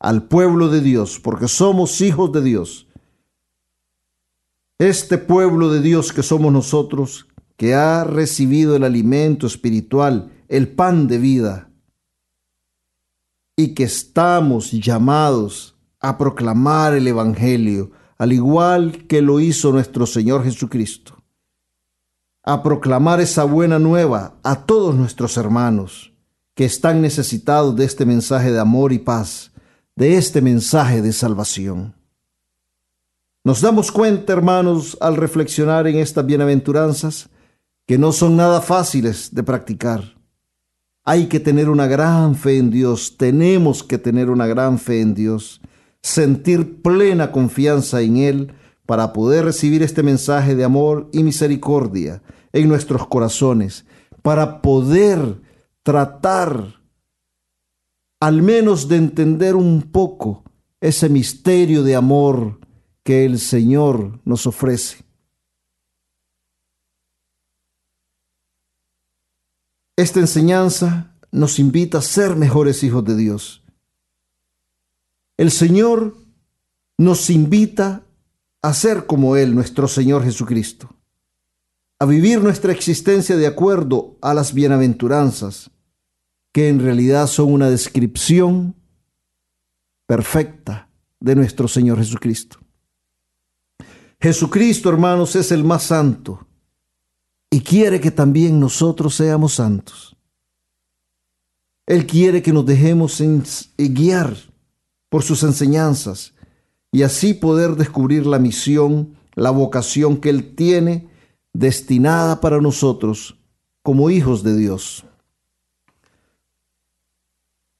al 0.00 0.22
pueblo 0.22 0.68
de 0.70 0.80
Dios, 0.80 1.20
porque 1.22 1.48
somos 1.48 2.00
hijos 2.00 2.32
de 2.32 2.40
Dios. 2.40 2.88
Este 4.78 5.18
pueblo 5.18 5.70
de 5.70 5.82
Dios 5.82 6.10
que 6.14 6.22
somos 6.22 6.50
nosotros, 6.50 7.28
que 7.58 7.74
ha 7.74 8.04
recibido 8.04 8.74
el 8.74 8.84
alimento 8.84 9.46
espiritual, 9.46 10.32
el 10.48 10.66
pan 10.66 11.08
de 11.08 11.18
vida, 11.18 11.70
y 13.54 13.74
que 13.74 13.84
estamos 13.84 14.72
llamados 14.72 15.76
a 16.00 16.16
proclamar 16.16 16.94
el 16.94 17.06
Evangelio, 17.06 17.90
al 18.18 18.32
igual 18.32 19.06
que 19.06 19.22
lo 19.22 19.40
hizo 19.40 19.72
nuestro 19.72 20.04
Señor 20.06 20.44
Jesucristo. 20.44 21.14
a 22.44 22.62
proclamar 22.62 23.20
esa 23.20 23.44
buena 23.44 23.78
nueva 23.78 24.38
a 24.42 24.64
todos 24.64 24.94
nuestros 24.94 25.36
hermanos 25.36 26.14
que 26.54 26.64
están 26.64 27.02
necesitados 27.02 27.76
de 27.76 27.84
este 27.84 28.06
mensaje 28.06 28.50
de 28.50 28.58
amor 28.58 28.92
y 28.94 28.98
paz, 28.98 29.52
de 29.94 30.16
este 30.16 30.40
mensaje 30.40 31.02
de 31.02 31.12
salvación. 31.12 31.94
Nos 33.44 33.60
damos 33.60 33.92
cuenta, 33.92 34.32
hermanos, 34.32 34.96
al 35.00 35.16
reflexionar 35.16 35.86
en 35.86 35.98
estas 35.98 36.24
bienaventuranzas, 36.24 37.28
que 37.86 37.98
no 37.98 38.12
son 38.12 38.36
nada 38.36 38.60
fáciles 38.60 39.34
de 39.34 39.42
practicar. 39.42 40.16
Hay 41.04 41.26
que 41.26 41.40
tener 41.40 41.68
una 41.68 41.86
gran 41.86 42.34
fe 42.34 42.58
en 42.58 42.70
Dios, 42.70 43.16
tenemos 43.18 43.84
que 43.84 43.98
tener 43.98 44.30
una 44.30 44.46
gran 44.46 44.78
fe 44.78 45.00
en 45.00 45.14
Dios, 45.14 45.60
sentir 46.02 46.82
plena 46.82 47.32
confianza 47.32 48.00
en 48.00 48.16
Él 48.16 48.54
para 48.86 49.12
poder 49.12 49.44
recibir 49.44 49.82
este 49.82 50.02
mensaje 50.02 50.54
de 50.54 50.64
amor 50.64 51.10
y 51.12 51.22
misericordia 51.22 52.22
en 52.52 52.68
nuestros 52.68 53.06
corazones, 53.06 53.84
para 54.22 54.62
poder 54.62 55.42
tratar 55.82 56.78
al 58.20 58.42
menos 58.42 58.88
de 58.88 58.96
entender 58.96 59.54
un 59.54 59.82
poco 59.82 60.44
ese 60.80 61.08
misterio 61.08 61.82
de 61.82 61.96
amor 61.96 62.58
que 63.02 63.24
el 63.24 63.38
Señor 63.38 64.20
nos 64.24 64.46
ofrece. 64.46 65.04
Esta 69.96 70.20
enseñanza 70.20 71.16
nos 71.32 71.58
invita 71.58 71.98
a 71.98 72.02
ser 72.02 72.36
mejores 72.36 72.84
hijos 72.84 73.04
de 73.04 73.16
Dios. 73.16 73.64
El 75.38 75.52
Señor 75.52 76.16
nos 76.98 77.30
invita 77.30 78.04
a 78.60 78.74
ser 78.74 79.06
como 79.06 79.36
Él, 79.36 79.54
nuestro 79.54 79.86
Señor 79.86 80.24
Jesucristo, 80.24 80.92
a 82.00 82.06
vivir 82.06 82.42
nuestra 82.42 82.72
existencia 82.72 83.36
de 83.36 83.46
acuerdo 83.46 84.18
a 84.20 84.34
las 84.34 84.52
bienaventuranzas, 84.52 85.70
que 86.50 86.68
en 86.68 86.80
realidad 86.80 87.28
son 87.28 87.52
una 87.52 87.70
descripción 87.70 88.74
perfecta 90.06 90.88
de 91.20 91.36
nuestro 91.36 91.68
Señor 91.68 91.98
Jesucristo. 91.98 92.58
Jesucristo, 94.20 94.88
hermanos, 94.88 95.36
es 95.36 95.52
el 95.52 95.62
más 95.62 95.84
santo 95.84 96.48
y 97.48 97.60
quiere 97.60 98.00
que 98.00 98.10
también 98.10 98.58
nosotros 98.58 99.14
seamos 99.14 99.54
santos. 99.54 100.16
Él 101.86 102.06
quiere 102.06 102.42
que 102.42 102.52
nos 102.52 102.66
dejemos 102.66 103.22
guiar 103.76 104.47
por 105.08 105.22
sus 105.22 105.42
enseñanzas 105.42 106.34
y 106.92 107.02
así 107.02 107.34
poder 107.34 107.76
descubrir 107.76 108.26
la 108.26 108.38
misión, 108.38 109.16
la 109.34 109.50
vocación 109.50 110.16
que 110.16 110.30
Él 110.30 110.54
tiene 110.54 111.08
destinada 111.52 112.40
para 112.40 112.60
nosotros 112.60 113.36
como 113.82 114.10
hijos 114.10 114.42
de 114.42 114.56
Dios. 114.56 115.04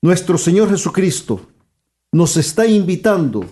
Nuestro 0.01 0.39
Señor 0.39 0.71
Jesucristo 0.71 1.41
nos 2.13 2.37
está 2.37 2.67
invitando 2.67 3.45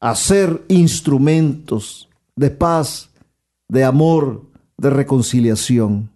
a 0.00 0.14
ser 0.14 0.64
instrumentos 0.68 2.08
de 2.36 2.50
paz, 2.50 3.08
de 3.68 3.84
amor, 3.84 4.42
de 4.76 4.90
reconciliación. 4.90 6.10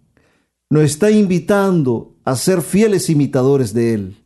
Nos 0.69 0.83
está 0.83 1.09
invitando 1.09 2.13
a 2.23 2.35
ser 2.35 2.61
fieles 2.61 3.09
imitadores 3.09 3.73
de 3.73 3.93
Él. 3.93 4.18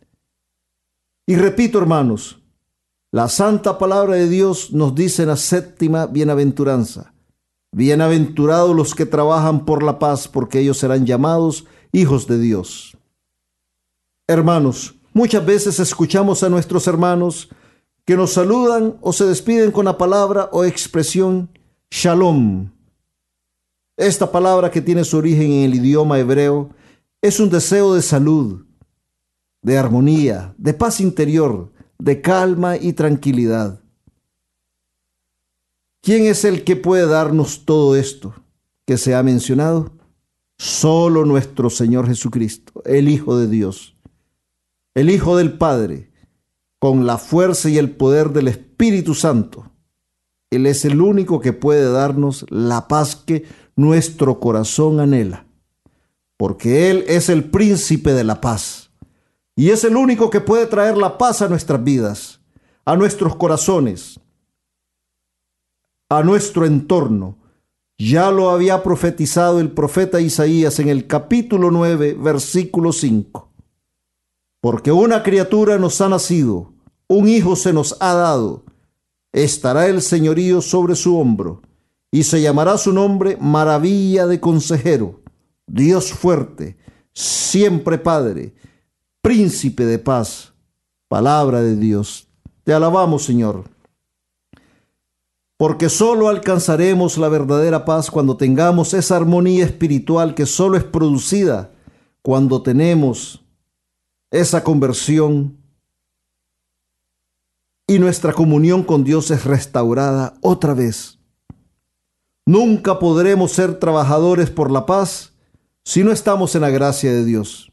Y 1.25 1.35
repito, 1.35 1.77
hermanos, 1.79 2.41
la 3.11 3.29
santa 3.29 3.77
palabra 3.77 4.15
de 4.15 4.27
Dios 4.27 4.71
nos 4.71 4.95
dice 4.95 5.23
en 5.23 5.29
la 5.29 5.37
séptima 5.37 6.07
bienaventuranza, 6.07 7.13
bienaventurados 7.71 8.75
los 8.75 8.93
que 8.95 9.05
trabajan 9.05 9.65
por 9.65 9.83
la 9.83 9.99
paz, 9.99 10.27
porque 10.27 10.59
ellos 10.59 10.77
serán 10.77 11.05
llamados 11.05 11.65
hijos 11.91 12.27
de 12.27 12.39
Dios. 12.39 12.97
Hermanos, 14.27 14.95
muchas 15.13 15.45
veces 15.45 15.79
escuchamos 15.79 16.43
a 16.43 16.49
nuestros 16.49 16.87
hermanos 16.87 17.49
que 18.05 18.17
nos 18.17 18.33
saludan 18.33 18.97
o 19.01 19.13
se 19.13 19.25
despiden 19.25 19.71
con 19.71 19.85
la 19.85 19.97
palabra 19.97 20.49
o 20.51 20.65
expresión 20.65 21.49
shalom, 21.89 22.69
esta 23.97 24.31
palabra 24.31 24.71
que 24.71 24.81
tiene 24.81 25.03
su 25.03 25.17
origen 25.17 25.51
en 25.51 25.63
el 25.65 25.75
idioma 25.75 26.17
hebreo 26.17 26.71
es 27.21 27.39
un 27.39 27.49
deseo 27.49 27.93
de 27.93 28.01
salud, 28.01 28.65
de 29.63 29.77
armonía, 29.77 30.53
de 30.57 30.73
paz 30.73 30.99
interior, 30.99 31.71
de 31.97 32.21
calma 32.21 32.77
y 32.77 32.93
tranquilidad. 32.93 33.79
¿Quién 36.01 36.25
es 36.25 36.43
el 36.43 36.65
que 36.65 36.75
puede 36.75 37.07
darnos 37.07 37.63
todo 37.65 37.95
esto 37.95 38.35
que 38.85 38.97
se 38.97 39.15
ha 39.15 39.23
mencionado? 39.23 39.93
Solo 40.57 41.25
nuestro 41.25 41.69
Señor 41.69 42.07
Jesucristo, 42.07 42.83
el 42.85 43.07
Hijo 43.07 43.37
de 43.37 43.47
Dios, 43.47 43.95
el 44.93 45.09
Hijo 45.09 45.37
del 45.37 45.57
Padre, 45.57 46.11
con 46.77 47.05
la 47.05 47.17
fuerza 47.17 47.69
y 47.69 47.77
el 47.77 47.91
poder 47.91 48.31
del 48.31 48.49
Espíritu 48.49 49.15
Santo. 49.15 49.71
Él 50.49 50.65
es 50.65 50.83
el 50.83 50.99
único 50.99 51.39
que 51.39 51.53
puede 51.53 51.89
darnos 51.89 52.45
la 52.49 52.89
paz 52.89 53.15
que 53.15 53.45
nuestro 53.77 54.41
corazón 54.41 54.99
anhela, 54.99 55.47
porque 56.35 56.91
Él 56.91 57.05
es 57.07 57.29
el 57.29 57.45
príncipe 57.45 58.11
de 58.11 58.25
la 58.25 58.41
paz 58.41 58.82
y 59.55 59.69
es 59.69 59.83
el 59.83 59.95
único 59.95 60.29
que 60.29 60.41
puede 60.41 60.65
traer 60.65 60.97
la 60.97 61.17
paz 61.17 61.41
a 61.41 61.47
nuestras 61.47 61.83
vidas, 61.83 62.39
a 62.85 62.95
nuestros 62.95 63.35
corazones, 63.35 64.19
a 66.09 66.23
nuestro 66.23 66.65
entorno. 66.65 67.37
Ya 67.97 68.31
lo 68.31 68.49
había 68.49 68.81
profetizado 68.81 69.59
el 69.59 69.71
profeta 69.71 70.19
Isaías 70.19 70.79
en 70.79 70.89
el 70.89 71.05
capítulo 71.05 71.69
9, 71.69 72.17
versículo 72.19 72.91
5. 72.91 73.49
Porque 74.59 74.91
una 74.91 75.21
criatura 75.21 75.77
nos 75.77 76.01
ha 76.01 76.09
nacido, 76.09 76.73
un 77.07 77.27
hijo 77.27 77.55
se 77.55 77.73
nos 77.73 77.95
ha 77.99 78.13
dado, 78.13 78.63
estará 79.31 79.87
el 79.87 80.01
señorío 80.01 80.61
sobre 80.61 80.95
su 80.95 81.17
hombro 81.17 81.61
y 82.11 82.23
se 82.23 82.41
llamará 82.41 82.77
su 82.77 82.93
nombre 82.93 83.37
maravilla 83.39 84.25
de 84.25 84.39
consejero, 84.39 85.21
Dios 85.67 86.11
fuerte, 86.11 86.77
siempre 87.13 87.97
Padre, 87.97 88.53
príncipe 89.23 89.85
de 89.85 89.99
paz, 89.99 90.53
palabra 91.07 91.61
de 91.61 91.77
Dios. 91.77 92.27
Te 92.65 92.73
alabamos, 92.73 93.23
Señor, 93.23 93.63
porque 95.55 95.87
solo 95.87 96.27
alcanzaremos 96.27 97.17
la 97.17 97.29
verdadera 97.29 97.85
paz 97.85 98.11
cuando 98.11 98.35
tengamos 98.35 98.93
esa 98.93 99.15
armonía 99.15 99.63
espiritual 99.63 100.35
que 100.35 100.45
solo 100.45 100.75
es 100.75 100.83
producida 100.83 101.71
cuando 102.21 102.61
tenemos 102.63 103.45
esa 104.29 104.61
conversión 104.61 105.57
y 107.87 107.99
nuestra 107.99 108.33
comunión 108.33 108.83
con 108.83 109.05
Dios 109.05 109.31
es 109.31 109.45
restaurada 109.45 110.33
otra 110.41 110.73
vez. 110.73 111.17
Nunca 112.45 112.99
podremos 112.99 113.53
ser 113.53 113.79
trabajadores 113.79 114.49
por 114.49 114.69
la 114.69 114.85
paz 114.85 115.31
si 115.85 116.03
no 116.03 116.11
estamos 116.11 116.55
en 116.55 116.61
la 116.61 116.71
gracia 116.71 117.13
de 117.13 117.23
Dios. 117.23 117.72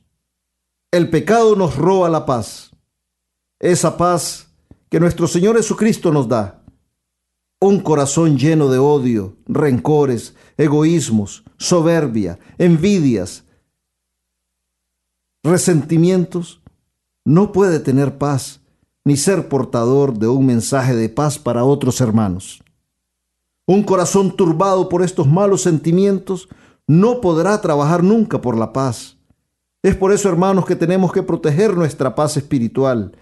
El 0.92 1.08
pecado 1.08 1.54
nos 1.54 1.76
roba 1.76 2.08
la 2.08 2.26
paz, 2.26 2.72
esa 3.60 3.96
paz 3.96 4.48
que 4.88 4.98
nuestro 4.98 5.28
Señor 5.28 5.56
Jesucristo 5.56 6.10
nos 6.10 6.26
da. 6.26 6.64
Un 7.60 7.78
corazón 7.78 8.36
lleno 8.36 8.68
de 8.68 8.78
odio, 8.78 9.36
rencores, 9.46 10.34
egoísmos, 10.56 11.44
soberbia, 11.58 12.40
envidias, 12.58 13.44
resentimientos, 15.44 16.60
no 17.24 17.52
puede 17.52 17.78
tener 17.78 18.18
paz 18.18 18.60
ni 19.04 19.16
ser 19.16 19.48
portador 19.48 20.18
de 20.18 20.26
un 20.26 20.44
mensaje 20.44 20.96
de 20.96 21.08
paz 21.08 21.38
para 21.38 21.62
otros 21.62 22.00
hermanos. 22.00 22.64
Un 23.64 23.84
corazón 23.84 24.34
turbado 24.34 24.88
por 24.88 25.04
estos 25.04 25.28
malos 25.28 25.62
sentimientos 25.62 26.48
no 26.88 27.20
podrá 27.20 27.60
trabajar 27.60 28.02
nunca 28.02 28.40
por 28.40 28.58
la 28.58 28.72
paz. 28.72 29.19
Es 29.82 29.96
por 29.96 30.12
eso, 30.12 30.28
hermanos, 30.28 30.66
que 30.66 30.76
tenemos 30.76 31.12
que 31.12 31.22
proteger 31.22 31.74
nuestra 31.74 32.14
paz 32.14 32.36
espiritual, 32.36 33.12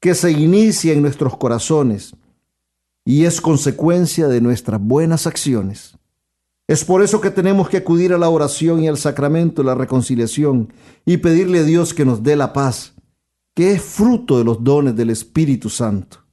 que 0.00 0.14
se 0.14 0.30
inicia 0.30 0.92
en 0.92 1.02
nuestros 1.02 1.36
corazones 1.36 2.14
y 3.04 3.24
es 3.24 3.40
consecuencia 3.40 4.26
de 4.26 4.40
nuestras 4.40 4.80
buenas 4.80 5.26
acciones. 5.26 5.96
Es 6.68 6.84
por 6.84 7.02
eso 7.02 7.20
que 7.20 7.30
tenemos 7.30 7.68
que 7.68 7.76
acudir 7.76 8.12
a 8.12 8.18
la 8.18 8.28
oración 8.28 8.82
y 8.82 8.88
al 8.88 8.98
sacramento 8.98 9.62
de 9.62 9.66
la 9.66 9.74
reconciliación 9.74 10.72
y 11.04 11.18
pedirle 11.18 11.60
a 11.60 11.64
Dios 11.64 11.94
que 11.94 12.04
nos 12.04 12.22
dé 12.22 12.34
la 12.34 12.52
paz, 12.52 12.94
que 13.54 13.72
es 13.72 13.82
fruto 13.82 14.38
de 14.38 14.44
los 14.44 14.64
dones 14.64 14.96
del 14.96 15.10
Espíritu 15.10 15.70
Santo. 15.70 16.24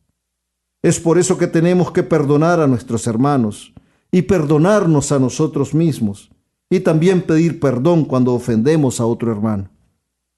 Es 0.82 1.00
por 1.00 1.20
eso 1.20 1.38
que 1.38 1.48
tenemos 1.48 1.92
que 1.92 2.04
perdonar 2.04 2.60
a 2.60 2.68
nuestros 2.68 3.06
hermanos 3.06 3.74
y 4.12 4.24
perdonarnos 4.24 5.12
a 5.12 5.20
nosotros 5.20 5.74
mismos 5.74 6.33
y 6.70 6.80
también 6.80 7.22
pedir 7.22 7.60
perdón 7.60 8.06
cuando 8.06 8.34
ofendemos 8.34 9.00
a 9.00 9.06
otro 9.06 9.32
hermano. 9.32 9.70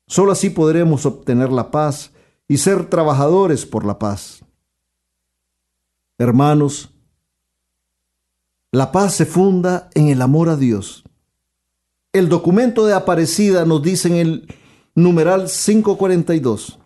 Solo 0.07 0.31
así 0.31 0.49
podremos 0.49 1.05
obtener 1.05 1.51
la 1.51 1.71
paz 1.71 2.11
y 2.47 2.57
ser 2.57 2.89
trabajadores 2.89 3.65
por 3.65 3.85
la 3.85 3.97
paz. 3.97 4.43
Hermanos, 6.17 6.91
la 8.71 8.91
paz 8.91 9.15
se 9.15 9.25
funda 9.25 9.89
en 9.93 10.09
el 10.09 10.21
amor 10.21 10.49
a 10.49 10.57
Dios. 10.57 11.03
El 12.13 12.29
documento 12.29 12.85
de 12.85 12.93
Aparecida 12.93 13.65
nos 13.65 13.81
dice 13.81 14.07
en 14.07 14.15
el 14.15 14.55
numeral 14.95 15.47
542. 15.49 16.79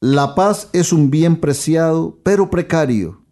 La 0.00 0.34
paz 0.34 0.68
es 0.72 0.92
un 0.92 1.10
bien 1.10 1.40
preciado, 1.40 2.18
pero 2.22 2.50
precario. 2.50 3.25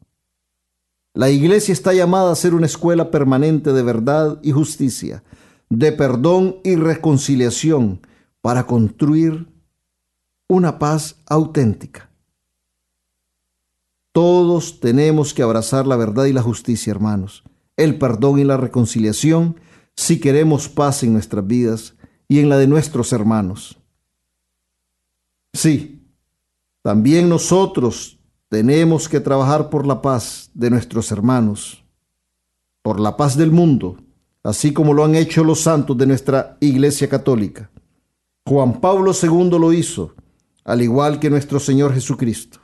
La 1.14 1.30
iglesia 1.30 1.72
está 1.72 1.94
llamada 1.94 2.32
a 2.32 2.36
ser 2.36 2.54
una 2.54 2.66
escuela 2.66 3.12
permanente 3.12 3.72
de 3.72 3.84
verdad 3.84 4.40
y 4.42 4.50
justicia, 4.50 5.22
de 5.70 5.92
perdón 5.92 6.56
y 6.64 6.74
reconciliación, 6.74 8.00
para 8.40 8.66
construir 8.66 9.46
una 10.48 10.80
paz 10.80 11.16
auténtica. 11.26 12.10
Todos 14.10 14.80
tenemos 14.80 15.32
que 15.32 15.42
abrazar 15.42 15.86
la 15.86 15.96
verdad 15.96 16.24
y 16.24 16.32
la 16.32 16.42
justicia, 16.42 16.90
hermanos, 16.90 17.44
el 17.76 17.96
perdón 17.96 18.40
y 18.40 18.44
la 18.44 18.56
reconciliación 18.56 19.56
si 19.96 20.18
queremos 20.18 20.68
paz 20.68 21.04
en 21.04 21.12
nuestras 21.12 21.46
vidas 21.46 21.94
y 22.26 22.40
en 22.40 22.48
la 22.48 22.58
de 22.58 22.66
nuestros 22.66 23.12
hermanos. 23.12 23.78
Sí, 25.52 26.02
también 26.82 27.28
nosotros 27.28 28.18
tenemos 28.54 29.08
que 29.08 29.18
trabajar 29.18 29.68
por 29.68 29.84
la 29.84 30.00
paz 30.00 30.48
de 30.54 30.70
nuestros 30.70 31.10
hermanos, 31.10 31.84
por 32.82 33.00
la 33.00 33.16
paz 33.16 33.36
del 33.36 33.50
mundo, 33.50 33.96
así 34.44 34.72
como 34.72 34.94
lo 34.94 35.04
han 35.04 35.16
hecho 35.16 35.42
los 35.42 35.62
santos 35.62 35.98
de 35.98 36.06
nuestra 36.06 36.56
Iglesia 36.60 37.08
Católica. 37.08 37.68
Juan 38.46 38.80
Pablo 38.80 39.10
II 39.10 39.58
lo 39.58 39.72
hizo, 39.72 40.14
al 40.62 40.82
igual 40.82 41.18
que 41.18 41.30
nuestro 41.30 41.58
Señor 41.58 41.94
Jesucristo. 41.94 42.60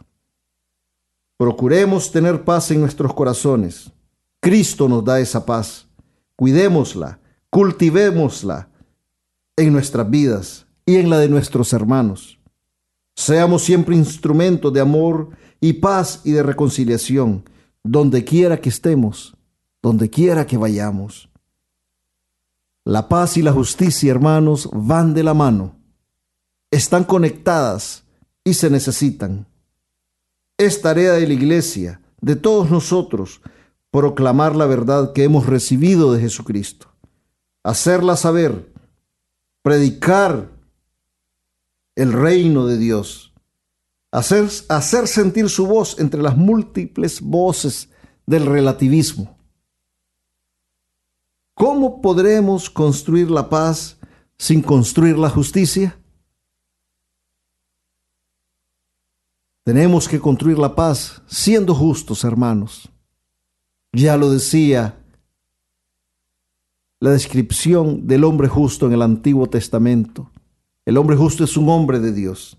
Procuremos 1.37 2.13
tener 2.13 2.45
paz 2.45 2.71
en 2.71 2.83
nuestros 2.83 3.13
corazones. 3.13 3.91
Cristo 4.39 4.89
nos 4.89 5.05
da 5.05 5.19
esa 5.19 5.45
paz. 5.45 5.89
Cuidémosla, 6.37 7.19
cultivémosla 7.51 8.69
en 9.57 9.73
nuestras 9.73 10.09
vidas 10.09 10.69
y 10.87 10.99
en 10.99 11.11
la 11.11 11.19
de 11.19 11.29
nuestros 11.29 11.73
hermanos. 11.73 12.40
Seamos 13.15 13.63
siempre 13.63 13.97
instrumentos 13.97 14.73
de 14.73 14.81
amor 14.81 15.31
y 15.61 15.75
paz 15.75 16.23
y 16.25 16.33
de 16.33 16.43
reconciliación, 16.43 17.45
donde 17.83 18.25
quiera 18.25 18.61
que 18.61 18.69
estemos, 18.69 19.37
donde 19.83 20.11
quiera 20.11 20.47
que 20.47 20.57
vayamos. 20.57 21.29
La 22.85 23.09
paz 23.09 23.37
y 23.37 23.43
la 23.43 23.53
justicia, 23.53 24.11
hermanos, 24.11 24.69
van 24.73 25.15
de 25.15 25.23
la 25.23 25.35
mano, 25.35 25.77
están 26.71 27.05
conectadas 27.05 28.05
y 28.43 28.55
se 28.55 28.71
necesitan. 28.71 29.47
Es 30.57 30.81
tarea 30.81 31.13
de 31.13 31.27
la 31.27 31.35
iglesia, 31.35 32.01
de 32.21 32.37
todos 32.37 32.71
nosotros, 32.71 33.41
proclamar 33.91 34.57
la 34.57 34.67
verdad 34.67 35.13
que 35.13 35.25
hemos 35.25 35.47
recibido 35.47 36.13
de 36.13 36.21
Jesucristo, 36.21 36.89
hacerla 37.63 38.17
saber, 38.17 38.73
predicar 39.63 40.49
el 41.95 42.13
reino 42.13 42.67
de 42.67 42.79
Dios, 42.79 43.33
hacer, 44.11 44.49
hacer 44.69 45.09
sentir 45.09 45.49
su 45.49 45.67
voz 45.67 45.99
entre 45.99 46.23
las 46.23 46.37
múltiples 46.37 47.21
voces 47.21 47.89
del 48.27 48.47
relativismo. 48.47 49.37
¿Cómo 51.55 52.01
podremos 52.01 52.71
construir 52.71 53.31
la 53.31 53.49
paz 53.49 53.99
sin 54.39 54.63
construir 54.63 55.19
la 55.19 55.29
justicia? 55.29 55.99
Tenemos 59.63 60.09
que 60.09 60.19
construir 60.19 60.59
la 60.59 60.75
paz 60.75 61.23
siendo 61.27 61.75
justos, 61.75 62.25
hermanos. 62.25 62.89
Ya 63.93 64.17
lo 64.17 64.31
decía 64.31 64.97
la 66.99 67.11
descripción 67.11 68.07
del 68.07 68.25
hombre 68.25 68.49
justo 68.49 68.87
en 68.87 68.93
el 68.93 69.03
Antiguo 69.03 69.47
Testamento. 69.49 70.31
El 70.85 70.97
hombre 70.97 71.17
justo 71.17 71.45
es 71.45 71.57
un 71.57 71.69
hombre 71.69 71.99
de 72.01 72.13
Dios. 72.13 72.59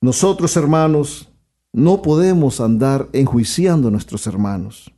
Nosotros, 0.00 0.56
hermanos, 0.56 1.28
no 1.72 2.02
podemos 2.02 2.60
andar 2.60 3.08
enjuiciando 3.12 3.88
a 3.88 3.90
nuestros 3.90 4.26
hermanos. 4.26 4.92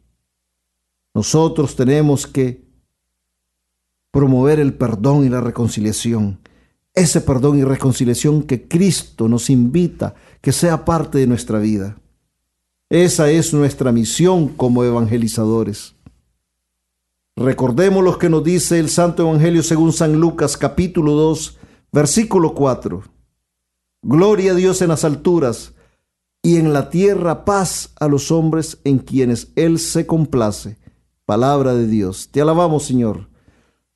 Nosotros 1.12 1.76
tenemos 1.76 2.26
que 2.26 2.64
promover 4.10 4.60
el 4.60 4.74
perdón 4.74 5.24
y 5.24 5.28
la 5.28 5.40
reconciliación 5.40 6.40
ese 6.94 7.20
perdón 7.20 7.58
y 7.58 7.64
reconciliación 7.64 8.44
que 8.44 8.68
Cristo 8.68 9.28
nos 9.28 9.50
invita 9.50 10.14
que 10.40 10.52
sea 10.52 10.84
parte 10.84 11.18
de 11.18 11.26
nuestra 11.26 11.58
vida. 11.58 11.98
Esa 12.88 13.30
es 13.30 13.52
nuestra 13.52 13.90
misión 13.90 14.48
como 14.48 14.84
evangelizadores. 14.84 15.93
Recordemos 17.36 18.04
lo 18.04 18.16
que 18.16 18.28
nos 18.28 18.44
dice 18.44 18.78
el 18.78 18.88
Santo 18.88 19.24
Evangelio 19.24 19.64
según 19.64 19.92
San 19.92 20.20
Lucas 20.20 20.56
capítulo 20.56 21.14
2, 21.14 21.58
versículo 21.90 22.54
4. 22.54 23.02
Gloria 24.02 24.52
a 24.52 24.54
Dios 24.54 24.80
en 24.82 24.88
las 24.90 25.04
alturas 25.04 25.74
y 26.44 26.58
en 26.58 26.72
la 26.72 26.90
tierra 26.90 27.44
paz 27.44 27.92
a 27.98 28.06
los 28.06 28.30
hombres 28.30 28.78
en 28.84 28.98
quienes 28.98 29.50
Él 29.56 29.80
se 29.80 30.06
complace. 30.06 30.78
Palabra 31.24 31.74
de 31.74 31.88
Dios. 31.88 32.28
Te 32.30 32.40
alabamos, 32.40 32.84
Señor. 32.84 33.28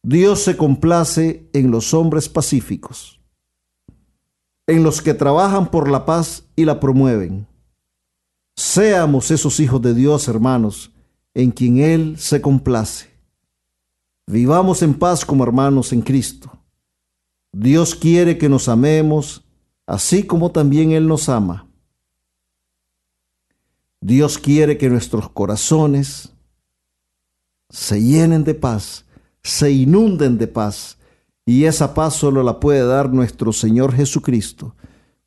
Dios 0.02 0.40
se 0.40 0.56
complace 0.56 1.48
en 1.52 1.70
los 1.70 1.94
hombres 1.94 2.28
pacíficos, 2.28 3.20
en 4.66 4.82
los 4.82 5.00
que 5.00 5.14
trabajan 5.14 5.70
por 5.70 5.88
la 5.88 6.04
paz 6.04 6.48
y 6.56 6.64
la 6.64 6.80
promueven. 6.80 7.46
Seamos 8.56 9.30
esos 9.30 9.60
hijos 9.60 9.80
de 9.80 9.94
Dios, 9.94 10.26
hermanos, 10.26 10.90
en 11.34 11.52
quien 11.52 11.78
Él 11.78 12.16
se 12.18 12.40
complace. 12.40 13.07
Vivamos 14.28 14.82
en 14.82 14.94
paz 14.94 15.24
como 15.24 15.42
hermanos 15.42 15.92
en 15.92 16.02
Cristo. 16.02 16.52
Dios 17.52 17.94
quiere 17.94 18.38
que 18.38 18.48
nos 18.48 18.68
amemos, 18.68 19.44
así 19.86 20.22
como 20.22 20.52
también 20.52 20.92
Él 20.92 21.08
nos 21.08 21.28
ama. 21.28 21.66
Dios 24.00 24.38
quiere 24.38 24.78
que 24.78 24.88
nuestros 24.88 25.28
corazones 25.30 26.32
se 27.68 28.00
llenen 28.00 28.44
de 28.44 28.54
paz 28.54 29.04
se 29.48 29.70
inunden 29.70 30.38
de 30.38 30.46
paz. 30.46 30.98
Y 31.46 31.64
esa 31.64 31.94
paz 31.94 32.14
solo 32.14 32.42
la 32.42 32.60
puede 32.60 32.86
dar 32.86 33.10
nuestro 33.10 33.52
Señor 33.52 33.94
Jesucristo. 33.94 34.74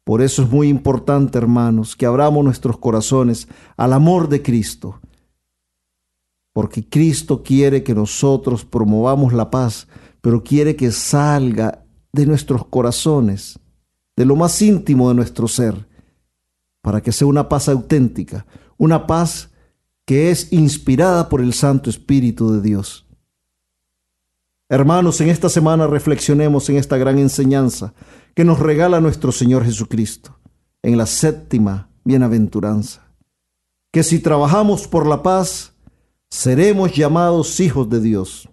Por 0.03 0.21
eso 0.21 0.43
es 0.43 0.49
muy 0.49 0.67
importante, 0.67 1.37
hermanos, 1.37 1.95
que 1.95 2.05
abramos 2.05 2.43
nuestros 2.43 2.77
corazones 2.77 3.47
al 3.77 3.93
amor 3.93 4.29
de 4.29 4.41
Cristo. 4.41 4.99
Porque 6.53 6.87
Cristo 6.87 7.43
quiere 7.43 7.83
que 7.83 7.95
nosotros 7.95 8.65
promovamos 8.65 9.33
la 9.33 9.49
paz, 9.49 9.87
pero 10.21 10.43
quiere 10.43 10.75
que 10.75 10.91
salga 10.91 11.83
de 12.11 12.25
nuestros 12.25 12.65
corazones, 12.65 13.59
de 14.15 14.25
lo 14.25 14.35
más 14.35 14.61
íntimo 14.61 15.09
de 15.09 15.15
nuestro 15.15 15.47
ser, 15.47 15.87
para 16.81 17.01
que 17.01 17.11
sea 17.11 17.27
una 17.27 17.47
paz 17.47 17.69
auténtica, 17.69 18.45
una 18.77 19.07
paz 19.07 19.51
que 20.05 20.31
es 20.31 20.51
inspirada 20.51 21.29
por 21.29 21.41
el 21.41 21.53
Santo 21.53 21.89
Espíritu 21.89 22.51
de 22.51 22.61
Dios. 22.61 23.05
Hermanos, 24.67 25.19
en 25.21 25.29
esta 25.29 25.49
semana 25.49 25.85
reflexionemos 25.87 26.69
en 26.69 26.77
esta 26.77 26.97
gran 26.97 27.17
enseñanza 27.19 27.93
que 28.33 28.45
nos 28.45 28.59
regala 28.59 29.01
nuestro 29.01 29.31
Señor 29.31 29.65
Jesucristo 29.65 30.39
en 30.81 30.97
la 30.97 31.05
séptima 31.05 31.89
bienaventuranza. 32.03 33.13
Que 33.91 34.03
si 34.03 34.19
trabajamos 34.19 34.87
por 34.87 35.07
la 35.07 35.21
paz, 35.21 35.70
seremos 36.31 36.95
llamados 36.95 37.59
hijos 37.59 37.87
de 37.87 37.99
Dios. 37.99 38.49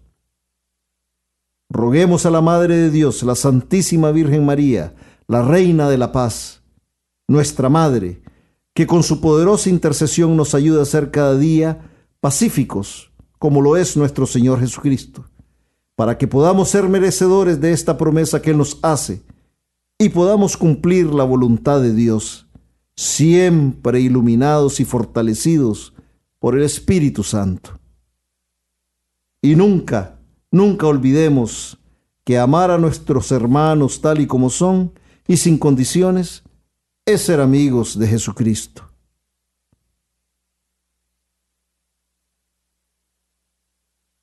Roguemos 1.71 2.27
a 2.27 2.31
la 2.31 2.43
Madre 2.43 2.77
de 2.77 2.91
Dios, 2.91 3.23
la 3.23 3.35
Santísima 3.35 4.11
Virgen 4.11 4.45
María, 4.45 4.95
la 5.27 5.41
Reina 5.41 5.89
de 5.89 5.97
la 5.97 6.13
Paz, 6.13 6.63
nuestra 7.27 7.71
Madre, 7.71 8.21
que 8.75 8.87
con 8.87 9.03
su 9.03 9.23
poderosa 9.23 9.71
intercesión 9.71 10.37
nos 10.37 10.55
ayude 10.55 10.83
a 10.83 10.85
ser 10.85 11.11
cada 11.11 11.39
día 11.39 11.91
pacíficos, 12.21 13.11
como 13.39 13.63
lo 13.63 13.79
es 13.79 13.97
nuestro 13.97 14.27
Señor 14.27 14.61
Jesucristo 14.61 15.25
para 15.99 16.17
que 16.17 16.29
podamos 16.29 16.69
ser 16.69 16.89
merecedores 16.89 17.61
de 17.61 17.73
esta 17.73 17.99
promesa 17.99 18.41
que 18.41 18.51
Él 18.53 18.59
nos 18.59 18.79
hace 18.83 19.25
y 19.99 20.11
podamos 20.11 20.57
cumplir 20.57 21.13
la 21.13 21.25
voluntad 21.25 21.81
de 21.81 21.93
Dios, 21.93 22.47
siempre 22.95 24.01
iluminados 24.01 24.79
y 24.79 24.85
fortalecidos 24.85 25.95
por 26.39 26.57
el 26.57 26.63
Espíritu 26.63 27.23
Santo. 27.23 27.79
Y 29.43 29.55
nunca, 29.57 30.19
nunca 30.51 30.87
olvidemos 30.87 31.79
que 32.25 32.39
amar 32.39 32.71
a 32.71 32.79
nuestros 32.79 33.33
hermanos 33.33 34.01
tal 34.01 34.21
y 34.21 34.27
como 34.27 34.51
son 34.51 34.93
y 35.27 35.37
sin 35.37 35.59
condiciones 35.59 36.43
es 37.07 37.23
ser 37.23 37.41
amigos 37.41 37.99
de 37.99 38.07
Jesucristo. 38.07 38.89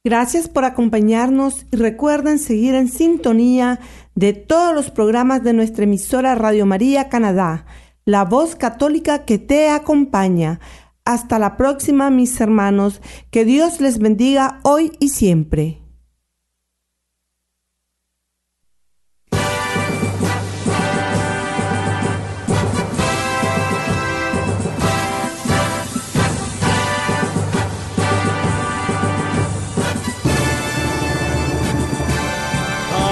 Gracias 0.03 0.47
por 0.47 0.65
acompañarnos 0.65 1.65
y 1.71 1.77
recuerden 1.77 2.37
seguir 2.37 2.75
en 2.75 2.89
sintonía 2.89 3.79
de 4.13 4.33
todos 4.33 4.75
los 4.75 4.91
programas 4.91 5.43
de 5.43 5.53
nuestra 5.53 5.85
emisora 5.85 6.35
Radio 6.35 6.67
María 6.67 7.09
Canadá, 7.09 7.65
la 8.05 8.23
voz 8.23 8.55
católica 8.55 9.25
que 9.25 9.39
te 9.39 9.69
acompaña. 9.71 10.59
Hasta 11.05 11.37
la 11.37 11.55
próxima, 11.55 12.09
mis 12.09 12.41
hermanos. 12.41 12.99
Que 13.29 13.45
Dios 13.45 13.79
les 13.79 13.99
bendiga 13.99 14.59
hoy 14.63 14.91
y 14.99 15.09
siempre. 15.09 15.81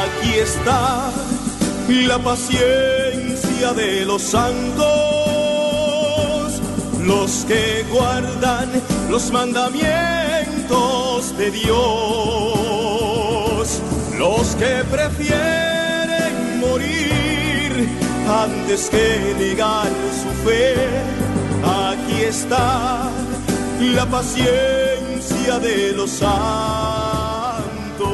Aquí 0.03 0.33
está 0.39 1.11
la 1.89 2.17
paciencia 2.17 3.73
de 3.73 4.05
los 4.05 4.21
santos, 4.21 5.22
los 7.06 7.45
que 7.45 7.86
guardan 7.91 8.70
los 9.10 9.32
mandamientos 9.32 11.38
de 11.38 11.51
Dios, 11.51 11.72
los 14.18 14.56
que 14.56 14.84
prefieren 14.89 16.60
morir 16.60 17.88
antes 18.28 18.89
que 18.89 19.36
negar 19.38 19.91
su 20.12 20.30
fe. 20.47 20.74
Aquí 21.64 22.24
está 22.24 23.12
la 23.80 24.06
paciencia 24.06 25.60
de 25.60 25.93
los 25.93 26.10
santos. 26.12 26.34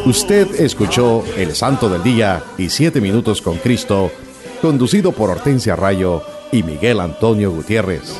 Usted 0.05 0.59
escuchó 0.59 1.23
El 1.37 1.55
Santo 1.55 1.89
del 1.89 2.03
Día 2.03 2.43
y 2.57 2.69
Siete 2.69 3.01
Minutos 3.01 3.41
con 3.41 3.57
Cristo, 3.57 4.11
conducido 4.61 5.11
por 5.11 5.29
Hortensia 5.29 5.75
Rayo 5.75 6.23
y 6.51 6.63
Miguel 6.63 6.99
Antonio 6.99 7.51
Gutiérrez, 7.51 8.19